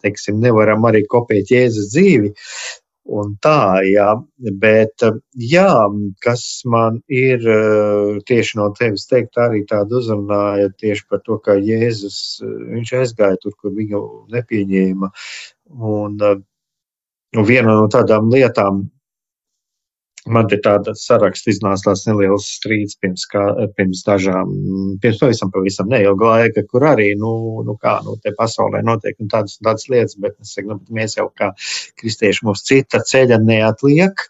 teiksim, 0.01 0.41
nevaram 0.41 0.89
arī 0.89 1.05
kopēt 1.13 1.53
Jēzus 1.53 1.93
dzīvi 1.93 2.33
un 3.07 3.35
tā, 3.43 3.79
jā, 3.87 4.09
bet 4.61 5.05
jā, 5.39 5.69
kas 6.23 6.43
man 6.67 6.99
ir 7.07 7.43
tieši 8.27 8.59
no 8.59 8.67
tevis 8.77 9.07
teikt, 9.09 9.39
arī 9.39 9.63
tāda 9.69 9.99
uzrunāja 10.01 10.69
tieši 10.75 11.07
par 11.09 11.23
to, 11.25 11.39
ka 11.43 11.55
Jēzus, 11.55 12.19
viņš 12.43 12.93
aizgāja 13.01 13.39
tur, 13.43 13.55
kur 13.61 13.75
viņu 13.77 14.03
nepieņēma, 14.35 15.11
Un, 15.69 16.17
un 17.37 17.45
viena 17.47 17.73
no 17.75 17.87
tādām 17.91 18.29
lietām, 18.31 18.85
man 20.33 20.47
te 20.51 20.59
tāda 20.63 20.93
saraksts 20.97 21.49
iznāca 21.53 21.89
tāds 21.89 22.05
neliels 22.07 22.47
strīds 22.57 22.97
pirms, 23.01 23.25
kā, 23.31 23.43
pirms 23.77 24.03
dažām, 24.07 24.53
pirms 25.03 25.19
pavisam, 25.21 25.51
pavisam 25.53 25.91
neilga 25.91 26.31
laika, 26.31 26.61
kur 26.71 26.87
arī, 26.91 27.09
nu, 27.19 27.31
nu 27.67 27.77
kā, 27.81 27.97
nu, 28.05 28.17
te 28.23 28.33
pasaulē 28.37 28.79
notiek 28.85 29.15
nu, 29.19 29.29
tādas, 29.33 29.59
tādas 29.63 29.85
lietas, 29.91 30.17
bet 30.23 30.33
es 30.43 30.55
saku, 30.57 30.73
nu, 30.73 30.79
mēs 30.99 31.17
jau 31.19 31.27
kā 31.37 31.47
kristieši 32.01 32.47
mums 32.47 32.65
cita 32.67 33.03
ceļa 33.11 33.37
neatliek. 33.43 34.27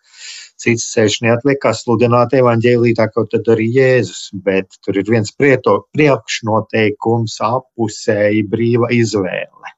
Cits 0.58 0.88
ceļš 0.90 1.20
neatliek, 1.22 1.60
kā 1.62 1.70
sludināt 1.78 2.32
evaņģēlī, 2.34 2.96
tā 2.98 3.06
kaut 3.14 3.30
tad 3.30 3.46
arī 3.54 3.68
Jēzus, 3.76 4.32
bet 4.34 4.80
tur 4.82 4.98
ir 4.98 5.06
viens 5.06 5.30
priekšnoteikums, 5.38 7.38
apusēji 7.52 8.42
brīva 8.50 8.90
izvēle. 8.98 9.77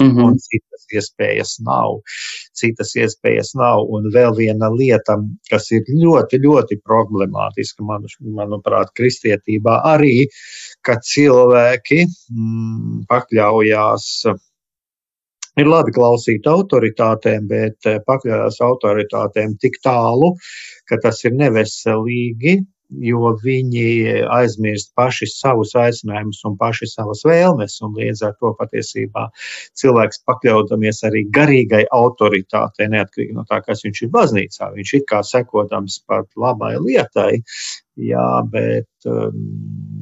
Mm 0.00 0.10
-hmm. 0.16 0.24
Un 0.24 0.38
citas 0.38 0.86
iespējas 0.94 1.52
nav. 1.66 2.00
Citas 2.60 2.94
iespējas 2.96 3.54
nav. 3.54 3.84
Un 3.88 4.10
vēl 4.14 4.36
viena 4.36 4.70
lieta, 4.74 5.18
kas 5.50 5.70
ir 5.72 5.82
ļoti, 5.88 6.40
ļoti 6.44 6.80
problemātiska, 6.84 7.84
man, 7.84 8.06
manuprāt, 8.40 8.92
kristietībā 8.98 9.80
arī, 9.94 10.28
ka 10.82 10.98
cilvēki 11.12 12.04
mm, 12.06 13.06
pakļaujās. 13.08 14.06
Ir 15.58 15.66
labi 15.66 15.90
klausīt 15.90 16.46
autoritātēm, 16.46 17.48
bet 17.50 17.86
eh, 17.86 17.98
pakļaujas 18.06 18.60
autoritātēm 18.62 19.56
tik 19.58 19.80
tālu, 19.82 20.36
ka 20.86 21.00
tas 21.02 21.24
ir 21.24 21.34
neveselīgi 21.34 22.60
jo 22.88 23.32
viņi 23.42 24.24
aizmirst 24.32 24.94
paši 24.96 25.28
savus 25.30 25.74
aicinājumus 25.78 26.40
un 26.48 26.56
paši 26.60 26.88
savas 26.90 27.24
vēlmes. 27.28 27.78
Līdz 27.98 28.24
ar 28.28 28.36
to 28.40 28.54
patiesībā 28.58 29.28
cilvēks 29.78 30.22
pakļaudamies 30.28 31.02
arī 31.08 31.24
garīgai 31.34 31.84
autoritātei, 31.94 32.88
neatkarīgi 32.92 33.36
no 33.36 33.44
tā, 33.48 33.60
kas 33.66 33.84
viņš 33.84 34.04
ir 34.06 34.14
baznīcā. 34.14 34.72
Viņš 34.76 34.94
ir 34.98 35.04
kā 35.08 35.22
sekodams 35.26 36.00
pat 36.08 36.30
labai 36.36 36.76
lietai, 36.80 37.42
jā, 37.98 38.26
bet 38.48 39.10
um, 39.10 39.36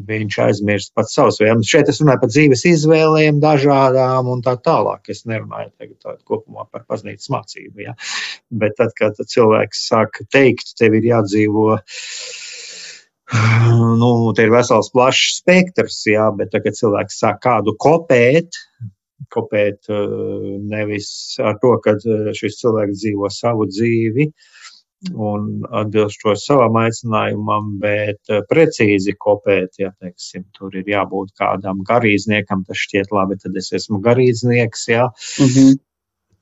viņš 0.06 0.38
aizmirst 0.46 0.94
pats 0.94 1.16
savus 1.16 1.40
vēlmes. 1.42 1.68
Šeit 1.68 1.90
es 1.90 2.00
runāju 2.02 2.22
par 2.22 2.32
dzīves 2.32 2.64
izvēlēm, 2.70 3.40
dažādām 3.42 4.30
un 4.30 4.44
tā 4.46 4.56
tālāk. 4.62 5.08
Es 5.12 5.24
nerunāju 5.26 5.72
tagad 5.74 6.20
kopumā 6.28 6.68
par 6.70 6.86
baznīcas 6.88 7.32
mācību. 7.34 7.86
Jā. 7.88 7.96
Bet 8.62 8.78
tad, 8.78 8.94
kad 8.98 9.18
cilvēks 9.18 9.86
sāk 9.90 10.22
teikt, 10.30 10.76
tev 10.78 10.98
ir 11.00 11.10
jādzīvo 11.10 11.80
nu, 14.00 14.10
te 14.36 14.46
ir 14.46 14.52
vesels 14.54 14.90
plašs 14.94 15.40
spektrs, 15.40 16.02
jā, 16.10 16.28
bet 16.38 16.52
tagad 16.54 16.78
cilvēks 16.78 17.18
sāk 17.22 17.40
kādu 17.46 17.74
kopēt, 17.82 18.58
kopēt 19.32 19.90
eh, 19.90 20.12
nevis 20.70 21.08
ar 21.42 21.58
to, 21.62 21.74
ka 21.82 21.96
eh, 21.96 22.30
šis 22.36 22.60
cilvēks 22.62 23.02
dzīvo 23.02 23.30
savu 23.32 23.66
dzīvi 23.70 24.30
un 25.12 25.66
atbilstoši 25.76 26.40
savam 26.40 26.78
aicinājumam, 26.80 27.74
bet 27.82 28.30
eh, 28.30 28.44
precīzi 28.48 29.16
kopēt, 29.18 29.80
ja 29.82 29.90
teiksim, 29.98 30.46
tur 30.56 30.76
ir 30.78 30.86
jābūt 30.94 31.34
kādam 31.40 31.82
garīdzniekam, 31.88 32.62
tas 32.68 32.80
šķiet 32.86 33.12
labi, 33.14 33.40
tad 33.42 33.58
es 33.58 33.72
esmu 33.80 34.00
garīdznieks, 34.06 34.88
jā. 34.94 35.10
Mm 35.40 35.52
-hmm 35.52 35.82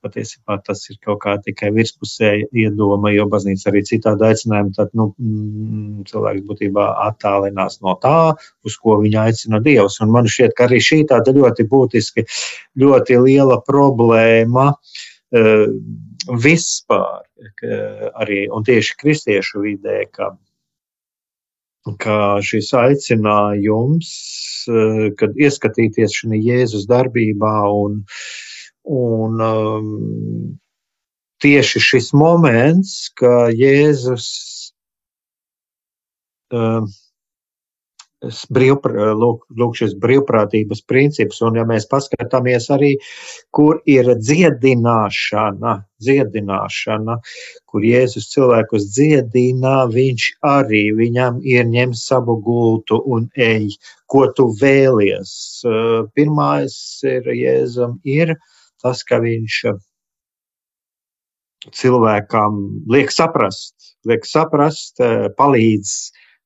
patiesībā 0.05 0.59
tas 0.67 0.83
ir 0.91 0.99
kaut 1.05 1.23
kā 1.25 1.35
tikai 1.45 1.71
virspusēja 1.75 2.51
iedoma, 2.53 3.13
jo 3.15 3.27
baznīca 3.33 3.71
arī 3.71 3.85
citādi 3.89 4.29
aicinājumi, 4.29 4.75
tad 4.77 4.93
nu, 4.99 5.11
mm, 5.19 6.05
cilvēks 6.11 6.45
būtībā 6.49 6.87
attālinās 7.09 7.81
no 7.85 7.97
tā, 8.03 8.35
uz 8.67 8.79
ko 8.81 8.99
viņa 9.03 9.27
aicina 9.31 9.61
Dievs. 9.65 10.01
Un 10.05 10.15
man 10.15 10.31
šķiet, 10.31 10.57
ka 10.57 10.69
arī 10.69 10.81
šī 10.85 11.03
tāda 11.11 11.35
ļoti 11.37 11.69
būtiski, 11.71 12.27
ļoti 12.81 13.21
liela 13.25 13.61
problēma 13.65 14.71
uh, 14.75 15.67
vispār, 16.47 17.23
arī 18.15 18.47
tieši 18.49 18.97
kristiešu 19.01 19.67
vidē, 19.67 20.05
ka 20.13 20.35
ka 22.01 22.41
šis 22.41 22.71
aicinājums, 22.81 24.11
e, 24.73 25.11
kad 25.21 25.37
ieskatīties 25.37 26.15
šajā 26.17 26.39
Jēzus 26.41 26.87
darbībā 26.89 27.51
un 27.69 27.99
uh, 27.99 28.23
Un 28.85 29.41
um, 29.41 30.59
tieši 31.41 31.81
šis 31.81 32.11
moments, 32.17 33.09
ka 33.17 33.49
Jēzus 33.53 34.27
um, 36.53 36.91
brīvprā, 38.53 39.11
lūk, 39.17 39.45
lūk, 39.57 39.75
šis 39.77 39.95
brīvprātības 40.01 40.83
princips, 40.89 41.41
un 41.45 41.59
ja 41.59 41.65
mēs 41.69 41.87
paskatāmies 41.91 42.71
arī, 42.73 42.95
kur 43.55 43.81
ir 43.89 44.09
dziedināšana, 44.21 45.75
dziedināšana, 46.05 47.19
kur 47.69 47.85
Jēzus 47.85 48.31
cilvēkus 48.33 48.89
dziedina, 48.95 49.77
viņš 49.93 50.31
arī 50.49 50.87
viņam 50.97 51.41
ir 51.45 51.69
ņem 51.73 51.95
savu 51.99 52.39
gultu 52.45 53.01
un 53.05 53.29
ej, 53.37 53.75
ko 54.07 54.27
tu 54.37 54.51
vēlies. 54.61 55.37
Uh, 55.65 56.05
pirmais 56.17 56.77
ir 57.05 57.33
Jēzum 57.33 58.01
ir 58.05 58.37
tas, 58.85 59.03
ka 59.09 59.21
viņš 59.25 59.59
eh, 59.71 59.81
cilvēkam 61.75 62.61
liek 62.93 63.13
saprast, 63.15 63.95
liek 64.09 64.29
saprast, 64.29 65.01
eh, 65.01 65.29
palīdz, 65.39 65.95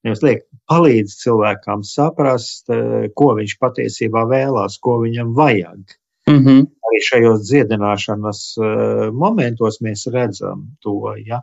nevis 0.07 0.25
liek, 0.25 0.45
palīdz 0.71 1.17
cilvēkam 1.25 1.87
saprast, 1.87 2.69
eh, 2.75 3.09
ko 3.19 3.33
viņš 3.41 3.57
patiesībā 3.63 4.27
vēlās, 4.31 4.79
ko 4.83 5.01
viņam 5.05 5.35
vajag. 5.39 5.97
Mm 6.29 6.45
-hmm. 6.45 6.67
Arī 6.89 6.99
šajos 7.05 7.41
dziedināšanas 7.49 8.41
momentos 9.17 9.79
mēs 9.81 10.03
redzam 10.13 10.77
to. 10.85 11.15
Ja? 11.25 11.41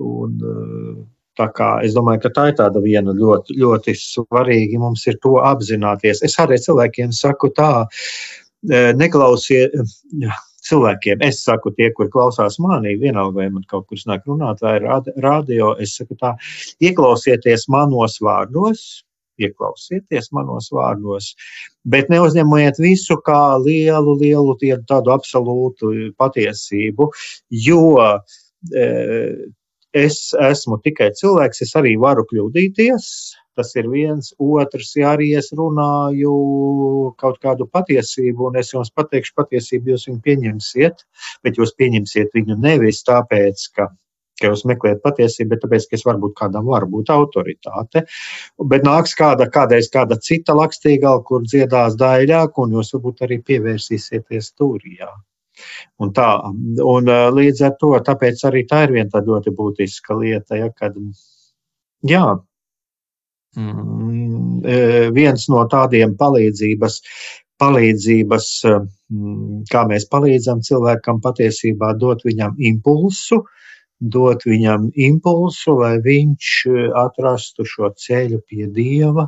Un, 0.00 0.38
tā 1.36 1.48
kā, 1.52 1.84
es 1.84 1.92
domāju, 1.92 2.22
ka 2.22 2.30
tā 2.32 2.46
ir 2.48 2.56
tāda 2.56 2.80
viena 2.80 3.12
ļoti, 3.12 3.58
ļoti 3.60 3.94
svarīga. 4.00 4.80
Mums 4.80 5.06
ir 5.06 5.18
to 5.22 5.36
apzināties. 5.44 6.22
Es 6.22 6.38
arī 6.40 6.56
cilvēkiem 6.56 7.12
saku 7.12 7.52
tā, 7.52 7.86
neklausiet 8.64 9.74
cilvēkiem. 10.68 11.22
Es 11.24 11.42
saku, 11.46 11.72
tie, 11.76 11.90
kur 11.96 12.10
klausās 12.12 12.58
manī, 12.62 12.96
vienalga, 13.00 13.42
vai 13.42 13.50
man 13.52 13.66
kaut 13.68 13.86
kur 13.88 14.00
nāk 14.10 14.26
runāt, 14.28 14.62
vai 14.64 14.78
radio, 15.22 15.74
es 15.80 15.96
saku 15.98 16.18
tā, 16.18 16.34
ieklausieties 16.82 17.68
manos 17.72 18.18
vārdos, 18.24 19.04
ieklausieties 19.38 20.32
manos 20.34 20.70
vārdos, 20.74 21.32
bet 21.86 22.10
neuzņemiet 22.12 22.80
visu 22.82 23.18
kā 23.24 23.56
lielu, 23.62 24.16
lielu 24.18 24.56
tādu 24.88 25.14
absolūtu 25.14 25.92
patiesību, 26.18 27.10
jo 27.64 27.82
es 29.94 30.18
esmu 30.34 30.80
tikai 30.84 31.12
cilvēks, 31.16 31.62
es 31.64 31.76
arī 31.78 31.94
varu 32.00 32.26
kļūdīties. 32.28 33.06
Tas 33.58 33.72
ir 33.74 33.88
viens, 33.90 34.32
otrs, 34.38 34.92
ja 35.00 35.12
arī 35.16 35.32
es 35.38 35.50
runāju 35.58 36.34
kaut 37.18 37.40
kādu 37.42 37.66
patiesību, 37.66 38.50
un 38.50 38.58
es 38.60 38.70
jums 38.74 38.92
pateikšu 38.94 39.34
patiesību, 39.40 39.94
jūs 39.94 40.08
viņu 40.10 40.20
pieņemsiet, 40.26 41.06
bet 41.46 41.58
jūs 41.58 41.74
pieņemsiet 41.80 42.36
viņu 42.38 42.58
nevis 42.62 43.02
tāpēc, 43.08 43.64
ka 43.74 43.90
ka 44.38 44.52
jūs 44.52 44.64
meklējat 44.70 45.02
patiesību, 45.02 45.50
bet 45.52 45.64
tāpēc, 45.64 45.86
ka 45.90 45.98
es 45.98 46.04
varbūt 46.06 46.36
kādam 46.38 46.68
varu 46.70 46.88
būt 46.92 47.10
autoritāte. 47.14 48.04
Bet 48.72 48.86
nāks 48.86 49.16
kāda, 49.18 49.48
kādreiz 49.54 49.90
kāda 49.94 50.18
cita 50.22 50.54
lakstīgala, 50.58 51.24
kur 51.26 51.42
dziedās 51.46 51.98
daļāk, 52.00 52.60
un 52.62 52.78
jūs 52.78 52.94
varbūt 52.94 53.24
arī 53.26 53.40
pievērsīsieties 53.50 54.52
tur. 54.54 54.78
Jā. 54.98 55.10
Un 55.98 56.12
tā, 56.14 56.28
un 56.86 57.10
līdz 57.34 57.64
ar 57.66 57.74
to, 57.80 57.96
tāpēc 58.06 58.44
arī 58.46 58.62
tā 58.70 58.84
ir 58.86 58.94
viena 58.94 59.24
ļoti 59.30 59.54
būtiska 59.58 60.14
lieta, 60.20 60.60
ja, 60.60 60.68
kad, 60.70 60.94
jā, 62.06 62.26
viens 65.14 65.48
no 65.52 65.64
tādiem 65.70 66.14
palīdzības, 66.18 67.00
palīdzības, 67.58 68.48
mm, 69.10 69.62
kā 69.70 69.84
mēs 69.90 70.08
palīdzam 70.10 70.62
cilvēkam 70.62 71.20
patiesībā 71.24 71.94
dot 71.98 72.22
viņam 72.24 72.58
impulsu, 72.58 73.42
dot 73.98 74.44
viņam 74.46 74.90
impulsu, 74.94 75.74
lai 75.80 75.98
viņš 76.04 76.50
atrastu 76.94 77.66
šo 77.66 77.90
ceļu 77.98 78.40
pie 78.46 78.68
Dieva, 78.70 79.26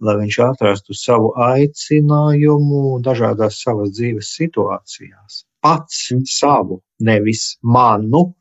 lai 0.00 0.16
viņš 0.20 0.38
atrastu 0.46 0.94
savu 0.94 1.32
aicinājumu 1.34 3.00
dažādās 3.02 3.62
savas 3.64 3.90
dzīves 3.96 4.30
situācijās. 4.38 5.42
Pats 5.62 6.12
savu, 6.26 6.82
nevis 7.00 7.56
manu, 7.62 8.32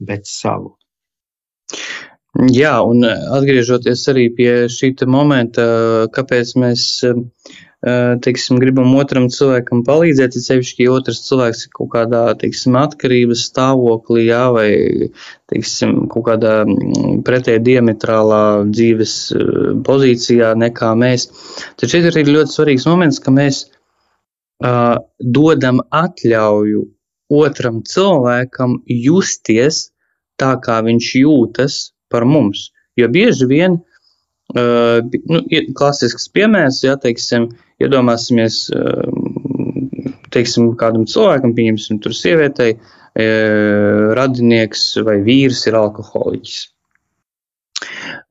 bet 0.00 0.26
savu. 0.28 0.76
Jā, 2.34 2.80
un 2.82 3.04
eh, 3.06 3.20
atgriežoties 3.36 4.08
arī 4.10 4.24
pie 4.34 4.52
šī 4.72 4.90
momenta, 5.06 5.64
kāpēc 6.10 6.48
mēs 6.58 6.86
eh, 7.06 7.20
teiksim, 8.24 8.58
gribam 8.58 8.90
otram 8.98 9.28
cilvēkam 9.30 9.84
palīdzēt, 9.86 10.34
ir 10.34 10.42
sevišķi, 10.42 10.82
ja 10.82 10.96
otrs 10.96 11.22
cilvēks 11.28 11.62
ir 11.66 11.70
kaut 11.78 11.92
kādā 11.92 12.24
teiksim, 12.40 12.74
atkarības 12.80 13.44
stāvoklī, 13.52 14.24
jā, 14.32 14.42
vai 14.50 14.66
teiksim, 15.52 16.08
kaut 16.10 16.26
kādā 16.32 16.56
mm, 16.66 17.22
pretēji 17.28 17.62
diametrālā 17.70 18.42
dzīves 18.66 19.14
eh, 19.38 19.70
pozīcijā 19.86 20.56
nekā 20.58 20.90
mēs. 20.98 21.28
Tad 21.78 21.94
šeit 21.94 22.10
ir 22.10 22.34
ļoti 22.34 22.56
svarīgs 22.56 22.90
moments, 22.90 23.22
ka 23.22 23.30
mēs 23.30 23.62
uh, 24.64 24.98
dodam 25.22 25.84
atļauju 25.86 26.82
otram 27.30 27.84
cilvēkam 27.86 28.80
justies 28.90 29.84
tā, 30.40 30.56
kā 30.58 30.82
viņš 30.82 31.16
jūtas 31.22 31.82
par 32.14 32.26
mums. 32.28 32.68
Jo 32.98 33.10
bieži 33.10 33.48
vien, 33.50 33.78
uh, 34.54 34.98
nu, 35.30 35.42
klasisks 35.76 36.28
piemērs, 36.34 36.82
ja 36.86 36.94
teiksim, 37.00 37.50
iedomāsimies, 37.82 38.60
uh, 38.74 40.12
teiksim, 40.34 40.72
kādam 40.78 41.08
cilvēkam, 41.10 41.56
pieņemsim, 41.56 41.98
tur 42.04 42.14
sievietei, 42.16 42.76
uh, 42.78 44.14
radinieks 44.18 44.86
vai 45.06 45.18
vīrs 45.26 45.66
ir 45.68 45.78
alkoholiķis. 45.80 46.62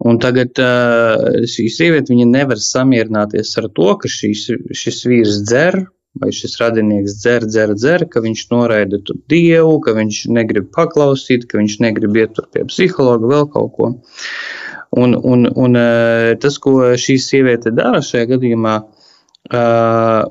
Un 0.04 0.18
tagad 0.24 0.60
uh, 0.64 1.44
šī 1.50 1.68
sieviete 1.72 2.16
nevar 2.28 2.60
samierināties 2.60 3.52
ar 3.60 3.70
to, 3.76 3.92
ka 4.00 4.10
šīs, 4.12 4.48
šis 4.76 5.04
vīrs 5.10 5.44
dzer, 5.48 5.84
vai 6.22 6.30
šis 6.36 6.58
radinieks 6.62 7.18
dzer, 7.18 7.46
dzer, 7.50 7.74
dzer, 7.78 8.06
ka 8.12 8.22
viņš 8.24 8.46
noraida 8.52 9.00
dievu, 9.32 9.80
ka 9.84 9.96
viņš 9.98 10.24
negrib 10.36 10.70
paklausīt, 10.76 11.48
ka 11.50 11.58
viņš 11.62 11.80
negrib 11.82 12.18
iet 12.22 12.42
pie 12.54 12.66
psihologa, 12.70 13.30
vēl 13.32 13.48
kaut 13.54 13.72
ko. 13.78 13.94
Un, 14.94 15.16
un, 15.18 15.48
un 15.50 15.80
e, 15.80 16.36
tas, 16.42 16.60
ko 16.62 16.94
šī 17.02 17.18
sieviete 17.22 17.74
dara 17.74 18.04
šajā 18.06 18.36
gadījumā, 18.36 18.82
Uh, 19.52 20.24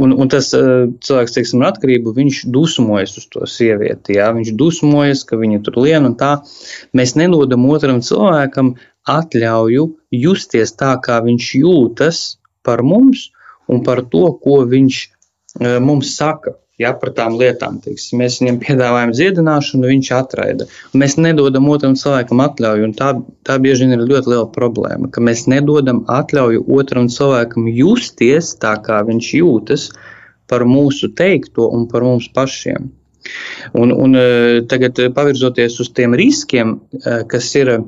un, 0.00 0.14
un 0.16 0.30
tas 0.32 0.46
uh, 0.56 0.86
cilvēks, 1.04 1.34
teiksim, 1.34 1.60
ar 1.60 1.74
atkarību, 1.74 2.14
viņš 2.16 2.38
dusmojas 2.48 3.12
uz 3.20 3.26
to 3.28 3.44
sievieti. 3.44 4.14
Jā? 4.16 4.30
Viņš 4.32 4.54
dusmojas, 4.56 5.26
ka 5.28 5.36
viņa 5.36 5.60
tur 5.66 5.76
lien 5.84 6.08
un 6.08 6.14
tā. 6.16 6.38
Mēs 6.96 7.12
nedodam 7.20 7.66
otram 7.68 8.00
cilvēkam 8.00 8.72
atļauju 9.12 9.84
justies 10.16 10.72
tā, 10.80 10.94
kā 11.04 11.20
viņš 11.26 11.50
jūtas 11.60 12.22
par 12.64 12.80
mums 12.80 13.28
un 13.68 13.84
par 13.84 14.00
to, 14.08 14.24
ko 14.40 14.62
viņš 14.64 15.02
mums 15.60 16.16
saka. 16.16 16.56
Ja, 16.76 16.90
par 16.92 17.14
tām 17.16 17.38
lietām. 17.40 17.78
Teiksim, 17.80 18.18
mēs 18.20 18.34
viņam 18.42 18.58
piedāvājam 18.60 19.14
dziedināšanu, 19.16 19.88
viņš 19.88 20.10
atraida. 20.12 20.66
Mēs 20.92 21.14
nedodam 21.16 21.70
otram 21.72 21.94
cilvēkam 21.96 22.42
atļauju. 22.44 22.90
Tā, 22.98 23.14
tā 23.48 23.56
bieži 23.64 23.86
vien 23.86 23.96
ir 23.96 24.04
ļoti 24.04 24.34
liela 24.34 24.50
problēma, 24.52 25.08
ka 25.08 25.24
mēs 25.24 25.46
nedodam 25.48 26.02
atļauju 26.12 26.66
otram 26.76 27.08
cilvēkam 27.08 27.70
justies 27.72 28.52
tā, 28.60 28.74
kā 28.84 29.00
viņš 29.08 29.32
jūtas 29.38 29.88
par 30.52 30.66
mūsu 30.68 31.14
teikto 31.16 31.70
un 31.72 31.88
par 31.88 32.04
mums 32.04 32.28
pašiem. 32.36 32.92
Un, 33.72 33.96
un 33.96 34.20
tagad, 34.68 35.00
pavirzoties 35.16 35.80
uz 35.80 35.88
tiem 35.96 36.12
riskiem, 36.14 36.76
kas 37.32 37.54
ir 37.56 37.72
Mm, 37.78 37.86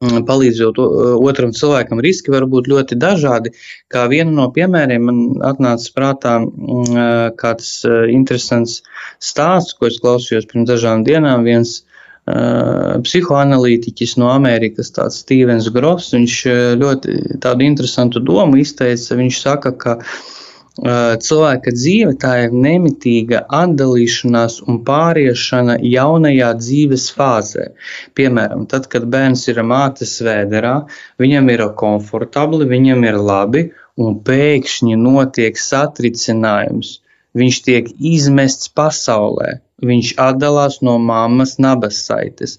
palīdzot 0.00 0.78
otram 0.78 1.52
cilvēkam, 1.56 2.00
riski 2.04 2.30
var 2.30 2.46
būt 2.46 2.68
ļoti 2.70 2.98
dažādi. 3.02 3.50
Kā 3.90 4.06
viena 4.10 4.30
no 4.30 4.46
piemēriem 4.54 5.02
man 5.08 5.20
atnāca 5.42 5.90
prātā 5.96 6.36
mm, 6.44 7.34
kāds 7.40 7.82
interesants 8.12 8.82
stāsts, 9.18 9.74
ko 9.74 9.90
es 9.90 9.98
klausījos 9.98 10.46
pirms 10.46 10.70
dažām 10.70 11.02
dienām. 11.08 11.42
Viens 11.48 11.80
uh, 11.82 13.02
psihoanalītiķis 13.02 14.16
no 14.22 14.30
Amerikas, 14.30 14.94
tāds 14.94 15.18
Stevens 15.24 15.70
Gross, 15.74 16.14
viņš 16.14 16.40
ļoti 16.78 17.20
tādu 17.42 17.66
interesantu 17.66 18.22
domu 18.22 18.62
izteica. 18.62 19.18
Viņš 19.18 19.42
saka, 19.42 19.74
ka 19.82 19.98
uh, 19.98 20.37
cilvēka 20.78 21.72
dzīve 21.74 22.14
tā 22.22 22.32
ir 22.44 22.54
nemitīga 22.54 23.42
atdalīšanās 23.60 24.60
un 24.70 24.80
pāriešana 24.86 25.78
jaunajā 25.82 26.52
dzīves 26.60 27.08
fāzē. 27.16 27.68
Piemēram, 28.14 28.66
tad, 28.70 28.86
kad 28.92 29.08
bērns 29.10 29.48
ir 29.50 29.62
mātes 29.66 30.18
vēderā, 30.22 30.86
viņam 31.18 31.50
ir 31.54 31.66
komfortabli, 31.82 32.68
viņam 32.70 33.04
ir 33.10 33.18
labi, 33.18 33.68
un 33.98 34.20
pēkšņi 34.22 34.98
notiek 35.02 35.58
satricinājums. 35.58 36.98
Viņš 37.38 37.62
tiek 37.66 37.90
izmests 37.98 38.70
pasaulē 38.72 39.58
viņš 39.84 40.12
atdalās 40.18 40.80
no 40.82 40.96
mammas 40.98 41.56
nabas 41.62 42.00
saites. 42.06 42.56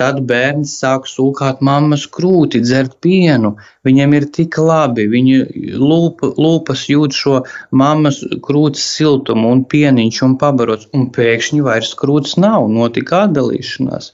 Tad 0.00 0.22
bērns 0.28 0.72
sāk 0.80 1.08
sūkāt 1.10 1.60
mammas 1.64 2.06
krūti, 2.08 2.62
dzert 2.64 2.96
pienu. 3.04 3.54
Viņam 3.84 4.16
ir 4.16 4.28
tik 4.32 4.58
labi, 4.62 5.06
viņa 5.12 5.38
lūpa, 5.82 6.32
lūpas 6.38 6.86
jūt 6.88 7.16
šo 7.16 7.42
mammas 7.70 8.22
krūts 8.46 8.84
siltumu 8.96 9.52
un 9.52 9.64
pieniņš 9.68 10.22
un 10.28 10.36
pabarots, 10.40 10.88
un 10.96 11.10
pēkšņi 11.14 11.62
vairs 11.66 11.94
krūts 11.98 12.38
nav, 12.40 12.68
notika 12.72 13.26
atdalīšanās. 13.26 14.12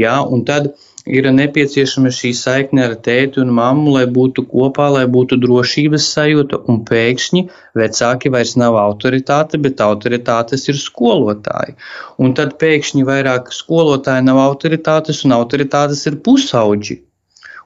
Jā, 0.00 0.18
un 0.26 0.46
tad 0.48 0.72
ir 1.18 1.28
nepieciešama 1.34 2.12
šī 2.14 2.30
saikne 2.38 2.84
ar 2.86 2.94
tēti 3.06 3.42
un 3.42 3.52
mammu, 3.56 3.96
lai 3.96 4.06
būtu 4.18 4.46
kopā, 4.52 4.88
lai 4.96 5.04
būtu 5.16 5.40
drošības 5.42 6.06
sajūta, 6.14 6.62
un 6.70 6.80
pēkšņi 6.88 7.44
vecāki 7.80 8.32
vairs 8.34 8.56
nav 8.60 8.78
autoritāte, 8.80 9.60
bet 9.66 9.82
autoritātes 9.84 10.68
ir 10.70 10.80
skolotāji. 10.80 11.76
Un 12.22 12.34
tad 12.38 12.56
pēkšņi 12.62 13.06
vairāk 13.10 13.52
skolotāji 13.54 14.26
nav 14.30 14.42
autoritātes, 14.46 15.24
un 15.26 15.38
autoritātes 15.38 16.06
ir 16.10 16.20
pusauģi 16.26 17.00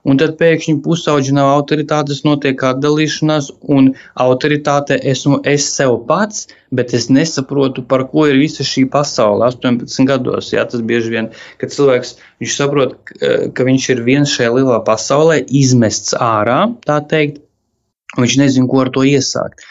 un 0.05 0.21
tad 0.21 0.37
pēkšņi 0.41 0.77
pusauģi 0.85 1.35
nav 1.37 1.51
autoritātes, 1.55 2.23
notiek 2.27 2.61
atdalīšanās, 2.69 3.51
un 3.73 3.93
autoritāte 4.21 4.99
esmu 5.13 5.41
es 5.49 5.67
sev 5.73 5.97
pats, 6.09 6.47
bet 6.75 6.93
es 6.97 7.09
nesaprotu, 7.13 7.85
par 7.89 8.07
ko 8.11 8.27
ir 8.29 8.39
visa 8.41 8.67
šī 8.67 8.87
pasaule 8.93 9.47
18 9.49 10.09
gados. 10.09 10.53
Jā, 10.53 10.67
tas 10.69 10.85
bieži 10.85 11.15
vien, 11.15 11.31
kad 11.61 11.73
cilvēks 11.75 12.17
saprot, 12.55 12.99
ka 13.57 13.67
viņš 13.67 13.89
ir 13.95 14.05
viens 14.05 14.37
šajā 14.37 14.53
lielā 14.59 14.83
pasaulē, 14.87 15.41
izmests 15.49 16.17
ārā, 16.19 16.67
tā 16.87 17.01
teikt. 17.09 17.41
Viņš 18.15 18.35
nezina, 18.39 18.69
ko 18.71 18.79
ar 18.85 18.93
to 18.95 19.03
iesākt. 19.03 19.65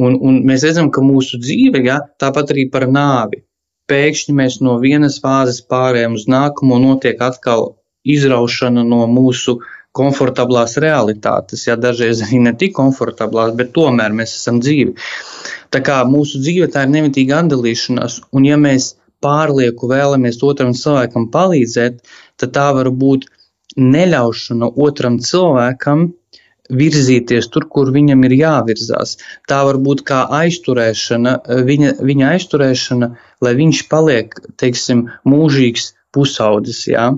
Un, 0.00 0.14
un 0.24 0.38
mēs 0.48 0.62
redzam, 0.64 0.86
ka 0.88 1.02
mūsu 1.04 1.36
dzīve, 1.42 1.82
ja, 1.84 1.98
tāpat 2.22 2.54
arī 2.54 2.64
par 2.72 2.86
nāvi, 2.88 3.42
pēkšņi 3.92 4.36
mēs 4.38 4.56
no 4.64 4.78
vienas 4.80 5.18
fāzes 5.20 5.58
pārējām 5.68 6.16
uz 6.16 6.24
nākamo, 6.30 6.78
notiek 6.80 7.20
atkal 7.20 7.74
izraušana 8.08 8.86
no 8.88 9.02
mūsu 9.10 9.58
uh, 9.58 9.74
komfortablās 9.96 10.76
realitātes, 10.82 11.66
ja 11.66 11.76
dažreiz 11.76 12.22
arī 12.26 12.40
ne 12.44 12.54
tik 12.58 12.76
komfortablās, 12.76 13.54
bet 13.58 13.72
tomēr 13.74 14.14
mēs 14.14 14.36
esam 14.38 14.60
dzīvi. 14.62 14.94
Tā 15.74 15.82
kā 15.86 16.00
mūsu 16.06 16.40
dzīve 16.42 16.70
tā 16.74 16.86
ir 16.86 16.94
nemitīga 16.94 17.42
atdalīšanās, 17.44 18.20
un 18.34 18.46
ja 18.46 18.58
mēs 18.60 18.94
pārlieku 19.24 19.90
vēlamies 19.90 20.40
otram 20.46 20.72
cilvēkam 20.76 21.28
palīdzēt, 21.34 22.00
tad 22.40 22.54
tā 22.56 22.70
var 22.76 22.90
būt 23.02 23.26
neļaušana 23.76 24.72
otram 24.86 25.18
cilvēkam 25.22 26.08
virzīties 26.70 27.48
tur, 27.50 27.66
kur 27.66 27.90
viņam 27.94 28.22
ir 28.28 28.36
jāvirzās. 28.38 29.16
Tā 29.50 29.62
var 29.66 29.78
būt 29.82 30.04
kā 30.06 30.22
aizturēšana, 30.40 31.36
viņa, 31.66 31.96
viņa 32.06 32.28
aizturēšana, 32.36 33.10
lai 33.42 33.54
viņš 33.58 33.82
paliek, 33.90 34.36
teiksim, 34.60 35.08
mūžīgs 35.26 35.92
pusaudzis. 36.14 36.84
Ja? 36.90 37.10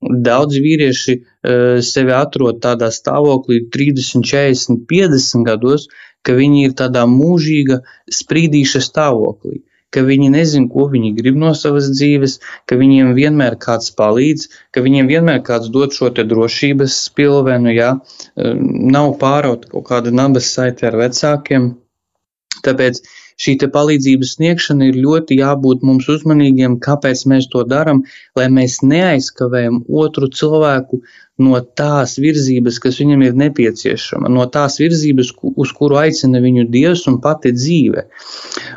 Daudz 0.00 0.56
vīrieši 0.64 1.14
uh, 1.16 1.80
sevi 1.84 2.14
atrod 2.16 2.60
tādā 2.64 2.88
stāvoklī 2.94 3.66
30, 3.74 4.24
40, 4.24 4.86
50 4.88 5.44
gados, 5.48 5.88
ka 6.24 6.36
viņi 6.36 6.62
ir 6.68 6.76
tādā 6.78 7.02
mūžīga 7.08 7.82
sprīdīša 8.20 8.80
stāvoklī, 8.86 9.60
ka 9.92 10.04
viņi 10.06 10.30
nezina, 10.32 10.70
ko 10.72 10.86
viņi 10.92 11.12
grib 11.18 11.36
no 11.42 11.52
savas 11.56 11.90
dzīves, 11.92 12.38
ka 12.64 12.80
viņiem 12.80 13.12
vienmēr 13.18 13.58
kāds 13.60 13.92
palīdz, 13.96 14.48
ka 14.72 14.84
viņiem 14.84 15.10
vienmēr 15.12 15.44
kāds 15.44 15.68
dod 15.74 15.92
šo 15.96 16.08
drošības 16.16 16.96
spilvenu, 17.10 17.74
ja 17.76 17.94
uh, 17.96 18.54
nav 18.96 19.18
pārauta 19.20 19.68
kaut 19.68 19.88
kāda 19.92 20.14
nabas 20.14 20.48
saite 20.54 20.88
ar 20.88 20.96
vecākiem. 21.02 21.74
Tāpēc 22.64 23.04
uh, 23.04 23.18
šī 23.40 23.56
palīdzības 23.72 24.34
sniegšana 24.36 24.90
ir 24.90 25.00
ļoti 25.00 25.38
jābūt 25.40 25.84
mums 25.86 26.08
uzmanīgiem, 26.12 26.78
kāpēc 26.84 27.24
mēs 27.32 27.48
to 27.52 27.64
darām, 27.68 28.04
lai 28.36 28.48
mēs 28.52 28.80
neaizkavējam 28.84 29.82
otru 30.02 30.28
cilvēku 30.28 31.00
no 31.40 31.60
tās 31.80 32.18
virzības, 32.20 32.78
kas 32.84 32.98
viņam 33.00 33.22
ir 33.24 33.38
nepieciešama, 33.40 34.28
no 34.32 34.44
tās 34.52 34.76
virzības, 34.82 35.32
uz 35.56 35.72
kuru 35.76 35.96
aicina 36.02 36.42
viņu 36.42 36.66
Dievs 36.72 37.06
un 37.08 37.16
pati 37.24 37.54
dzīve. 37.56 38.04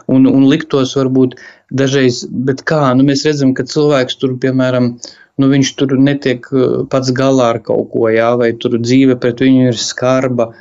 Un, 0.07 0.29
un 0.29 0.47
liktos 0.47 0.95
varbūt 0.95 1.35
dažreiz, 1.73 2.23
bet 2.31 2.63
kā, 2.67 2.85
nu 2.95 3.03
mēs 3.07 3.25
redzam, 3.27 3.51
ka 3.57 3.67
cilvēks 3.67 4.19
tur, 4.21 4.37
piemēram, 4.39 4.93
nu, 5.41 5.49
viņš 5.51 5.73
tur 5.79 5.97
netiek 5.99 6.47
uh, 6.53 6.79
pats 6.89 7.11
galā 7.15 7.51
ar 7.55 7.59
kaut 7.65 7.89
ko, 7.91 8.07
jā, 8.13 8.31
vai 8.39 8.53
tur 8.55 8.77
dzīve 8.79 9.19
pret 9.19 9.43
viņu 9.43 9.73
ir 9.73 9.79
skarba. 9.81 10.53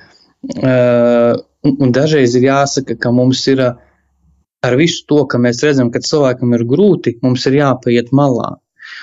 Uh, 0.43 1.39
un, 1.63 1.77
un 1.77 1.95
dažreiz 1.95 2.35
ir 2.35 2.49
jāsaka, 2.49 2.97
ka 2.99 3.13
mums 3.15 3.45
ir 3.53 3.63
uh, 3.63 3.75
ar 4.63 4.77
visu 4.79 5.05
to, 5.11 5.23
ka 5.31 5.41
mēs 5.43 5.63
redzam, 5.67 5.91
ka 5.95 6.03
cilvēkam 6.05 6.55
ir 6.57 6.67
grūti, 6.69 7.17
mums 7.25 7.47
ir 7.51 7.59
jāpaiet 7.59 8.13
malā. 8.15 8.57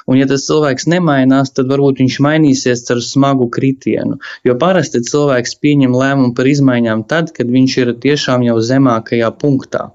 Un, 0.10 0.17
ja 0.19 0.28
tas 0.30 0.45
cilvēks 0.48 0.88
nemainās, 0.91 1.52
tad 1.56 1.69
varbūt 1.72 2.02
viņš 2.02 2.17
mainīsies 2.24 2.84
ar 2.93 3.02
smagu 3.04 3.50
kritienu. 3.54 4.19
Jo 4.48 4.56
parasti 4.60 5.02
cilvēks 5.06 5.56
pieņem 5.63 5.95
lēmumu 5.95 6.36
par 6.38 6.50
izmaiņām 6.52 7.06
tad, 7.10 7.32
kad 7.36 7.50
viņš 7.52 7.78
ir 7.84 7.93
tiešām 8.06 8.45
jau 8.47 8.57
zemākajā 8.72 9.32
punktā. 9.41 9.89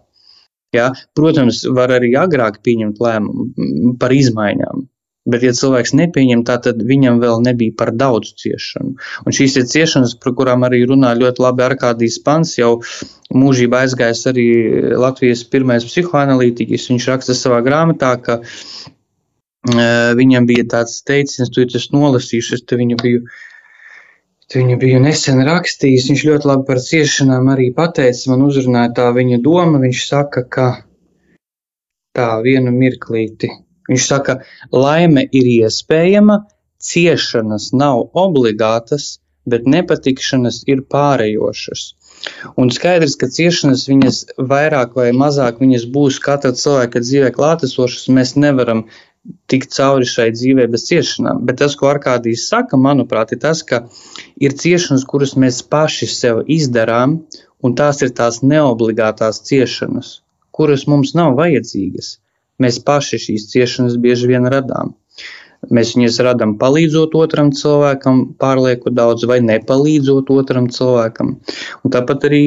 Ja? 0.75 0.91
Protams, 1.17 1.63
var 1.79 1.95
arī 1.95 2.15
agrāk 2.19 2.61
pieņemt 2.67 3.01
lēmumu 3.05 3.95
par 4.01 4.15
izmaiņām. 4.17 4.89
Bet, 5.25 5.41
ja 5.41 5.55
cilvēks 5.57 5.95
nepieņem 5.97 6.43
tā, 6.45 6.59
tad 6.61 6.83
viņam 6.85 7.17
vēl 7.23 7.39
nebija 7.47 7.73
par 7.79 7.95
daudz 7.97 8.35
ciešanu. 8.43 8.91
Un 9.25 9.37
šīs 9.37 9.55
ir 9.57 9.65
ciešanas, 9.71 10.19
par 10.21 10.35
kurām 10.37 10.67
arī 10.69 10.83
runā 10.91 11.15
ļoti 11.17 11.41
labi 11.41 11.65
Arkādijas 11.65 12.19
Pants, 12.27 12.53
jau 12.59 12.75
mūžībā 13.33 13.87
aizgājis 13.87 14.21
arī 14.29 14.45
Latvijas 15.01 15.47
pirmais 15.49 15.89
psihoanalītiķis. 15.89 16.91
Viņš 16.93 17.09
raksta 17.15 17.39
savā 17.39 17.63
grāmatā, 17.65 18.13
ka 18.21 18.39
uh, 18.45 20.13
viņam 20.21 20.51
bija 20.53 20.69
tāds 20.77 21.01
teiciens, 21.09 21.49
tu 21.49 21.65
esi 21.65 21.97
nolasījuši, 21.97 22.61
es 22.61 22.69
te 22.69 22.81
viņu 22.85 23.01
biju. 23.01 23.25
Viņu 24.55 24.77
biju 24.79 25.01
nesen 25.01 25.41
rakstījis. 25.41 26.11
Viņš 26.13 26.29
ļoti 26.29 26.47
labi 26.53 26.69
par 26.69 26.79
ciešanām 26.85 27.49
arī 27.57 27.73
pateica. 27.75 28.29
Man 28.31 28.45
uzrunāja 28.45 28.93
tā 29.01 29.09
viņa 29.17 29.41
doma. 29.43 29.81
Viņš 29.83 30.03
saka, 30.13 30.45
ka 30.45 30.67
tā 32.15 32.29
vienu 32.45 32.71
mirklīti 32.77 33.49
Viņš 33.91 34.07
saka, 34.09 34.39
laime 34.73 35.27
ir 35.33 35.51
iespējama, 35.59 36.41
ciešanas 36.85 37.71
nav 37.77 38.07
obligātas, 38.25 39.19
bet 39.49 39.69
nepatikšanas 39.69 40.63
ir 40.73 40.85
pārējošas. 40.93 41.85
Un 42.61 42.71
skaidrs, 42.73 43.17
ka 43.21 43.29
ciešanas 43.37 43.85
viņas 43.91 44.21
vairāk 44.53 44.95
vai 44.97 45.11
mazāk 45.13 45.61
būs 45.97 46.21
katra 46.27 46.53
cilvēka 46.61 47.03
dzīvē 47.05 47.33
klātesošas. 47.37 48.09
Mēs 48.19 48.35
nevaram 48.41 48.87
tikt 49.53 49.73
cauri 49.77 50.09
šai 50.09 50.31
dzīvē 50.37 50.67
bez 50.73 50.87
ciešanām. 50.89 51.45
Bet 51.49 51.61
tas, 51.61 51.77
ko 51.81 51.91
Arkādijs 51.93 52.49
saka, 52.49 52.81
manuprāt, 52.81 53.33
ir 53.37 53.41
tas, 53.45 53.63
ka 53.63 53.85
ir 54.41 54.57
ciešanas, 54.65 55.05
kuras 55.09 55.37
mēs 55.37 55.63
paši 55.75 56.09
sev 56.13 56.43
izdarām, 56.59 57.21
un 57.65 57.77
tās 57.79 58.03
ir 58.05 58.13
tās 58.17 58.43
neobligātās 58.45 59.41
ciešanas, 59.49 60.19
kuras 60.53 60.87
mums 60.89 61.15
nav 61.19 61.37
vajadzīgas. 61.41 62.19
Mēs 62.63 62.79
paši 62.87 63.19
šīs 63.19 63.49
ciešanas 63.51 63.97
bieži 64.03 64.31
vien 64.31 64.47
radām. 64.51 64.95
Mēs 65.75 65.95
viņus 65.97 66.21
radām 66.27 66.57
palīdzot 66.61 67.15
otram 67.17 67.51
cilvēkam, 67.57 68.21
pārlieku 68.41 68.93
daudz, 68.93 69.25
vai 69.31 69.41
nepalīdzot 69.45 70.31
otram 70.35 70.69
cilvēkam. 70.73 71.39
Un 71.83 71.95
tāpat 71.95 72.27
arī 72.29 72.45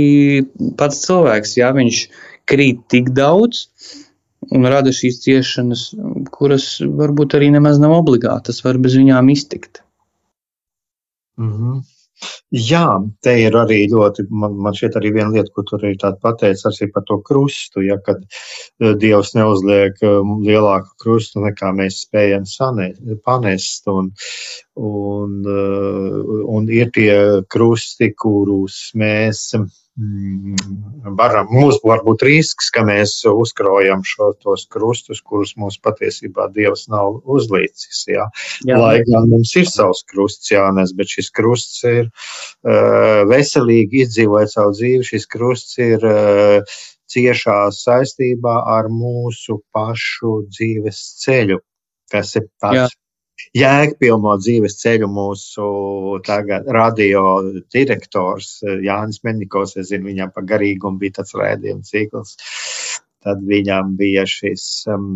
pats 0.77 1.01
cilvēks, 1.07 1.55
ja 1.57 1.71
viņš 1.75 2.03
krīt 2.47 2.85
tik 2.93 3.11
daudz 3.17 3.65
un 4.53 4.69
rada 4.69 4.93
šīs 4.93 5.19
ciešanas, 5.25 5.89
kuras 6.31 6.69
varbūt 6.79 7.35
arī 7.39 7.49
nemaz 7.57 7.81
nav 7.81 7.97
obligātas, 7.97 8.61
var 8.63 8.79
bez 8.83 8.95
viņām 8.99 9.33
iztikt. 9.33 9.81
Mm 11.37 11.53
-hmm. 11.53 11.81
Jā, 12.55 12.85
te 13.21 13.33
ir 13.41 13.55
arī 13.59 13.81
ļoti, 13.91 14.27
man, 14.41 14.55
man 14.63 14.75
šķiet, 14.77 14.97
arī 14.99 15.11
viena 15.17 15.29
lieta, 15.33 15.51
ko 15.53 15.65
tur 15.67 15.83
ir 15.85 15.97
pateica, 16.23 16.71
arī 16.71 16.87
par 16.93 17.03
to 17.09 17.19
krustu. 17.27 17.83
Ja, 17.85 17.97
kad 18.03 18.23
eh, 18.23 18.93
Dievs 18.99 19.33
neuzliek 19.37 19.99
eh, 20.01 20.31
lielāku 20.47 20.95
krustu 21.03 21.43
nekā 21.43 21.73
mēs 21.77 22.01
spējam 22.05 22.47
sanēt, 22.49 23.01
panest, 23.27 23.89
un, 23.91 24.13
un, 24.79 25.41
eh, 25.43 26.21
un 26.57 26.71
ir 26.71 26.93
tie 26.95 27.17
krusti, 27.51 28.13
kurus 28.17 28.87
mēs 28.97 29.49
Mm, 29.57 29.86
varam, 29.97 31.47
mums 31.49 31.79
var 31.83 32.03
būt 32.05 32.23
risks, 32.27 32.69
ka 32.73 32.83
mēs 32.85 33.15
uzkraujam 33.27 34.03
šo, 34.05 34.29
tos 34.43 34.67
krustus, 34.69 35.23
kurus 35.25 35.55
mums 35.57 35.79
patiesībā 35.81 36.49
Dievs 36.53 36.85
nav 36.91 37.17
uzlīcis. 37.25 38.03
Jā. 38.11 38.27
Jā. 38.67 38.77
Lai 38.77 38.99
gan 39.07 39.29
mums 39.31 39.55
ir 39.57 39.65
savs 39.69 40.03
krusts 40.09 40.51
jānes, 40.53 40.93
bet 40.97 41.09
šis 41.15 41.31
krusts 41.33 41.81
ir 41.89 42.05
uh, 42.11 43.25
veselīgi 43.31 44.05
izdzīvojot 44.05 44.53
savu 44.53 44.77
dzīvi, 44.77 45.09
šis 45.09 45.25
krusts 45.33 45.81
ir 45.81 46.05
uh, 46.05 46.77
ciešā 47.09 47.57
saistībā 47.73 48.59
ar 48.77 48.91
mūsu 48.93 49.61
pašu 49.73 50.43
dzīves 50.51 51.01
ceļu. 51.25 51.61
Tas 52.11 52.37
ir 52.37 52.47
tāds 52.61 52.85
Jā 52.85 52.87
jēgpilno 53.57 54.35
dzīves 54.41 54.77
ceļu 54.81 55.09
mūsu 55.11 55.67
tagad 56.27 56.67
radio 56.73 57.23
direktors 57.73 58.57
eh, 58.63 58.79
Jānis 58.87 59.21
Mennikovs. 59.27 59.77
Es 59.77 59.91
zinu, 59.91 60.09
viņam 60.11 60.33
par 60.35 60.47
garīgumu 60.49 61.01
bija 61.01 61.19
tāds 61.19 61.35
rēdījuma 61.37 61.87
cikls. 61.87 62.37
Tad 63.25 63.43
viņam 63.43 63.95
bija 63.99 64.23
šis, 64.29 64.63
um, 64.93 65.07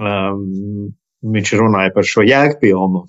um, 0.00 0.90
viņš 1.36 1.56
runāja 1.60 1.94
par 1.94 2.08
šo 2.08 2.24
jēgpilnu 2.26 3.04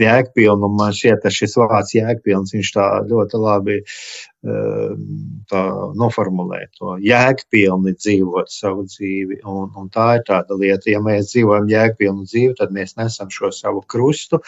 jēgpilnu. 0.00 0.68
Man 0.76 0.92
šķiet, 0.96 1.22
ka 1.22 1.32
šis 1.32 1.56
vārds 1.60 1.94
jēgpilns, 1.96 2.52
viņš 2.54 2.70
tā 2.74 2.86
ļoti 3.08 3.40
labi 3.40 3.78
ehm, 3.80 5.02
tā 5.50 5.62
noformulē 5.98 6.60
to 6.78 6.96
jēgpilni 7.02 7.94
dzīvot 7.96 8.52
savu 8.52 8.86
dzīvi. 8.90 9.40
Un, 9.48 9.70
un 9.78 9.90
tā 9.92 10.08
ir 10.18 10.26
tāda 10.28 10.58
lieta, 10.58 10.90
ja 10.92 11.02
mēs 11.04 11.32
dzīvojam 11.32 11.70
jēgpilnu 11.72 12.28
dzīvi, 12.28 12.54
tad 12.60 12.74
mēs 12.76 12.96
nesam 13.00 13.32
šo 13.32 13.52
savu 13.54 13.84
krustu, 13.88 14.42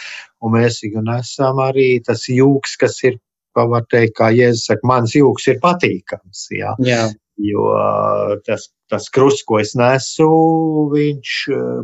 un 0.44 0.56
mēs 0.58 0.82
viņu 0.84 1.04
nesam 1.08 1.62
arī 1.64 1.88
tas 2.04 2.28
jūks, 2.28 2.78
kas 2.80 3.00
ir, 3.08 3.20
var 3.54 3.84
teikt, 3.90 4.16
kā 4.18 4.32
Jēzus 4.34 4.66
saka, 4.66 4.88
mans 4.90 5.14
jūks 5.14 5.52
ir 5.52 5.60
patīkams. 5.62 6.48
Jā. 6.58 6.74
Jā. 6.82 7.04
Jo 7.42 7.62
tas, 8.46 8.68
tas 8.90 9.08
krusts, 9.10 9.42
ko 9.48 9.58
es 9.58 9.74
nesu, 9.78 10.28
viņš 10.92 11.32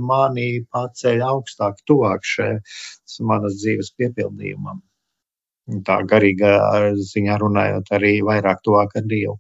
manī 0.07 0.49
paceļ 0.71 1.25
augstāk, 1.27 1.81
tuvāk 1.91 2.27
šai 2.33 2.53
manas 3.27 3.59
dzīves 3.59 3.91
piepildījumam. 3.99 4.79
Tā 5.87 6.01
garīgā 6.11 6.55
ziņā 7.11 7.39
runājot, 7.43 7.91
arī 7.99 8.13
vairāk 8.27 8.63
tuvāk 8.67 8.95
ar 9.01 9.07
Dievu. 9.11 9.37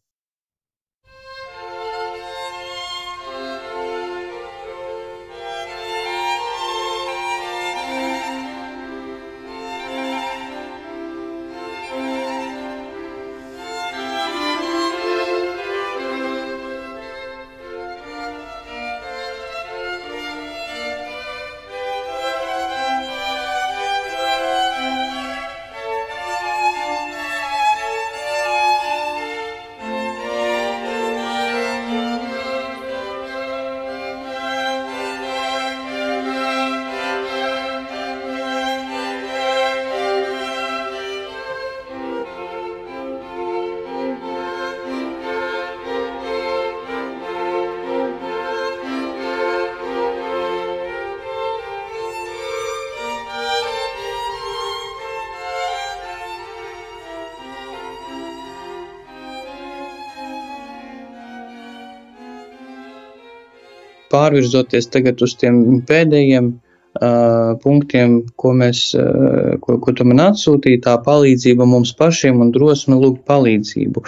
Pārvirzoties 64.12 64.90
tagad 64.92 65.22
uz 65.24 65.36
tiem 65.40 65.80
pēdējiem 65.88 66.50
uh, 66.50 67.56
punktiem, 67.62 68.20
ko 68.40 68.52
mēs, 68.56 68.82
uh, 68.98 69.56
ko, 69.64 69.78
ko 69.82 69.94
tu 69.96 70.06
man 70.08 70.22
atsūtīji, 70.30 70.82
tā 70.86 70.96
palīdzība 71.06 71.66
mums 71.68 71.94
pašiem 71.98 72.42
un 72.44 72.52
drosme 72.54 72.98
lūgt 73.00 73.22
palīdzību. 73.30 74.04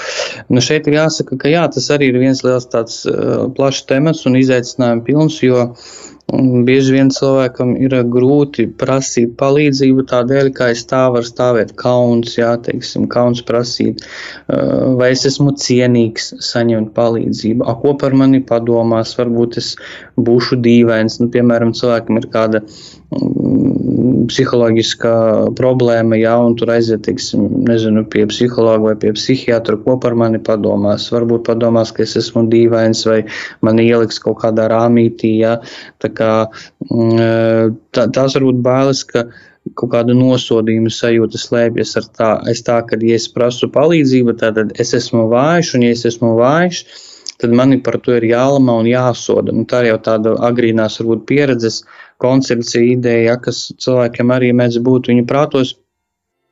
Nu, 0.51 0.65
šeit 0.65 0.91
ir 0.91 0.99
jāsaka, 1.01 1.39
ka 1.41 1.53
jā, 1.53 1.67
tas 1.75 1.91
arī 1.95 2.13
ir 2.13 2.23
viens 2.23 2.43
liels 2.47 2.69
tāds 2.73 3.03
uh, 3.11 3.47
plašs 3.57 3.87
temats 3.91 4.27
un 4.29 4.41
izaicinājums 4.41 5.07
pilns, 5.07 5.43
jo 5.45 5.69
uh, 5.69 5.93
Un 6.33 6.65
bieži 6.65 6.95
vien 6.95 7.11
cilvēkam 7.13 7.75
ir 7.77 7.95
grūti 8.09 8.65
prasīt 8.81 9.35
palīdzību 9.41 10.07
tādēļ, 10.09 10.49
ka 10.57 10.71
aiz 10.73 10.85
tā 10.89 11.03
var 11.13 11.27
stāvēt 11.29 11.75
kauns, 11.81 12.39
jā, 12.39 12.55
teiksim, 12.65 13.05
kauns 13.13 13.43
prasīt, 13.49 14.01
vai 14.49 15.11
es 15.13 15.27
esmu 15.29 15.53
cienīgs 15.61 16.33
saņemt 16.49 16.95
palīdzību, 16.97 17.67
a, 17.69 17.77
ko 17.83 17.93
par 18.01 18.17
mani 18.17 18.41
padomās, 18.49 19.13
varbūt 19.19 19.61
es 19.61 19.75
būšu 20.17 20.61
dīvains, 20.65 21.21
nu, 21.21 21.29
piemēram, 21.35 21.77
cilvēkam 21.77 22.23
ir 22.23 22.31
kāda 22.33 22.65
psiholoģiskā 24.31 25.15
problēma, 25.59 26.17
ja 26.21 26.35
tur 26.59 26.73
aiziet, 26.75 27.05
teiksim, 27.07 27.45
nezinu, 27.69 28.05
pie 28.13 28.25
psihologa 28.31 28.91
vai 28.91 28.95
pie 28.99 29.13
psihiatra, 29.17 29.79
ko 29.85 29.97
par 30.03 30.17
mani 30.19 30.41
padomās. 30.43 31.09
Varbūt 31.15 31.47
padomās, 31.49 31.93
ka 31.95 32.05
es 32.07 32.17
esmu 32.21 32.47
dīvains 32.53 33.05
vai 33.09 33.23
man 33.65 33.81
ieliks 33.83 34.21
kaut 34.23 34.41
kādā 34.43 34.69
rāmītī, 34.73 35.37
ja. 35.43 35.59
Tā 36.03 36.13
kā 36.15 36.33
mm, 36.89 37.79
tā, 37.95 38.09
tās 38.15 38.37
varbūt 38.39 38.61
bailes, 38.65 39.05
ka 39.09 39.27
kaut 39.79 39.93
kāda 39.93 40.15
nosodījuma 40.17 40.91
sajūta 40.91 41.39
slēpjas 41.39 41.97
ar 42.01 42.11
tā, 42.19 42.33
aiz 42.51 42.65
tā, 42.67 42.81
ka, 42.87 42.99
ja 42.99 43.19
es 43.19 43.29
prasu 43.31 43.71
palīdzību, 43.73 44.37
tad 44.41 44.61
es 44.81 44.95
esmu 44.99 45.29
vājš, 45.31 45.77
un 45.79 45.87
ja 45.87 45.95
es 45.95 46.05
esmu 46.09 46.35
vājš, 46.41 46.85
tad 46.89 47.12
mani 47.51 47.81
par 47.83 47.99
to 48.05 48.15
ir 48.19 48.27
jālamā 48.29 48.79
un 48.83 48.89
jāsoda. 48.91 49.55
Nu, 49.55 49.65
tā 49.69 49.83
jau 49.87 49.99
tāda 50.03 50.35
agrīnās, 50.49 51.01
varbūt, 51.01 51.25
pieredzes 51.29 51.83
koncepcija, 52.23 52.85
ideja, 52.95 53.37
kas 53.43 53.71
cilvēkiem 53.83 54.35
arī 54.35 54.53
mēdz 54.57 54.79
būt 54.87 55.11
viņu 55.13 55.27
prātos. 55.31 55.77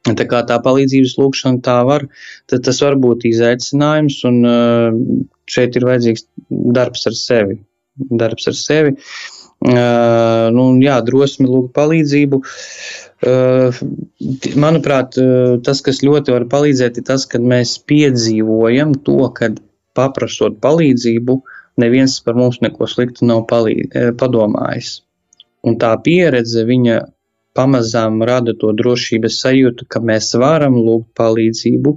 Tā 0.08 0.24
kā 0.24 0.40
tā 0.48 0.56
palīdzības 0.64 1.18
lūkšana 1.20 1.60
tā 1.64 1.76
var, 1.84 2.06
tad 2.48 2.64
tas 2.64 2.80
var 2.80 2.96
būt 2.96 3.26
izaicinājums, 3.28 4.22
un 4.30 4.38
šeit 5.50 5.76
ir 5.76 5.86
vajadzīgs 5.90 6.24
darbs 6.48 7.04
ar 7.10 7.18
sevi. 7.18 7.60
Darbs 8.08 8.48
ar 8.48 8.56
sevi. 8.56 8.96
Uh, 9.60 10.48
nu, 10.56 10.70
jā, 10.80 10.94
drosmi 11.04 11.44
lūgt 11.44 11.74
palīdzību. 11.76 12.38
Uh, 12.40 13.80
manuprāt, 14.56 15.18
tas, 15.66 15.82
kas 15.84 16.00
ļoti 16.00 16.32
var 16.32 16.46
palīdzēt, 16.48 16.96
ir 16.96 17.04
tas, 17.04 17.26
ka 17.28 17.42
mēs 17.44 17.74
piedzīvojam 17.84 18.94
to, 19.04 19.18
ka 19.36 19.50
paprasot 19.96 20.58
palīdzību, 20.64 21.38
neviens 21.80 22.18
par 22.24 22.36
mums 22.38 22.60
neko 22.64 22.88
sliktu 22.90 23.28
nav 23.28 23.46
palīd, 23.50 23.96
padomājis. 24.20 25.00
Un 25.66 25.76
tā 25.80 25.92
pieredze 26.04 26.64
viņa 26.68 27.00
pamazām 27.56 28.22
rada 28.26 28.54
to 28.58 28.70
drošības 28.76 29.40
sajūtu, 29.42 29.88
ka 29.90 30.00
mēs 30.04 30.32
varam 30.38 30.78
lūgt 30.78 31.10
palīdzību, 31.18 31.96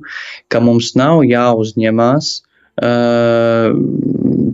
ka 0.51 0.61
mums 0.63 0.93
nav 0.99 1.21
jāuzņemās 1.27 2.33
uh, 2.81 3.69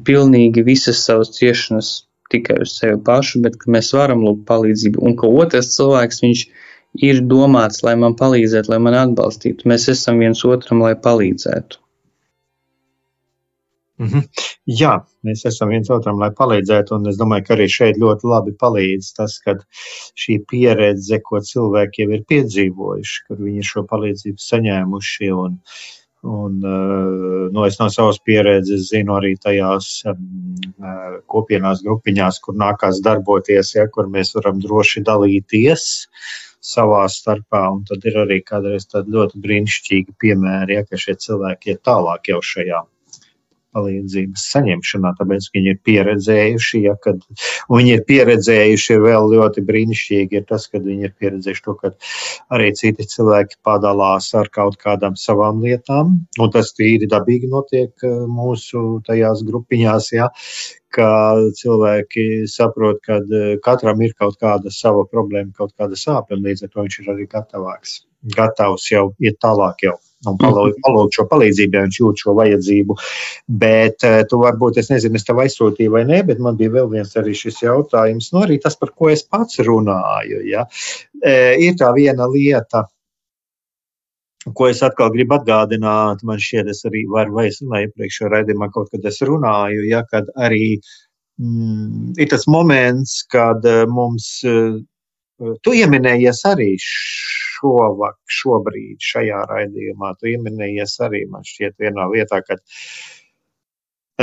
pilnīgi 0.10 0.66
visas 0.68 1.04
savas 1.08 1.34
ciešanas 1.38 1.92
tikai 2.30 2.60
uz 2.66 2.76
sevi 2.78 3.00
pašu, 3.06 3.42
bet 3.46 3.58
ka 3.62 3.72
mēs 3.74 3.94
varam 3.98 4.22
lūgt 4.28 4.46
palīdzību, 4.50 5.02
un 5.02 5.16
ka 5.18 5.30
otrs 5.44 5.74
cilvēks 5.78 6.24
viņš 6.26 6.44
ir 7.10 7.22
domāts, 7.32 7.84
lai 7.86 7.96
man 8.02 8.16
palīdzētu, 8.20 8.74
lai 8.74 8.80
man 8.86 8.98
atbalstītu. 8.98 9.70
Mēs 9.70 9.88
esam 9.94 10.22
viens 10.22 10.44
otram, 10.46 10.84
lai 10.86 10.96
palīdzētu. 10.98 11.82
Mm 14.00 14.08
-hmm. 14.08 14.48
Jā, 14.80 14.92
mēs 15.28 15.42
esam 15.50 15.72
viens 15.74 15.90
otram, 15.92 16.20
lai 16.24 16.30
palīdzētu, 16.36 16.96
un 16.96 17.08
es 17.12 17.18
domāju, 17.20 17.44
ka 17.48 17.54
arī 17.56 17.68
šeit 17.68 17.98
ļoti 18.00 18.28
labi 18.32 18.52
palīdz 18.64 19.14
tas, 19.18 19.40
ka 19.44 19.56
šī 20.24 20.38
pieredze, 20.52 21.20
ko 21.30 21.42
cilvēki 21.52 22.04
jau 22.04 22.12
ir 22.18 22.22
piedzīvojuši, 22.32 23.24
kad 23.28 23.42
viņi 23.48 23.66
šo 23.70 23.84
palīdzību 23.90 24.44
saņēmuši. 24.44 25.32
Un, 25.44 25.58
un, 26.24 26.60
nu, 27.56 27.66
es 27.66 27.80
no 27.80 27.90
savas 27.96 28.20
pieredzes 28.30 28.88
zinu 28.92 29.18
arī 29.18 29.34
tajās 29.46 29.90
kopienās, 31.34 31.82
grupiņās, 31.88 32.40
kur 32.46 32.56
nākās 32.56 33.02
darboties, 33.04 33.74
ja, 33.76 33.88
kur 33.88 34.08
mēs 34.08 34.32
varam 34.38 34.62
droši 34.64 35.04
dalīties 35.10 35.90
savā 36.62 37.04
starpā. 37.18 37.66
Un 37.74 37.84
tad 37.90 38.08
ir 38.08 38.22
arī 38.24 38.40
kādreiz 38.48 38.88
ļoti 38.94 39.44
brīnišķīgi 39.44 40.16
piemēri, 40.24 40.80
ja, 40.80 40.86
ka 40.88 41.04
šie 41.04 41.18
cilvēki 41.28 41.76
ir 41.76 41.84
tālāk 41.84 42.32
jau 42.32 42.40
šajā 42.54 42.86
palīdzības 43.76 44.46
saņemšanā, 44.54 45.12
tāpēc 45.20 45.50
viņi 45.54 45.74
ir 45.74 45.78
pieredzējuši, 45.86 46.82
ja, 46.86 46.96
kad 47.04 47.22
viņi 47.72 47.94
ir 47.96 48.04
pieredzējuši, 48.10 48.98
vēl 49.04 49.30
ļoti 49.36 49.64
brīnišķīgi 49.68 50.40
ir 50.40 50.48
tas, 50.50 50.68
kad 50.72 50.86
viņi 50.88 51.10
ir 51.10 51.14
pieredzējuši 51.22 51.66
to, 51.68 51.76
ka 51.82 51.94
arī 52.56 52.72
citi 52.80 53.08
cilvēki 53.14 53.60
padalās 53.66 54.32
ar 54.40 54.50
kaut 54.54 54.80
kādām 54.82 55.18
savām 55.20 55.62
lietām, 55.66 56.18
un 56.40 56.54
tas 56.56 56.74
tīri 56.78 57.10
dabīgi 57.12 57.52
notiek 57.52 58.08
uh, 58.08 58.26
mūsu 58.30 59.00
tajās 59.08 59.46
grupiņās, 59.48 60.12
ja, 60.18 60.30
ka 60.96 61.10
cilvēki 61.62 62.28
saprot, 62.50 63.02
ka 63.06 63.22
uh, 63.22 63.56
katram 63.66 64.02
ir 64.06 64.18
kaut 64.18 64.40
kāda 64.42 64.74
sava 64.74 65.06
problēma, 65.10 65.54
kaut 65.58 65.76
kāda 65.78 66.00
sāpe, 66.00 66.36
un 66.38 66.46
līdz 66.48 66.66
ar 66.68 66.76
to 66.76 66.86
viņš 66.86 67.02
ir 67.04 67.16
arī 67.16 67.30
gatavāks, 67.30 68.00
gatavs 68.36 68.92
jau 68.92 69.10
iet 69.22 69.42
tālāk 69.44 69.86
jau 69.90 70.00
un 70.28 70.38
palūgt, 70.40 70.80
palūgt 70.84 71.16
šo 71.16 71.26
palīdzību, 71.32 71.78
ja 71.78 71.86
viņš 71.86 72.00
jūt 72.02 72.24
šo 72.24 72.36
vajadzību. 72.40 72.98
Bet 73.62 74.06
uh, 74.08 74.20
tu 74.30 74.42
varbūt, 74.42 74.80
es 74.82 74.92
nezinu, 74.92 75.20
es 75.20 75.28
tev 75.28 75.40
aizsūtīju 75.44 75.96
vai 75.96 76.04
nē, 76.10 76.22
bet 76.28 76.42
man 76.44 76.60
bija 76.60 76.76
vēl 76.76 76.90
viens 76.92 77.16
arī 77.20 77.36
šis 77.38 77.62
jautājums, 77.64 78.32
nu 78.36 78.44
arī 78.44 78.60
tas, 78.64 78.76
par 78.80 78.92
ko 78.96 79.12
es 79.14 79.24
pats 79.24 79.62
runāju. 79.64 80.42
Ja? 80.50 80.66
Uh, 81.24 81.54
ir 81.64 81.78
tā 81.80 81.92
viena 81.96 82.28
lieta, 82.32 82.86
ko 84.56 84.70
es 84.72 84.84
atkal 84.84 85.14
gribu 85.16 85.38
atgādināt, 85.38 86.24
man 86.28 86.42
šķiet, 86.42 86.72
es 86.74 86.84
arī 86.90 87.06
varu, 87.12 87.38
vai 87.40 87.50
es 87.52 87.62
iepriekšējā 87.64 88.34
raidījumā, 88.34 88.72
kaut 88.76 88.92
kad 88.92 89.08
es 89.08 89.22
runāju, 89.28 89.84
ja, 89.88 90.04
kad 90.10 90.32
arī 90.40 90.80
mm, 91.40 92.16
ir 92.20 92.32
tas 92.32 92.48
moments, 92.52 93.22
kad 93.32 93.64
mums, 93.92 94.32
uh, 94.48 94.80
tu 95.64 95.76
ieminējies 95.80 96.44
arī 96.50 96.74
šovak, 97.60 98.18
šobrīd 98.40 99.04
šajā 99.04 99.44
raidījumā. 99.52 100.14
Tu 100.20 100.32
pieminējies 100.32 101.00
arī 101.06 101.26
man 101.32 101.46
šķiet 101.48 101.78
vienā 101.82 102.08
vietā, 102.14 102.42
ka 102.46 102.58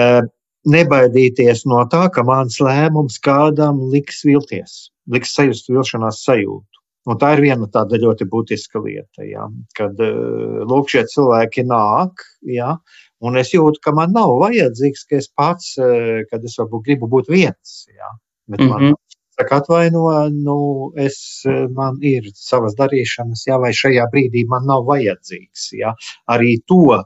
uh, 0.01 0.23
nebaidīties 0.67 1.67
no 1.71 1.83
tā, 1.93 2.07
ka 2.13 2.25
mans 2.27 2.59
lēmums 2.63 3.21
kādam 3.23 3.81
liks 3.93 4.25
vilties, 4.27 4.91
liks 5.13 5.35
sajust 5.37 5.71
vilšanās 5.71 6.25
sajūtu. 6.27 6.73
Un 7.07 7.19
tā 7.23 7.37
ir 7.37 7.45
viena 7.45 7.69
tāda 7.71 8.01
ļoti 8.03 8.27
būtiska 8.27 8.81
lieta, 8.83 9.23
ja, 9.23 9.47
kad 9.79 10.01
uh, 10.03 10.63
lūk, 10.67 10.91
šie 10.91 11.05
cilvēki 11.13 11.63
nāk, 11.69 12.25
ja, 12.51 12.73
un 13.23 13.39
es 13.39 13.53
jūtu, 13.55 13.79
ka 13.85 13.95
man 13.95 14.11
nav 14.17 14.35
vajadzīgs, 14.41 15.07
ka 15.07 15.21
es 15.21 15.31
pats, 15.31 15.77
uh, 15.79 16.25
kad 16.33 16.43
es 16.43 16.59
varbūt 16.59 16.89
gribu 16.89 17.07
būt 17.13 17.31
viens, 17.31 17.77
ja, 17.95 18.11
bet 18.51 18.59
mm 18.59 18.73
-hmm. 18.73 18.91
man 18.91 18.99
Saka, 19.37 19.57
atvaino, 19.57 20.29
nu, 20.33 20.93
es, 20.97 21.45
man 21.77 21.99
ir 22.01 22.31
savas 22.33 22.73
darīšanas, 22.79 23.43
jā, 23.45 23.59
vai 23.61 23.69
šajā 23.77 24.07
brīdī 24.09 24.47
man 24.49 24.65
nav 24.65 24.87
vajadzīgs. 24.89 25.67
Jā. 25.77 25.91
Arī 26.33 26.55
to, 26.65 27.03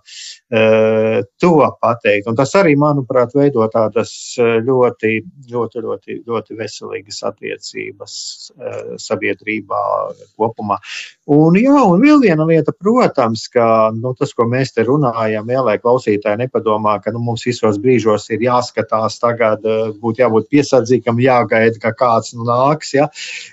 eh, 0.55 1.25
to 1.43 1.51
pateikt. 1.83 2.29
Un 2.31 2.39
tas 2.39 2.55
arī, 2.55 2.77
manuprāt, 2.79 3.35
veido 3.35 3.67
tādas 3.73 4.13
eh, 4.39 4.61
ļoti, 4.63 5.11
ļoti, 5.51 5.83
ļoti, 5.87 6.19
ļoti 6.31 6.59
veselīgas 6.61 7.19
attiecības 7.33 8.15
eh, 8.61 8.95
sabiedrībā 9.03 9.83
kopumā. 10.39 10.79
Un, 11.35 11.59
jā, 11.59 11.83
un 11.83 11.99
vēl 11.99 12.23
viena 12.23 12.47
lieta, 12.47 12.71
protams, 12.79 13.49
ka 13.51 13.91
nu, 13.97 14.15
tas, 14.15 14.37
ko 14.39 14.47
mēs 14.47 14.71
te 14.77 14.87
runājam, 14.87 15.51
jā, 15.51 15.65
lai 15.67 15.79
klausītāji 15.83 16.45
nepadomā, 16.45 17.01
ka 17.03 17.11
nu, 17.11 17.19
mums 17.27 17.43
visos 17.51 17.83
brīžos 17.83 18.31
ir 18.31 18.47
jāskatās 18.47 19.19
tagad, 19.19 19.67
būtu 19.99 20.23
jābūt 20.23 20.51
piesardzīgam, 20.55 21.19
jāgaida, 21.27 21.83
ka 21.83 21.91
kāds 21.99 22.20
kāds 22.21 22.35
nu 22.37 22.45
nāks. 22.45 22.93
Ja? 22.95 23.09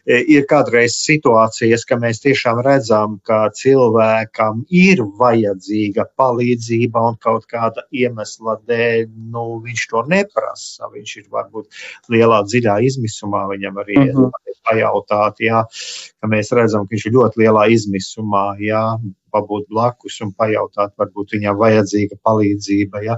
E, 0.05 0.19
ir 0.35 0.45
kādreiz 0.49 0.97
situācijas, 0.99 1.85
ka 1.87 1.97
mēs 1.99 2.21
tiešām 2.23 2.61
redzam, 2.65 3.19
ka 3.23 3.47
cilvēkam 3.55 4.65
ir 4.69 5.03
vajadzīga 5.19 6.07
palīdzība 6.17 7.05
un 7.11 7.17
kaut 7.21 7.47
kāda 7.47 7.87
iemesla 7.91 8.59
dēļ 8.67 9.07
nu, 9.31 9.61
viņš 9.63 9.87
to 9.91 10.03
neprasa. 10.07 10.91
Viņš 10.93 11.15
ir 11.21 11.29
varbūt 11.31 11.67
lielā 12.13 12.43
dziļā 12.47 12.79
izmisumā, 12.87 13.47
viņam 13.53 13.83
arī 13.83 14.01
uh 14.03 14.15
-huh. 14.15 14.57
pajautāt, 14.67 15.39
ja? 15.39 15.63
ka 16.21 16.27
mēs 16.27 16.51
redzam, 16.51 16.85
ka 16.85 16.95
viņš 16.95 17.07
ir 17.07 17.17
ļoti 17.19 17.45
lielā 17.45 17.69
izmisumā. 17.71 18.57
Ja? 18.59 18.97
pabūt 19.27 19.67
blakus 19.69 20.21
un 20.23 20.31
pajautāt, 20.33 20.95
varbūt 20.97 21.35
viņam 21.35 21.57
vajadzīga 21.59 22.17
palīdzība. 22.23 23.03
Ja? 23.03 23.17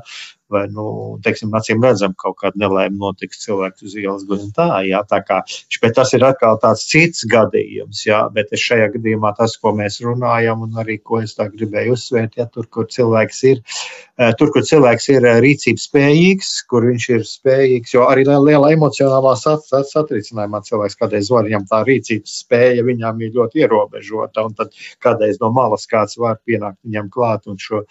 Vai, 0.50 0.66
nu, 0.74 0.84
teiksim, 1.26 1.52
acīm 1.56 1.84
redzam, 1.86 2.16
kaut 2.20 2.40
kāda 2.42 2.60
nelaime 2.60 2.98
notiks 3.00 3.44
cilvēku 3.44 3.86
uz 3.88 3.96
ielas 4.00 4.26
gluži 4.28 4.50
tā, 4.56 4.68
jā, 4.88 5.02
tā 5.10 5.22
kā, 5.26 5.40
bet 5.84 5.96
tas 5.98 6.14
ir 6.18 6.26
atkal 6.26 6.60
tāds 6.62 6.86
cits 6.90 7.26
gadījums, 7.30 8.02
jā, 8.08 8.22
bet 8.34 8.54
šajā 8.58 8.90
gadījumā 8.96 9.34
tas, 9.38 9.56
ko 9.62 9.74
mēs 9.78 10.00
runājam 10.06 10.66
un 10.66 10.80
arī, 10.82 11.00
ko 11.04 11.22
es 11.24 11.36
tā 11.38 11.50
gribēju 11.52 11.96
uzsvērt, 11.96 12.40
ja 12.42 12.48
tur, 12.50 12.68
kur 12.74 12.90
cilvēks 12.90 13.44
ir, 13.52 13.62
eh, 14.18 14.34
tur, 14.40 14.54
kur 14.56 14.66
cilvēks 14.66 15.10
ir 15.16 15.30
eh, 15.30 15.40
rīcības 15.46 15.88
spējīgs, 15.90 16.52
kur 16.70 16.90
viņš 16.90 17.10
ir 17.16 17.26
spējīgs, 17.30 17.96
jo 17.96 18.08
arī 18.10 18.26
liela 18.30 18.74
emocionālā 18.76 19.36
sat, 19.40 19.66
satricinājumā 19.70 20.64
cilvēks 20.66 21.00
kādreiz 21.00 21.32
var 21.34 21.48
viņam 21.48 21.70
tā 21.70 21.84
rīcības 21.88 22.40
spēja, 22.44 22.86
viņam 22.88 23.22
ir 23.26 23.36
ļoti 23.38 23.64
ierobežota, 23.64 24.46
un 24.50 24.58
tad 24.58 24.74
kādreiz 25.04 25.40
no 25.42 25.54
malas 25.54 25.88
kāds 25.90 26.18
var 26.20 26.40
pienākt 26.46 26.82
viņam 26.86 27.10
klāt 27.14 27.48
un 27.50 27.60
šo 27.62 27.84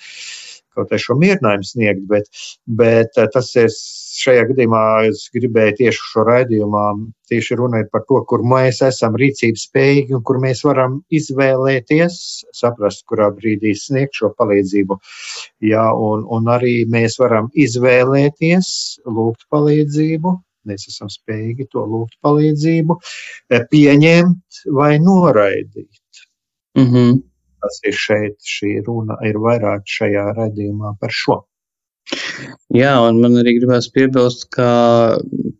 kaut 0.79 0.93
kā 0.93 1.01
šo 1.03 1.16
mierinājumu 1.18 1.66
sniegt, 1.66 2.05
bet, 2.11 2.29
bet 2.81 3.18
eh, 3.18 3.29
tas 3.35 3.51
ir 3.59 3.68
šajā 4.18 4.47
gadījumā, 4.51 4.83
es 5.11 5.26
gribēju 5.35 5.76
tieši 5.83 6.09
šo 6.12 6.24
raidījumā 6.29 6.85
tieši 7.31 7.59
runāt 7.61 7.91
par 7.93 8.05
to, 8.09 8.20
kur 8.31 8.43
mēs 8.47 8.81
esam 8.87 9.18
rīcības 9.20 9.66
spējīgi 9.68 10.16
un 10.16 10.24
kur 10.26 10.41
mēs 10.43 10.64
varam 10.66 10.99
izvēlēties, 11.14 12.18
saprast, 12.57 13.05
kurā 13.11 13.31
brīdī 13.37 13.74
sniegt 13.79 14.18
šo 14.18 14.33
palīdzību. 14.39 14.99
Jā, 15.68 15.87
un, 15.93 16.26
un 16.35 16.53
arī 16.55 16.81
mēs 16.91 17.18
varam 17.22 17.51
izvēlēties 17.66 18.70
lūgt 19.07 19.49
palīdzību, 19.53 20.35
mēs 20.68 20.89
esam 20.91 21.12
spējīgi 21.12 21.68
to 21.72 21.85
lūgt 21.87 22.18
palīdzību, 22.24 22.99
eh, 23.53 23.64
pieņemt 23.72 24.64
vai 24.81 24.95
noraidīt. 25.03 26.24
Mm 26.79 26.93
-hmm 26.93 27.18
tas 27.68 27.80
ir 27.84 27.96
šeit, 27.96 28.38
šī 28.56 28.78
runa 28.86 29.18
ir 29.28 29.38
vairāk 29.44 29.86
šajā 29.86 30.26
redzījumā 30.38 30.96
par 31.00 31.14
šo. 31.14 31.42
Jā, 32.72 32.94
un 33.04 33.20
man 33.20 33.36
arī 33.40 33.58
gribās 33.58 33.90
piebilst, 33.92 34.46
ka 34.54 34.68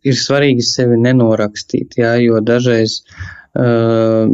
ir 0.01 0.17
svarīgi 0.17 0.65
sevi 0.65 0.97
nenorakstīt, 1.01 1.99
jā, 2.01 2.15
jo 2.23 2.41
dažreiz 2.41 3.03
uh, 3.05 4.25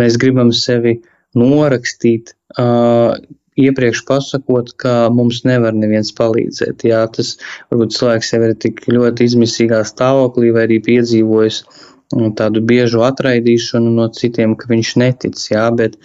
mēs 0.00 0.16
gribam 0.20 0.54
sevi 0.56 0.96
norakstīt, 1.36 2.32
uh, 2.56 3.12
iepriekš 3.60 4.04
pasakot, 4.08 4.72
ka 4.80 4.94
mums 5.12 5.42
nevar 5.44 5.76
neviens 5.76 6.14
palīdzēt. 6.16 6.86
Jā, 6.88 7.02
tas 7.12 7.34
varbūt 7.68 7.96
cilvēks 7.98 8.32
jau 8.32 8.42
ir 8.46 8.56
tik 8.64 8.82
ļoti 8.88 9.28
izmisīgā 9.28 9.82
stāvoklī 9.88 10.54
vai 10.56 10.64
arī 10.68 10.80
piedzīvojis 10.86 11.60
mm, 11.66 11.89
tādu 12.10 12.62
biežu 12.66 13.04
atraidīšanu 13.06 13.92
no 13.94 14.08
citiem, 14.14 14.56
ka 14.58 14.70
viņš 14.70 14.92
netic, 15.02 15.38
jā, 15.52 15.66
bet, 15.76 15.96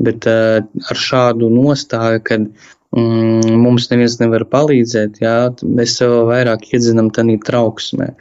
bet 0.00 0.28
uh, 0.30 0.62
ar 0.64 1.02
šādu 1.06 1.50
nostāju, 1.52 2.22
kad 2.24 2.46
mm, 2.96 3.58
mums 3.60 3.90
neviens 3.92 4.18
nevar 4.22 4.46
palīdzēt, 4.48 5.20
jā, 5.24 5.36
mēs 5.64 5.98
sev 6.00 6.16
vairāk 6.30 6.70
iedzinam 6.72 7.12
tādā 7.14 7.36
trauksmē. 7.46 8.14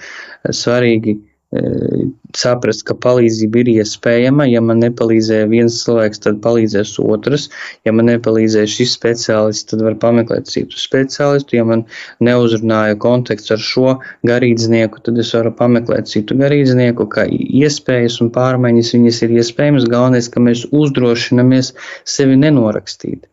Svarīgi 0.49 1.19
saprast, 1.49 2.83
ka 2.85 2.93
palīdzība 2.93 3.63
ir 3.63 3.69
iespējama. 3.79 4.45
Ja 4.49 4.61
man 4.61 4.83
nepalīdzēja 4.83 5.47
viens 5.49 5.79
cilvēks, 5.81 6.21
tad 6.21 6.37
palīdzēs 6.43 6.93
otrs. 7.01 7.47
Ja 7.87 7.93
man 7.95 8.09
nepalīdzēja 8.11 8.69
šis 8.69 8.93
speciālists, 8.97 9.71
tad 9.71 9.81
var 9.85 9.97
pameklēt 10.01 10.49
citu 10.51 10.77
speciālistu. 10.77 11.57
Ja 11.57 11.65
man 11.65 11.87
neuzrunāja 12.21 12.99
konteksts 13.01 13.55
ar 13.55 13.63
šo 13.65 13.97
garīdznieku, 14.29 15.01
tad 15.05 15.17
es 15.21 15.33
varu 15.33 15.55
pameklēt 15.57 16.11
citu 16.11 16.37
garīdznieku, 16.37 17.09
ka 17.09 17.25
iespējas 17.29 18.21
un 18.21 18.29
pārmaiņas 18.35 18.93
viņas 18.97 19.23
ir 19.25 19.37
iespējamas. 19.41 19.89
Galvenais, 19.89 20.29
ka 20.29 20.43
mēs 20.45 20.67
uzdrošinamies 20.69 21.73
sevi 22.05 22.37
nenorakstīt. 22.37 23.25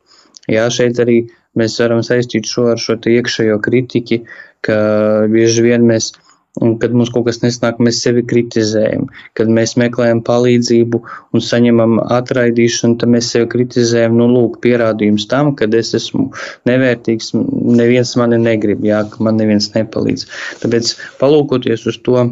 Jā, 0.48 0.70
šeit 0.72 0.96
arī 1.02 1.26
mēs 1.58 1.76
varam 1.82 2.00
saistīt 2.06 2.48
šo 2.48 2.70
ar 2.72 2.80
šo 2.80 2.96
iekšējo 2.96 3.58
kritiku, 3.64 4.22
ka 4.64 4.76
bieži 5.32 5.64
vien 5.66 5.84
mēs 5.88 6.14
Un, 6.56 6.76
kad 6.80 6.94
mums 6.96 7.10
kaut 7.12 7.26
kas 7.26 7.42
nesnāk, 7.42 7.80
mēs 7.84 7.98
sevi 8.04 8.22
kritizējam. 8.28 9.10
Kad 9.36 9.50
mēs 9.52 9.74
meklējam 9.80 10.22
palīdzību 10.24 11.00
un 11.36 11.44
saņemam 11.44 11.98
atraidīšanu, 12.16 12.96
tad 13.02 13.12
mēs 13.12 13.28
sevi 13.34 13.50
kritizējam. 13.52 14.16
Nu, 14.16 14.28
lūk, 14.32 14.56
pierādījums 14.64 15.28
tam, 15.28 15.52
ka 15.58 15.68
es 15.76 15.92
esmu 15.98 16.30
nevērtīgs, 16.68 17.34
neviens 17.36 18.14
mani 18.16 18.40
negrib, 18.40 18.84
jā, 18.88 19.02
ka 19.12 19.26
man 19.26 19.36
neviens 19.40 19.68
nepalīdz. 19.74 20.24
Tāpēc 20.62 20.94
palūkoties 21.20 21.86
uz 21.92 22.00
to, 22.06 22.24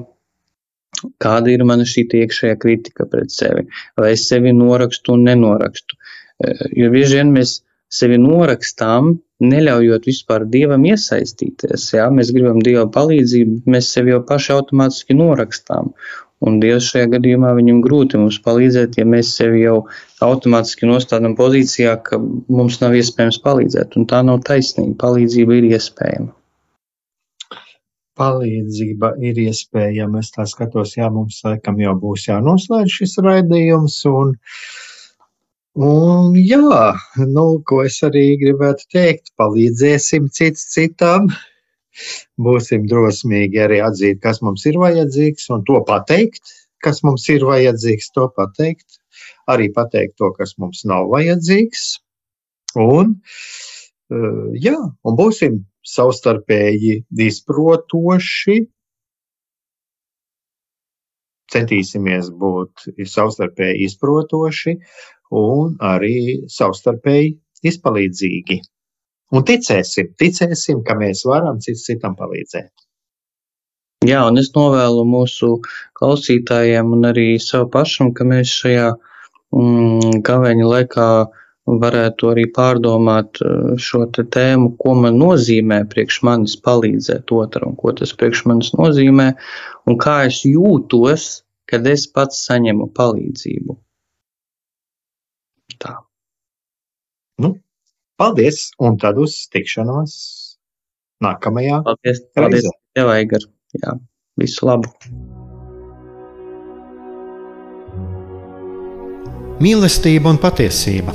kāda 1.20 1.53
ir 1.53 1.66
mana 1.68 1.85
šī 1.89 2.07
iekšējā 2.22 2.57
kritika 2.62 3.09
pret 3.11 3.35
sevi, 3.35 3.66
vai 4.01 4.14
es 4.14 4.25
sevi 4.31 4.55
norakstu 4.57 5.18
un 5.18 5.29
nenorakstu. 5.29 6.01
Jo 6.75 6.89
bieži 6.95 7.20
vien 7.20 7.33
mēs 7.35 7.59
sevi 7.95 8.19
norakstām, 8.21 9.15
neļaujot 9.45 10.07
vispār 10.09 10.45
dievam 10.51 10.85
iesaistīties. 10.89 11.89
Jā? 11.97 12.09
Mēs 12.15 12.33
gribam 12.35 12.61
dieva 12.65 12.87
palīdzību, 12.95 13.65
mēs 13.71 13.91
sevi 13.95 14.15
jau 14.15 14.21
paši 14.29 14.55
automātiski 14.57 15.17
norakstām. 15.19 15.93
Un 16.45 16.59
Dievs 16.61 16.91
šajā 16.91 17.09
gadījumā 17.15 17.55
viņam 17.57 17.79
grūti 17.85 18.19
mums 18.21 18.37
palīdzēt, 18.45 18.99
ja 18.99 19.07
mēs 19.09 19.31
sevi 19.39 19.63
jau 19.63 19.77
automātiski 20.25 20.89
nostādām 20.91 21.37
pozīcijā, 21.39 21.95
ka 22.05 22.19
mums 22.21 22.81
nav 22.83 22.97
iespējams 22.99 23.41
palīdzēt. 23.45 23.97
Un 23.97 24.09
tā 24.11 24.21
nav 24.27 24.43
taisnība. 24.45 24.99
Palīdzība 25.07 25.61
ir 25.61 25.69
iespējama. 25.71 26.35
Palīdzība 28.21 29.15
ir 29.25 29.41
iespējama. 29.47 30.21
Es 30.21 30.35
tā 30.35 30.45
skatos, 30.51 30.99
jā, 30.99 31.09
mums 31.11 31.41
laikam 31.47 31.81
jau 31.81 31.97
būs 32.03 32.29
jānoslēdz 32.29 32.99
šis 32.99 33.17
raidījums. 33.25 33.97
Un, 34.11 34.37
uh, 34.37 34.85
Un, 35.75 36.37
jā, 36.39 36.95
nu, 37.18 37.45
ko 37.66 37.81
es 37.83 37.97
arī 38.07 38.37
gribētu 38.39 38.85
teikt, 38.95 39.33
palīdzēsim 39.41 40.29
cits 40.31 40.68
citam. 40.70 41.27
Būsim 42.39 42.85
drosmīgi 42.91 43.59
arī 43.59 43.81
atzīt, 43.83 44.20
kas 44.22 44.39
mums 44.43 44.62
ir 44.70 44.79
vajadzīgs, 44.79 45.49
un 45.51 45.64
to 45.66 45.81
pateikt, 45.87 46.53
kas 46.79 47.03
mums 47.03 47.27
ir 47.35 47.43
vajadzīgs, 47.49 48.12
to 48.14 48.29
pateikt. 48.37 49.01
Arī 49.51 49.72
pateikt 49.75 50.14
to, 50.22 50.31
kas 50.39 50.55
mums 50.62 50.85
nav 50.87 51.11
vajadzīgs. 51.11 51.83
Un, 52.79 53.18
eh, 54.14 54.47
jā, 54.62 54.79
un 54.79 55.18
būsim 55.18 55.64
savstarpēji 55.83 57.01
izprotoši, 57.27 58.61
centīsimies 61.53 62.31
būt 62.41 62.87
savstarpēji 63.11 63.85
izprotoši 63.89 64.77
un 65.35 65.75
arī 65.83 66.17
savstarpēji 66.51 67.35
izpalīdzīgi. 67.71 68.61
Un 69.35 69.45
ticēsim, 69.49 70.13
ticēsim, 70.21 70.83
ka 70.87 70.97
mēs 71.01 71.25
varam 71.27 71.61
cits 71.65 71.87
citam 71.89 72.15
palīdzēt. 72.19 72.71
Jā, 74.05 74.21
un 74.29 74.37
es 74.37 74.51
novēlu 74.53 75.07
mūsu 75.09 75.57
klausītājiem 75.97 76.93
un 76.93 77.09
arī 77.09 77.39
sev 77.41 77.71
pašam, 77.73 78.13
ka 78.13 78.27
mēs 78.29 78.53
šajā 78.61 78.91
mm, 78.93 80.21
gaveņa 80.27 80.67
laikā 80.69 81.09
varētu 81.67 82.29
arī 82.33 82.45
pārdomāt 82.53 83.41
eh, 83.41 83.75
šo 83.81 84.05
tēmu, 84.15 84.75
ko 84.81 84.95
man 85.01 85.17
nozīmē 85.21 85.85
priekš 85.91 86.21
manis 86.27 86.57
palīdzēt 86.61 87.33
otram, 87.33 87.75
ko 87.81 87.95
tas 87.97 88.12
priekš 88.12 88.45
manis 88.51 88.73
nozīmē 88.77 89.31
un 89.89 89.99
kā 90.01 90.25
es 90.29 90.43
jūtos, 90.45 91.45
kad 91.71 91.87
es 91.89 92.07
pats 92.07 92.45
saņemu 92.47 92.91
palīdzību. 92.97 93.79
Tā. 95.81 95.97
Nu, 97.41 97.57
paldies, 98.21 98.69
un 98.79 99.01
tad 99.01 99.19
uz 99.19 99.41
tikšanos 99.51 100.15
nākamajā. 101.25 101.81
Paldies, 101.89 102.23
paldies 102.37 102.69
tev, 102.95 103.11
Aigar. 103.11 103.49
Jā, 103.75 103.97
visu 104.39 104.69
labu. 104.69 104.93
Mīlestība 109.65 110.31
un 110.31 110.39
patiesība. 110.43 111.15